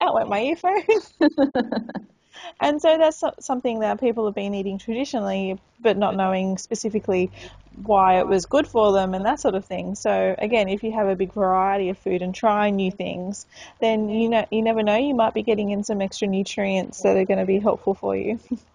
Oh, 0.00 0.06
Out 0.08 0.14
went 0.14 0.28
my 0.28 0.40
earphone. 0.40 0.82
and 2.60 2.80
so 2.80 2.98
that's 2.98 3.22
something 3.40 3.80
that 3.80 4.00
people 4.00 4.24
have 4.26 4.34
been 4.34 4.54
eating 4.54 4.78
traditionally, 4.78 5.58
but 5.80 5.96
not 5.96 6.16
knowing 6.16 6.58
specifically 6.58 7.30
why 7.84 8.18
it 8.20 8.26
was 8.28 8.46
good 8.46 8.66
for 8.66 8.92
them 8.92 9.14
and 9.14 9.24
that 9.24 9.40
sort 9.40 9.54
of 9.54 9.64
thing. 9.64 9.94
So 9.94 10.34
again, 10.38 10.68
if 10.68 10.82
you 10.82 10.92
have 10.92 11.08
a 11.08 11.16
big 11.16 11.32
variety 11.32 11.88
of 11.88 11.98
food 11.98 12.22
and 12.22 12.34
try 12.34 12.70
new 12.70 12.90
things, 12.90 13.46
then 13.80 14.08
you 14.08 14.28
know 14.28 14.46
you 14.50 14.62
never 14.62 14.82
know 14.82 14.96
you 14.96 15.14
might 15.14 15.34
be 15.34 15.42
getting 15.42 15.70
in 15.70 15.84
some 15.84 16.00
extra 16.00 16.28
nutrients 16.28 17.02
that 17.02 17.16
are 17.16 17.24
going 17.24 17.40
to 17.40 17.46
be 17.46 17.58
helpful 17.58 17.94
for 17.94 18.16
you. 18.16 18.38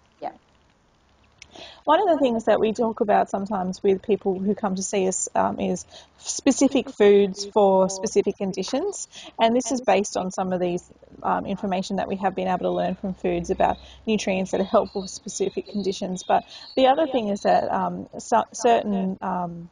One 1.83 2.01
of 2.01 2.07
the 2.07 2.21
things 2.21 2.45
that 2.45 2.59
we 2.59 2.73
talk 2.73 3.01
about 3.01 3.29
sometimes 3.29 3.81
with 3.83 4.01
people 4.01 4.39
who 4.39 4.55
come 4.55 4.75
to 4.75 4.83
see 4.83 5.07
us 5.07 5.29
um, 5.35 5.59
is 5.59 5.85
specific 6.17 6.89
foods 6.89 7.45
for 7.45 7.89
specific 7.89 8.37
conditions, 8.37 9.07
and 9.39 9.55
this 9.55 9.71
is 9.71 9.81
based 9.81 10.17
on 10.17 10.31
some 10.31 10.53
of 10.53 10.59
these 10.59 10.83
um, 11.23 11.45
information 11.45 11.97
that 11.97 12.07
we 12.07 12.17
have 12.17 12.35
been 12.35 12.47
able 12.47 12.59
to 12.59 12.71
learn 12.71 12.95
from 12.95 13.13
foods 13.13 13.49
about 13.49 13.77
nutrients 14.05 14.51
that 14.51 14.61
are 14.61 14.65
helpful 14.65 15.01
for 15.01 15.07
specific 15.07 15.69
conditions. 15.69 16.23
But 16.23 16.43
the 16.75 16.87
other 16.87 17.07
thing 17.07 17.29
is 17.29 17.41
that 17.41 17.71
um, 17.71 18.07
certain 18.17 19.17
um, 19.21 19.69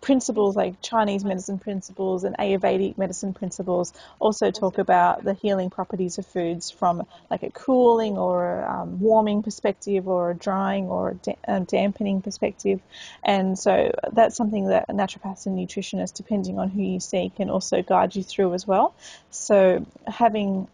principles 0.00 0.56
like 0.56 0.80
Chinese 0.80 1.24
medicine 1.24 1.58
principles 1.58 2.24
and 2.24 2.36
Ayurvedic 2.38 2.96
medicine 2.96 3.34
principles 3.34 3.92
also 4.20 4.50
talk 4.50 4.78
about 4.78 5.24
the 5.24 5.34
healing 5.34 5.70
properties 5.70 6.18
of 6.18 6.26
foods 6.26 6.70
from 6.70 7.06
like 7.30 7.42
a 7.42 7.50
cooling 7.50 8.16
or 8.16 8.60
a 8.60 8.82
um, 8.82 9.00
warming 9.00 9.42
perspective 9.42 10.06
or 10.06 10.30
a 10.30 10.34
drying 10.34 10.86
or 10.86 11.10
a, 11.10 11.14
da- 11.14 11.38
a 11.44 11.60
dampening 11.60 12.22
perspective. 12.22 12.80
And 13.24 13.58
so 13.58 13.92
that's 14.12 14.36
something 14.36 14.68
that 14.68 14.88
naturopaths 14.88 15.46
and 15.46 15.58
nutritionists, 15.58 16.14
depending 16.14 16.58
on 16.58 16.68
who 16.68 16.82
you 16.82 17.00
see, 17.00 17.32
can 17.36 17.50
also 17.50 17.82
guide 17.82 18.14
you 18.14 18.22
through 18.22 18.54
as 18.54 18.66
well. 18.66 18.94
So 19.30 19.84
having 20.06 20.68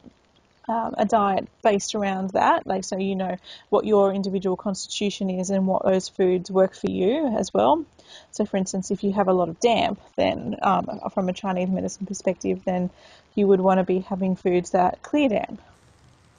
um, 0.69 0.95
a 0.97 1.05
diet 1.05 1.49
based 1.63 1.95
around 1.95 2.31
that, 2.31 2.67
like 2.67 2.85
so 2.85 2.97
you 2.97 3.17
know 3.17 3.37
what 3.69 3.85
your 3.85 4.13
individual 4.13 4.57
constitution 4.57 5.31
is 5.31 5.51
and 5.51 5.67
what 5.67 5.85
those 5.85 6.09
foods 6.09 6.51
work 6.51 6.75
for 6.75 6.91
you 6.91 7.37
as 7.39 7.53
well. 7.53 7.85
So, 8.31 8.45
for 8.45 8.57
instance, 8.57 8.91
if 8.91 9.03
you 9.05 9.13
have 9.13 9.29
a 9.29 9.33
lot 9.33 9.49
of 9.49 9.61
damp, 9.61 10.01
then 10.17 10.57
um, 10.63 11.01
from 11.13 11.29
a 11.29 11.33
Chinese 11.33 11.69
medicine 11.69 12.07
perspective, 12.07 12.63
then 12.65 12.91
you 13.35 13.47
would 13.47 13.61
want 13.61 13.79
to 13.79 13.85
be 13.85 14.01
having 14.01 14.37
foods 14.37 14.71
that 14.71 15.03
clear 15.03 15.29
damp. 15.29 15.61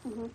Mm-hmm. 0.07 0.27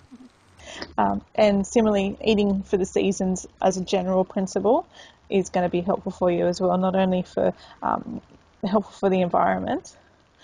Um, 0.99 1.23
and 1.35 1.67
similarly, 1.67 2.17
eating 2.23 2.63
for 2.63 2.77
the 2.77 2.87
seasons 2.87 3.47
as 3.61 3.77
a 3.77 3.85
general 3.85 4.25
principle 4.25 4.87
is 5.29 5.49
going 5.49 5.65
to 5.65 5.71
be 5.71 5.81
helpful 5.81 6.13
for 6.13 6.31
you 6.31 6.47
as 6.47 6.61
well, 6.61 6.77
not 6.77 6.95
only 6.95 7.23
for 7.23 7.55
um, 7.83 8.21
helpful 8.63 8.93
for 8.93 9.11
the 9.11 9.21
environment, 9.21 9.97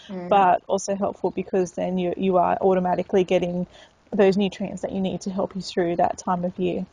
mm. 0.09 0.29
but 0.29 0.63
also 0.67 0.95
helpful 0.95 1.31
because 1.31 1.73
then 1.73 1.99
you, 1.99 2.15
you 2.17 2.37
are 2.37 2.57
automatically 2.61 3.25
getting 3.25 3.67
those 4.13 4.37
nutrients 4.37 4.83
that 4.83 4.93
you 4.93 5.01
need 5.01 5.21
to 5.23 5.31
help 5.31 5.55
you 5.55 5.63
through 5.63 5.97
that 5.97 6.19
time 6.19 6.45
of 6.45 6.59
year. 6.59 6.87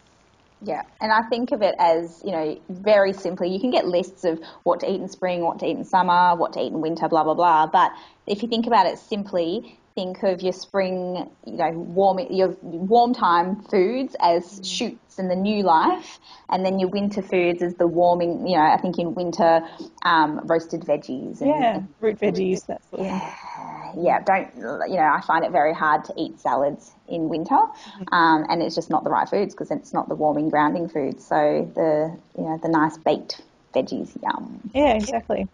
Yeah, 0.66 0.84
and 1.02 1.12
I 1.12 1.24
think 1.24 1.52
of 1.52 1.62
it 1.62 1.76
as, 1.78 2.22
you 2.24 2.32
know, 2.32 2.58
very 2.70 3.12
simply, 3.12 3.50
you 3.50 3.60
can 3.60 3.70
get 3.70 3.86
lists 3.86 4.24
of 4.24 4.42
what 4.64 4.80
to 4.80 4.90
eat 4.90 5.02
in 5.02 5.10
spring, 5.10 5.42
what 5.42 5.60
to 5.60 5.66
eat 5.66 5.76
in 5.76 5.84
summer, 5.84 6.36
what 6.36 6.54
to 6.54 6.62
eat 6.62 6.72
in 6.72 6.80
winter, 6.80 7.10
blah, 7.10 7.24
blah, 7.24 7.34
blah. 7.34 7.68
But 7.68 7.92
if 8.28 8.42
you 8.42 8.48
think 8.48 8.66
about 8.66 8.86
it 8.86 8.98
simply, 8.98 9.78
think 9.96 10.24
of 10.24 10.42
your 10.42 10.54
spring, 10.54 11.30
you 11.46 11.54
know, 11.54 11.72
warm 11.72 12.20
your 12.20 12.50
warm 12.62 13.14
time 13.14 13.62
foods 13.64 14.16
as 14.20 14.60
mm. 14.60 14.66
shoots 14.66 15.20
and 15.20 15.30
the 15.30 15.36
new 15.36 15.64
life, 15.64 16.20
and 16.50 16.66
then 16.66 16.80
your 16.80 16.90
winter 16.90 17.22
foods 17.22 17.62
as 17.62 17.76
the 17.76 17.88
warming. 17.88 18.48
You 18.48 18.58
know, 18.58 18.64
I 18.64 18.78
think 18.78 18.98
in 18.98 19.14
winter, 19.14 19.62
um, 20.04 20.42
roasted 20.46 20.82
veggies. 20.82 21.42
And, 21.42 21.50
yeah, 21.50 21.82
root 22.00 22.20
veggies. 22.20 22.66
That's 22.66 22.88
sort 22.90 23.04
yeah, 23.04 23.94
yeah. 23.98 24.20
Don't 24.22 24.50
you 24.56 24.98
know? 24.98 25.12
I 25.14 25.22
find 25.26 25.46
it 25.46 25.52
very 25.52 25.74
hard 25.74 26.06
to 26.06 26.14
eat 26.18 26.40
salads 26.40 26.92
in 27.08 27.30
winter, 27.30 27.56
mm-hmm. 27.56 28.14
um, 28.14 28.46
and 28.50 28.62
it's 28.62 28.76
just 28.76 28.90
not 28.90 29.04
the 29.04 29.10
right 29.10 29.30
foods 29.30 29.54
because 29.54 29.72
it's 29.72 29.94
not 29.94 30.10
the 30.10 30.16
warming, 30.16 30.50
grounding 30.50 30.88
foods. 30.88 31.26
So 31.26 31.72
the 31.76 32.18
you 32.38 32.44
know 32.44 32.60
the 32.62 32.70
nice 32.70 32.98
baked 32.98 33.42
veggies, 33.74 34.18
yum. 34.22 34.72
Yeah, 34.74 34.94
exactly. 34.94 35.48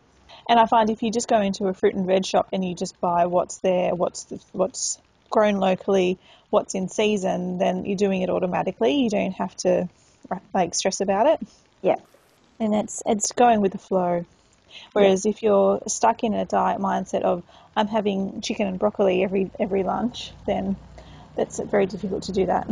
And 0.49 0.59
I 0.59 0.65
find 0.65 0.89
if 0.89 1.03
you 1.03 1.11
just 1.11 1.27
go 1.27 1.39
into 1.39 1.67
a 1.67 1.75
fruit 1.75 1.93
and 1.93 2.07
veg 2.07 2.25
shop 2.25 2.49
and 2.51 2.67
you 2.67 2.73
just 2.73 2.99
buy 2.99 3.27
what's 3.27 3.59
there, 3.59 3.93
what's 3.93 4.23
the, 4.25 4.41
what's 4.51 4.99
grown 5.29 5.57
locally, 5.57 6.17
what's 6.49 6.73
in 6.73 6.89
season, 6.89 7.59
then 7.59 7.85
you're 7.85 7.95
doing 7.95 8.23
it 8.23 8.31
automatically. 8.31 8.95
You 8.95 9.11
don't 9.11 9.33
have 9.33 9.55
to 9.57 9.87
like 10.51 10.73
stress 10.73 11.01
about 11.01 11.27
it. 11.27 11.47
Yeah. 11.83 11.97
And 12.59 12.73
it's 12.73 13.03
it's 13.05 13.31
going 13.31 13.61
with 13.61 13.73
the 13.73 13.77
flow. 13.77 14.25
Whereas 14.93 15.25
yeah. 15.25 15.29
if 15.29 15.43
you're 15.43 15.81
stuck 15.87 16.23
in 16.23 16.33
a 16.33 16.45
diet 16.45 16.81
mindset 16.81 17.21
of 17.21 17.43
I'm 17.75 17.87
having 17.87 18.41
chicken 18.41 18.67
and 18.67 18.79
broccoli 18.79 19.23
every 19.23 19.51
every 19.59 19.83
lunch, 19.83 20.31
then 20.47 20.75
that's 21.35 21.59
very 21.59 21.85
difficult 21.85 22.23
to 22.23 22.31
do 22.31 22.47
that. 22.47 22.67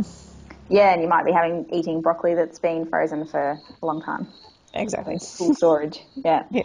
Yeah, 0.68 0.92
and 0.92 1.00
you 1.00 1.08
might 1.08 1.24
be 1.24 1.32
having 1.32 1.66
eating 1.72 2.02
broccoli 2.02 2.34
that's 2.34 2.58
been 2.58 2.86
frozen 2.86 3.24
for 3.26 3.60
a 3.82 3.86
long 3.86 4.02
time. 4.02 4.26
Exactly. 4.74 5.18
Full 5.18 5.54
storage. 5.54 6.00
Yeah. 6.16 6.44
Yeah. 6.50 6.64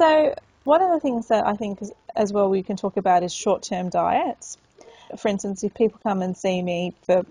So, 0.00 0.34
one 0.64 0.80
of 0.80 0.90
the 0.92 0.98
things 0.98 1.28
that 1.28 1.46
I 1.46 1.52
think 1.56 1.82
is, 1.82 1.92
as 2.16 2.32
well 2.32 2.48
we 2.48 2.62
can 2.62 2.76
talk 2.76 2.96
about 2.96 3.22
is 3.22 3.34
short 3.34 3.62
term 3.62 3.90
diets. 3.90 4.56
For 5.18 5.28
instance, 5.28 5.62
if 5.62 5.74
people 5.74 6.00
come 6.02 6.22
and 6.22 6.34
see 6.34 6.62
me 6.62 6.94
for 7.04 7.26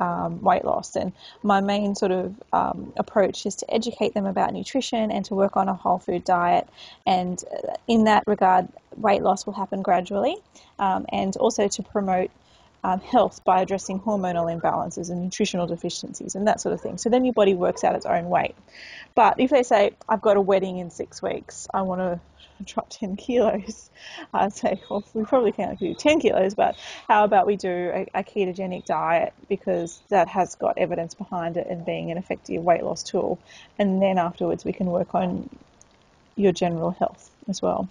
um, 0.00 0.40
weight 0.40 0.64
loss, 0.64 0.96
and 0.96 1.12
my 1.42 1.60
main 1.60 1.94
sort 1.94 2.12
of 2.12 2.34
um, 2.50 2.94
approach 2.96 3.44
is 3.44 3.56
to 3.56 3.70
educate 3.70 4.14
them 4.14 4.24
about 4.24 4.54
nutrition 4.54 5.10
and 5.10 5.22
to 5.26 5.34
work 5.34 5.58
on 5.58 5.68
a 5.68 5.74
whole 5.74 5.98
food 5.98 6.24
diet. 6.24 6.66
And 7.06 7.44
uh, 7.52 7.74
in 7.86 8.04
that 8.04 8.24
regard, 8.26 8.68
weight 8.96 9.22
loss 9.22 9.44
will 9.44 9.52
happen 9.52 9.82
gradually, 9.82 10.38
um, 10.78 11.04
and 11.12 11.36
also 11.36 11.68
to 11.68 11.82
promote 11.82 12.30
um, 12.84 13.00
health 13.00 13.44
by 13.44 13.60
addressing 13.60 14.00
hormonal 14.00 14.46
imbalances 14.46 15.10
and 15.10 15.22
nutritional 15.22 15.66
deficiencies 15.66 16.34
and 16.34 16.46
that 16.46 16.60
sort 16.60 16.72
of 16.72 16.80
thing. 16.80 16.98
So 16.98 17.10
then 17.10 17.24
your 17.24 17.34
body 17.34 17.54
works 17.54 17.84
out 17.84 17.94
its 17.94 18.06
own 18.06 18.28
weight. 18.28 18.54
But 19.14 19.40
if 19.40 19.50
they 19.50 19.62
say, 19.62 19.92
I've 20.08 20.22
got 20.22 20.36
a 20.36 20.40
wedding 20.40 20.78
in 20.78 20.90
six 20.90 21.20
weeks, 21.22 21.66
I 21.74 21.82
want 21.82 22.00
to 22.00 22.20
drop 22.64 22.88
10 22.90 23.16
kilos, 23.16 23.90
I'd 24.34 24.52
say, 24.52 24.80
well, 24.88 25.04
we 25.14 25.24
probably 25.24 25.52
can't 25.52 25.78
do 25.78 25.94
10 25.94 26.20
kilos, 26.20 26.54
but 26.54 26.76
how 27.08 27.24
about 27.24 27.46
we 27.46 27.56
do 27.56 27.68
a, 27.68 28.06
a 28.14 28.24
ketogenic 28.24 28.84
diet 28.84 29.32
because 29.48 30.00
that 30.08 30.28
has 30.28 30.54
got 30.54 30.78
evidence 30.78 31.14
behind 31.14 31.56
it 31.56 31.66
and 31.68 31.84
being 31.84 32.10
an 32.10 32.18
effective 32.18 32.62
weight 32.62 32.82
loss 32.82 33.02
tool. 33.02 33.38
And 33.78 34.02
then 34.02 34.18
afterwards, 34.18 34.64
we 34.64 34.72
can 34.72 34.86
work 34.86 35.14
on 35.14 35.48
your 36.36 36.52
general 36.52 36.90
health 36.90 37.30
as 37.48 37.60
well. 37.60 37.88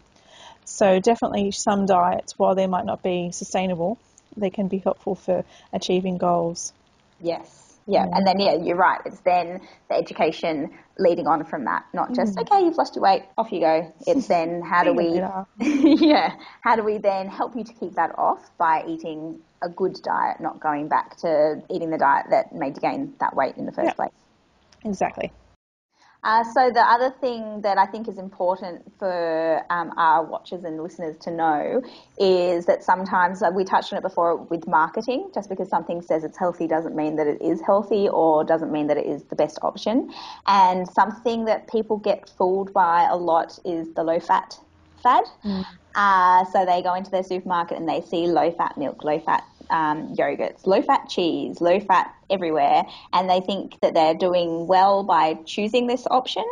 So 0.66 1.00
definitely 1.00 1.52
some 1.52 1.86
diets, 1.86 2.38
while 2.38 2.56
they 2.56 2.68
might 2.68 2.86
not 2.86 3.02
be 3.02 3.32
sustainable, 3.32 3.98
they 4.38 4.50
can 4.50 4.68
be 4.68 4.78
helpful 4.78 5.16
for 5.16 5.44
achieving 5.74 6.18
goals. 6.18 6.74
Yes. 7.22 7.64
Yeah, 7.90 8.06
mm. 8.06 8.18
and 8.18 8.28
then 8.28 8.40
yeah, 8.40 8.56
you're 8.56 8.76
right. 8.76 9.00
It's 9.06 9.20
then 9.22 9.62
the 9.90 9.96
education 9.96 10.78
leading 11.00 11.26
on 11.26 11.46
from 11.46 11.66
that, 11.66 11.86
not 11.94 12.14
just 12.14 12.36
mm. 12.36 12.42
okay, 12.42 12.66
you've 12.66 12.76
lost 12.76 12.96
your 12.96 13.04
weight, 13.04 13.24
off 13.38 13.52
you 13.52 13.62
go. 13.62 13.94
It's 14.06 14.28
then 14.36 14.62
how 14.62 14.84
do 14.84 14.94
we, 14.94 15.22
yeah, 15.60 16.36
how 16.62 16.76
do 16.76 16.84
we 16.84 16.98
then 16.98 17.30
help 17.30 17.56
you 17.56 17.64
to 17.64 17.74
keep 17.74 17.94
that 17.94 18.12
off 18.18 18.52
by 18.58 18.84
eating 18.86 19.40
a 19.62 19.70
good 19.70 19.98
diet, 20.04 20.42
not 20.42 20.60
going 20.60 20.90
back 20.90 21.18
to 21.18 21.64
eating 21.70 21.90
the 21.90 21.98
diet 21.98 22.28
that 22.30 22.54
made 22.54 22.76
you 22.76 22.82
gain 22.82 23.14
that 23.20 23.36
weight 23.36 23.56
in 23.56 23.66
the 23.66 23.72
first 23.72 23.96
place. 23.96 24.12
Exactly. 24.84 25.32
Uh, 26.28 26.44
so 26.44 26.70
the 26.70 26.82
other 26.82 27.10
thing 27.22 27.62
that 27.62 27.78
I 27.78 27.86
think 27.86 28.10
is 28.10 28.18
important 28.18 28.84
for 29.00 29.64
um, 29.70 29.94
our 29.96 30.26
watchers 30.26 30.66
and 30.66 30.84
listeners 30.84 31.16
to 31.22 31.32
know 31.32 31.82
is 32.20 32.66
that 32.66 32.84
sometimes 32.84 33.42
uh, 33.42 33.50
we 33.56 33.64
touched 33.64 33.94
on 33.94 34.00
it 34.00 34.02
before 34.02 34.36
with 34.36 34.68
marketing. 34.68 35.32
Just 35.34 35.48
because 35.48 35.70
something 35.70 36.02
says 36.02 36.26
it's 36.26 36.38
healthy 36.38 36.68
doesn't 36.68 36.98
mean 36.98 37.16
that 37.16 37.28
it 37.28 37.42
is 37.42 37.62
healthy, 37.62 38.10
or 38.10 38.44
doesn't 38.44 38.74
mean 38.74 38.88
that 38.88 38.98
it 38.98 39.06
is 39.06 39.24
the 39.24 39.38
best 39.38 39.58
option. 39.62 40.14
And 40.48 40.86
something 40.90 41.46
that 41.46 41.70
people 41.70 41.96
get 41.96 42.30
fooled 42.38 42.74
by 42.74 43.08
a 43.10 43.16
lot 43.16 43.58
is 43.64 43.94
the 43.94 44.04
low 44.04 44.20
fat 44.20 44.60
fad. 45.02 45.24
Mm. 45.46 45.66
Uh, 45.98 46.46
so 46.46 46.64
they 46.64 46.84
go 46.84 46.94
into 46.94 47.10
their 47.10 47.24
supermarket 47.24 47.76
and 47.76 47.90
they 47.90 48.02
see 48.02 48.28
low 48.28 48.52
fat 48.52 48.78
milk, 48.78 49.04
low 49.04 49.20
fat 49.20 49.44
um, 49.72 50.16
yogurts, 50.16 50.68
low 50.68 50.80
fat 50.82 51.10
cheese, 51.10 51.60
low 51.60 51.80
fat 51.80 52.14
everywhere, 52.30 52.84
and 53.14 53.28
they 53.28 53.42
think 53.42 53.80
that 53.82 53.96
they're 53.96 54.14
doing 54.14 54.68
well 54.68 55.04
by 55.04 55.34
choosing 55.46 55.88
this 55.88 56.06
option. 56.12 56.46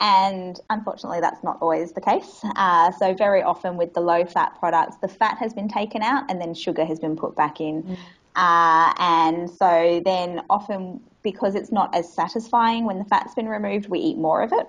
And 0.00 0.58
unfortunately, 0.70 1.20
that's 1.20 1.44
not 1.44 1.58
always 1.60 1.92
the 1.92 2.00
case. 2.00 2.40
Uh, 2.56 2.90
so, 2.92 3.12
very 3.12 3.42
often 3.42 3.76
with 3.76 3.92
the 3.92 4.00
low 4.00 4.24
fat 4.24 4.58
products, 4.58 4.96
the 4.96 5.08
fat 5.08 5.36
has 5.38 5.52
been 5.52 5.68
taken 5.68 6.02
out 6.02 6.24
and 6.30 6.40
then 6.40 6.54
sugar 6.54 6.84
has 6.86 6.98
been 6.98 7.16
put 7.16 7.36
back 7.36 7.60
in. 7.60 7.82
Mm. 7.82 7.98
Uh, 8.36 8.94
and 8.98 9.50
so, 9.50 10.00
then 10.02 10.42
often 10.48 11.00
because 11.22 11.54
it's 11.54 11.70
not 11.72 11.94
as 11.94 12.10
satisfying 12.10 12.84
when 12.84 12.98
the 12.98 13.04
fat's 13.04 13.34
been 13.34 13.48
removed, 13.48 13.88
we 13.88 13.98
eat 13.98 14.16
more 14.16 14.40
of 14.40 14.52
it 14.52 14.66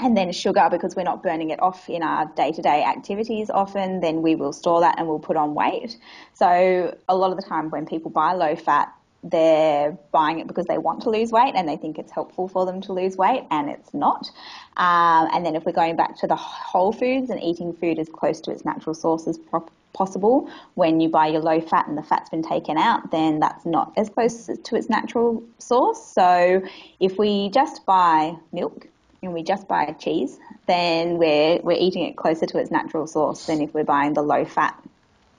and 0.00 0.16
then 0.16 0.32
sugar 0.32 0.68
because 0.70 0.94
we're 0.94 1.02
not 1.02 1.22
burning 1.22 1.50
it 1.50 1.60
off 1.60 1.88
in 1.88 2.02
our 2.02 2.26
day-to-day 2.36 2.84
activities 2.84 3.50
often 3.50 4.00
then 4.00 4.22
we 4.22 4.34
will 4.34 4.52
store 4.52 4.80
that 4.80 4.98
and 4.98 5.08
we'll 5.08 5.18
put 5.18 5.36
on 5.36 5.54
weight. 5.54 5.96
So 6.34 6.96
a 7.08 7.16
lot 7.16 7.30
of 7.30 7.36
the 7.36 7.42
time 7.42 7.70
when 7.70 7.86
people 7.86 8.10
buy 8.10 8.32
low 8.32 8.56
fat 8.56 8.92
they're 9.24 9.98
buying 10.12 10.38
it 10.38 10.46
because 10.46 10.66
they 10.66 10.78
want 10.78 11.02
to 11.02 11.10
lose 11.10 11.32
weight 11.32 11.54
and 11.56 11.68
they 11.68 11.76
think 11.76 11.98
it's 11.98 12.12
helpful 12.12 12.46
for 12.48 12.64
them 12.64 12.80
to 12.80 12.92
lose 12.92 13.16
weight 13.16 13.44
and 13.50 13.68
it's 13.68 13.92
not. 13.92 14.30
Um, 14.76 15.28
and 15.32 15.44
then 15.44 15.56
if 15.56 15.64
we're 15.64 15.72
going 15.72 15.96
back 15.96 16.16
to 16.18 16.28
the 16.28 16.36
whole 16.36 16.92
foods 16.92 17.28
and 17.28 17.42
eating 17.42 17.72
food 17.72 17.98
as 17.98 18.08
close 18.08 18.40
to 18.42 18.52
its 18.52 18.64
natural 18.64 18.94
source 18.94 19.26
as 19.26 19.38
possible 19.92 20.48
when 20.74 21.00
you 21.00 21.08
buy 21.08 21.26
your 21.26 21.40
low 21.40 21.60
fat 21.60 21.88
and 21.88 21.98
the 21.98 22.02
fat's 22.02 22.30
been 22.30 22.42
taken 22.42 22.78
out 22.78 23.10
then 23.10 23.40
that's 23.40 23.66
not 23.66 23.92
as 23.96 24.08
close 24.08 24.46
to 24.46 24.76
its 24.76 24.88
natural 24.88 25.42
source. 25.58 26.00
So 26.00 26.62
if 27.00 27.18
we 27.18 27.50
just 27.50 27.84
buy 27.86 28.36
milk 28.52 28.86
and 29.22 29.32
we 29.32 29.42
just 29.42 29.66
buy 29.66 29.94
cheese, 29.98 30.38
then 30.66 31.18
we're 31.18 31.58
we're 31.60 31.78
eating 31.78 32.04
it 32.04 32.16
closer 32.16 32.46
to 32.46 32.58
its 32.58 32.70
natural 32.70 33.06
source 33.06 33.46
than 33.46 33.60
if 33.60 33.74
we're 33.74 33.84
buying 33.84 34.14
the 34.14 34.22
low 34.22 34.44
fat 34.44 34.80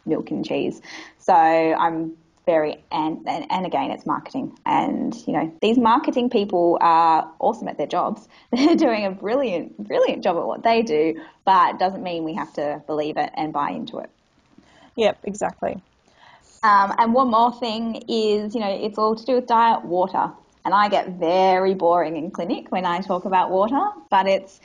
milk 0.05 0.31
and 0.31 0.45
cheese. 0.45 0.81
So 1.19 1.33
I'm 1.33 2.17
very 2.45 2.83
and, 2.91 3.27
and, 3.27 3.45
and 3.51 3.65
again 3.65 3.91
it's 3.91 4.05
marketing. 4.05 4.57
And 4.65 5.15
you 5.27 5.33
know 5.33 5.53
these 5.61 5.77
marketing 5.77 6.29
people 6.29 6.77
are 6.81 7.31
awesome 7.39 7.67
at 7.67 7.77
their 7.77 7.87
jobs. 7.87 8.27
They're 8.51 8.75
doing 8.75 9.05
a 9.05 9.11
brilliant 9.11 9.77
brilliant 9.77 10.23
job 10.23 10.37
at 10.37 10.45
what 10.45 10.63
they 10.63 10.81
do 10.81 11.21
but 11.45 11.75
it 11.75 11.79
doesn't 11.79 12.03
mean 12.03 12.23
we 12.23 12.33
have 12.35 12.53
to 12.53 12.81
believe 12.85 13.17
it 13.17 13.31
and 13.35 13.53
buy 13.53 13.69
into 13.71 13.99
it. 13.99 14.09
Yep 14.95 15.19
exactly. 15.23 15.81
Um, 16.61 16.93
and 16.97 17.13
one 17.13 17.29
more 17.29 17.53
thing 17.53 18.03
is 18.09 18.53
you 18.55 18.59
know 18.59 18.69
it's 18.69 18.97
all 18.97 19.15
to 19.15 19.25
do 19.25 19.35
with 19.35 19.47
diet 19.47 19.85
water 19.85 20.31
and 20.69 20.75
I 20.75 20.87
get 20.87 21.09
very 21.13 21.73
boring 21.73 22.15
in 22.15 22.29
clinic 22.29 22.71
when 22.71 22.85
I 22.85 23.01
talk 23.01 23.25
about 23.25 23.49
water, 23.49 23.89
but 24.11 24.27
it's 24.27 24.59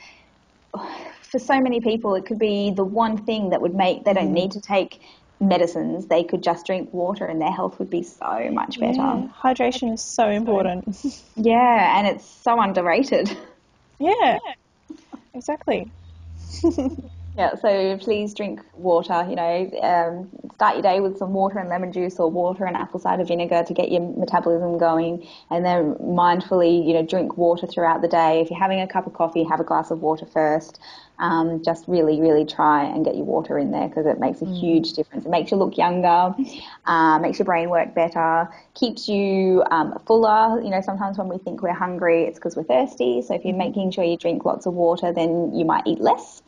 for 1.23 1.39
so 1.39 1.59
many 1.59 1.81
people, 1.81 2.13
it 2.13 2.27
could 2.27 2.37
be 2.37 2.69
the 2.69 2.83
one 2.83 3.17
thing 3.25 3.49
that 3.49 3.59
would 3.59 3.73
make 3.73 4.03
they 4.05 4.13
don't 4.13 4.29
mm. 4.29 4.33
need 4.33 4.51
to 4.51 4.61
take 4.61 5.01
medicines. 5.39 6.05
They 6.05 6.23
could 6.23 6.43
just 6.43 6.67
drink 6.67 6.93
water 6.93 7.25
and 7.25 7.41
their 7.41 7.51
health 7.51 7.79
would 7.79 7.89
be 7.89 8.03
so 8.03 8.51
much 8.51 8.79
better. 8.79 8.97
Yeah, 8.97 9.27
hydration 9.35 9.95
is 9.95 10.03
so 10.03 10.29
important. 10.29 10.95
yeah, 11.35 11.97
and 11.97 12.05
it's 12.05 12.23
so 12.23 12.61
underrated. 12.61 13.35
Yeah, 13.97 14.37
exactly. 15.33 15.89
Yeah, 17.37 17.55
so 17.55 17.97
please 17.97 18.33
drink 18.33 18.61
water. 18.75 19.25
You 19.29 19.35
know, 19.35 19.69
um, 19.81 20.29
start 20.55 20.75
your 20.75 20.81
day 20.81 21.01
with 21.01 21.17
some 21.17 21.33
water 21.33 21.59
and 21.59 21.67
lemon 21.67 21.91
juice, 21.91 22.17
or 22.17 22.31
water 22.31 22.63
and 22.63 22.77
apple 22.77 22.99
cider 22.99 23.25
vinegar 23.25 23.63
to 23.67 23.73
get 23.73 23.91
your 23.91 24.01
metabolism 24.01 24.77
going, 24.77 25.27
and 25.49 25.65
then 25.65 25.95
mindfully, 25.95 26.87
you 26.87 26.93
know, 26.93 27.05
drink 27.05 27.35
water 27.37 27.67
throughout 27.67 28.01
the 28.01 28.07
day. 28.07 28.39
If 28.39 28.49
you're 28.49 28.59
having 28.59 28.79
a 28.79 28.87
cup 28.87 29.05
of 29.05 29.13
coffee, 29.13 29.43
have 29.43 29.59
a 29.59 29.65
glass 29.65 29.91
of 29.91 30.01
water 30.01 30.25
first. 30.25 30.79
Um, 31.17 31.63
just 31.63 31.87
really, 31.87 32.19
really 32.19 32.45
try 32.45 32.83
and 32.83 33.05
get 33.05 33.15
your 33.15 33.23
water 33.23 33.57
in 33.57 33.71
there 33.71 33.87
because 33.87 34.05
it 34.05 34.19
makes 34.19 34.41
a 34.41 34.45
mm. 34.45 34.59
huge 34.59 34.93
difference. 34.93 35.25
It 35.25 35.29
makes 35.29 35.49
you 35.49 35.55
look 35.55 35.77
younger, 35.77 36.35
uh, 36.85 37.19
makes 37.19 37.39
your 37.39 37.45
brain 37.45 37.69
work 37.69 37.95
better, 37.95 38.49
keeps 38.73 39.07
you 39.07 39.63
um, 39.71 39.97
fuller. 40.05 40.61
You 40.61 40.69
know, 40.69 40.81
sometimes 40.81 41.17
when 41.17 41.29
we 41.29 41.37
think 41.37 41.61
we're 41.61 41.73
hungry, 41.73 42.23
it's 42.23 42.37
because 42.37 42.57
we're 42.57 42.63
thirsty. 42.63 43.21
So 43.21 43.33
if 43.33 43.45
you're 43.45 43.53
mm-hmm. 43.53 43.59
making 43.59 43.91
sure 43.91 44.03
you 44.03 44.17
drink 44.17 44.43
lots 44.43 44.65
of 44.65 44.73
water, 44.73 45.13
then 45.13 45.53
you 45.55 45.63
might 45.63 45.83
eat 45.85 46.01
less 46.01 46.41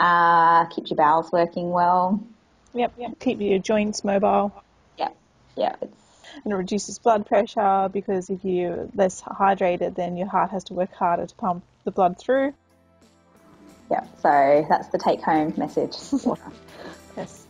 uh, 0.00 0.64
keeps 0.66 0.90
your 0.90 0.96
bowels 0.96 1.30
working 1.30 1.70
well. 1.70 2.20
Yep, 2.74 2.94
yep. 2.98 3.18
Keep 3.20 3.40
your 3.40 3.58
joints 3.60 4.02
mobile. 4.02 4.52
Yep, 4.98 5.16
yeah. 5.56 5.76
It's 5.80 6.00
and 6.44 6.52
it 6.52 6.56
reduces 6.56 6.98
blood 6.98 7.26
pressure 7.26 7.88
because 7.92 8.30
if 8.30 8.44
you're 8.44 8.88
less 8.94 9.20
hydrated, 9.20 9.94
then 9.96 10.16
your 10.16 10.28
heart 10.28 10.50
has 10.50 10.64
to 10.64 10.74
work 10.74 10.92
harder 10.92 11.26
to 11.26 11.34
pump 11.34 11.64
the 11.84 11.90
blood 11.90 12.18
through. 12.18 12.54
Yeah, 13.90 14.04
so 14.22 14.66
that's 14.68 14.88
the 14.88 14.98
take 14.98 15.22
home 15.22 15.54
message. 15.56 15.96
Yes. 17.16 17.44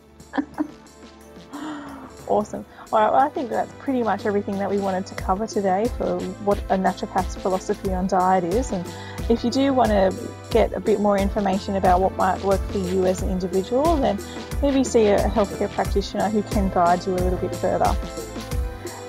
awesome. 2.27 2.65
All 2.91 2.99
right, 2.99 3.11
well, 3.11 3.21
I 3.21 3.29
think 3.29 3.51
that's 3.51 3.71
pretty 3.77 4.01
much 4.01 4.25
everything 4.25 4.57
that 4.57 4.69
we 4.69 4.79
wanted 4.79 5.05
to 5.05 5.15
cover 5.15 5.45
today 5.45 5.87
for 5.97 6.19
what 6.43 6.57
a 6.69 6.77
naturopath's 6.77 7.35
philosophy 7.35 7.93
on 7.93 8.07
diet 8.07 8.43
is. 8.43 8.71
And 8.71 8.83
if 9.29 9.43
you 9.43 9.49
do 9.49 9.73
want 9.73 9.89
to 9.89 10.13
get 10.49 10.71
a 10.73 10.79
bit 10.79 10.99
more 10.99 11.17
information 11.17 11.75
about 11.75 11.99
what 12.01 12.15
might 12.17 12.41
work 12.43 12.61
for 12.71 12.77
you 12.77 13.05
as 13.05 13.21
an 13.21 13.29
individual, 13.29 13.95
then 13.97 14.17
maybe 14.61 14.83
see 14.83 15.07
a 15.07 15.17
healthcare 15.29 15.71
practitioner 15.71 16.29
who 16.29 16.43
can 16.43 16.69
guide 16.69 17.05
you 17.05 17.13
a 17.13 17.15
little 17.15 17.39
bit 17.39 17.55
further. 17.55 17.95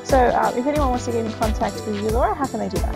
So, 0.05 0.19
uh, 0.19 0.53
if 0.55 0.67
anyone 0.67 0.91
wants 0.91 1.07
to 1.07 1.13
get 1.13 1.25
in 1.25 1.33
contact 1.33 1.77
with 1.87 1.97
you, 1.97 2.11
Laura, 2.11 2.35
how 2.35 2.47
can 2.47 2.61
they 2.61 2.69
do 2.69 2.77
that? 2.79 2.95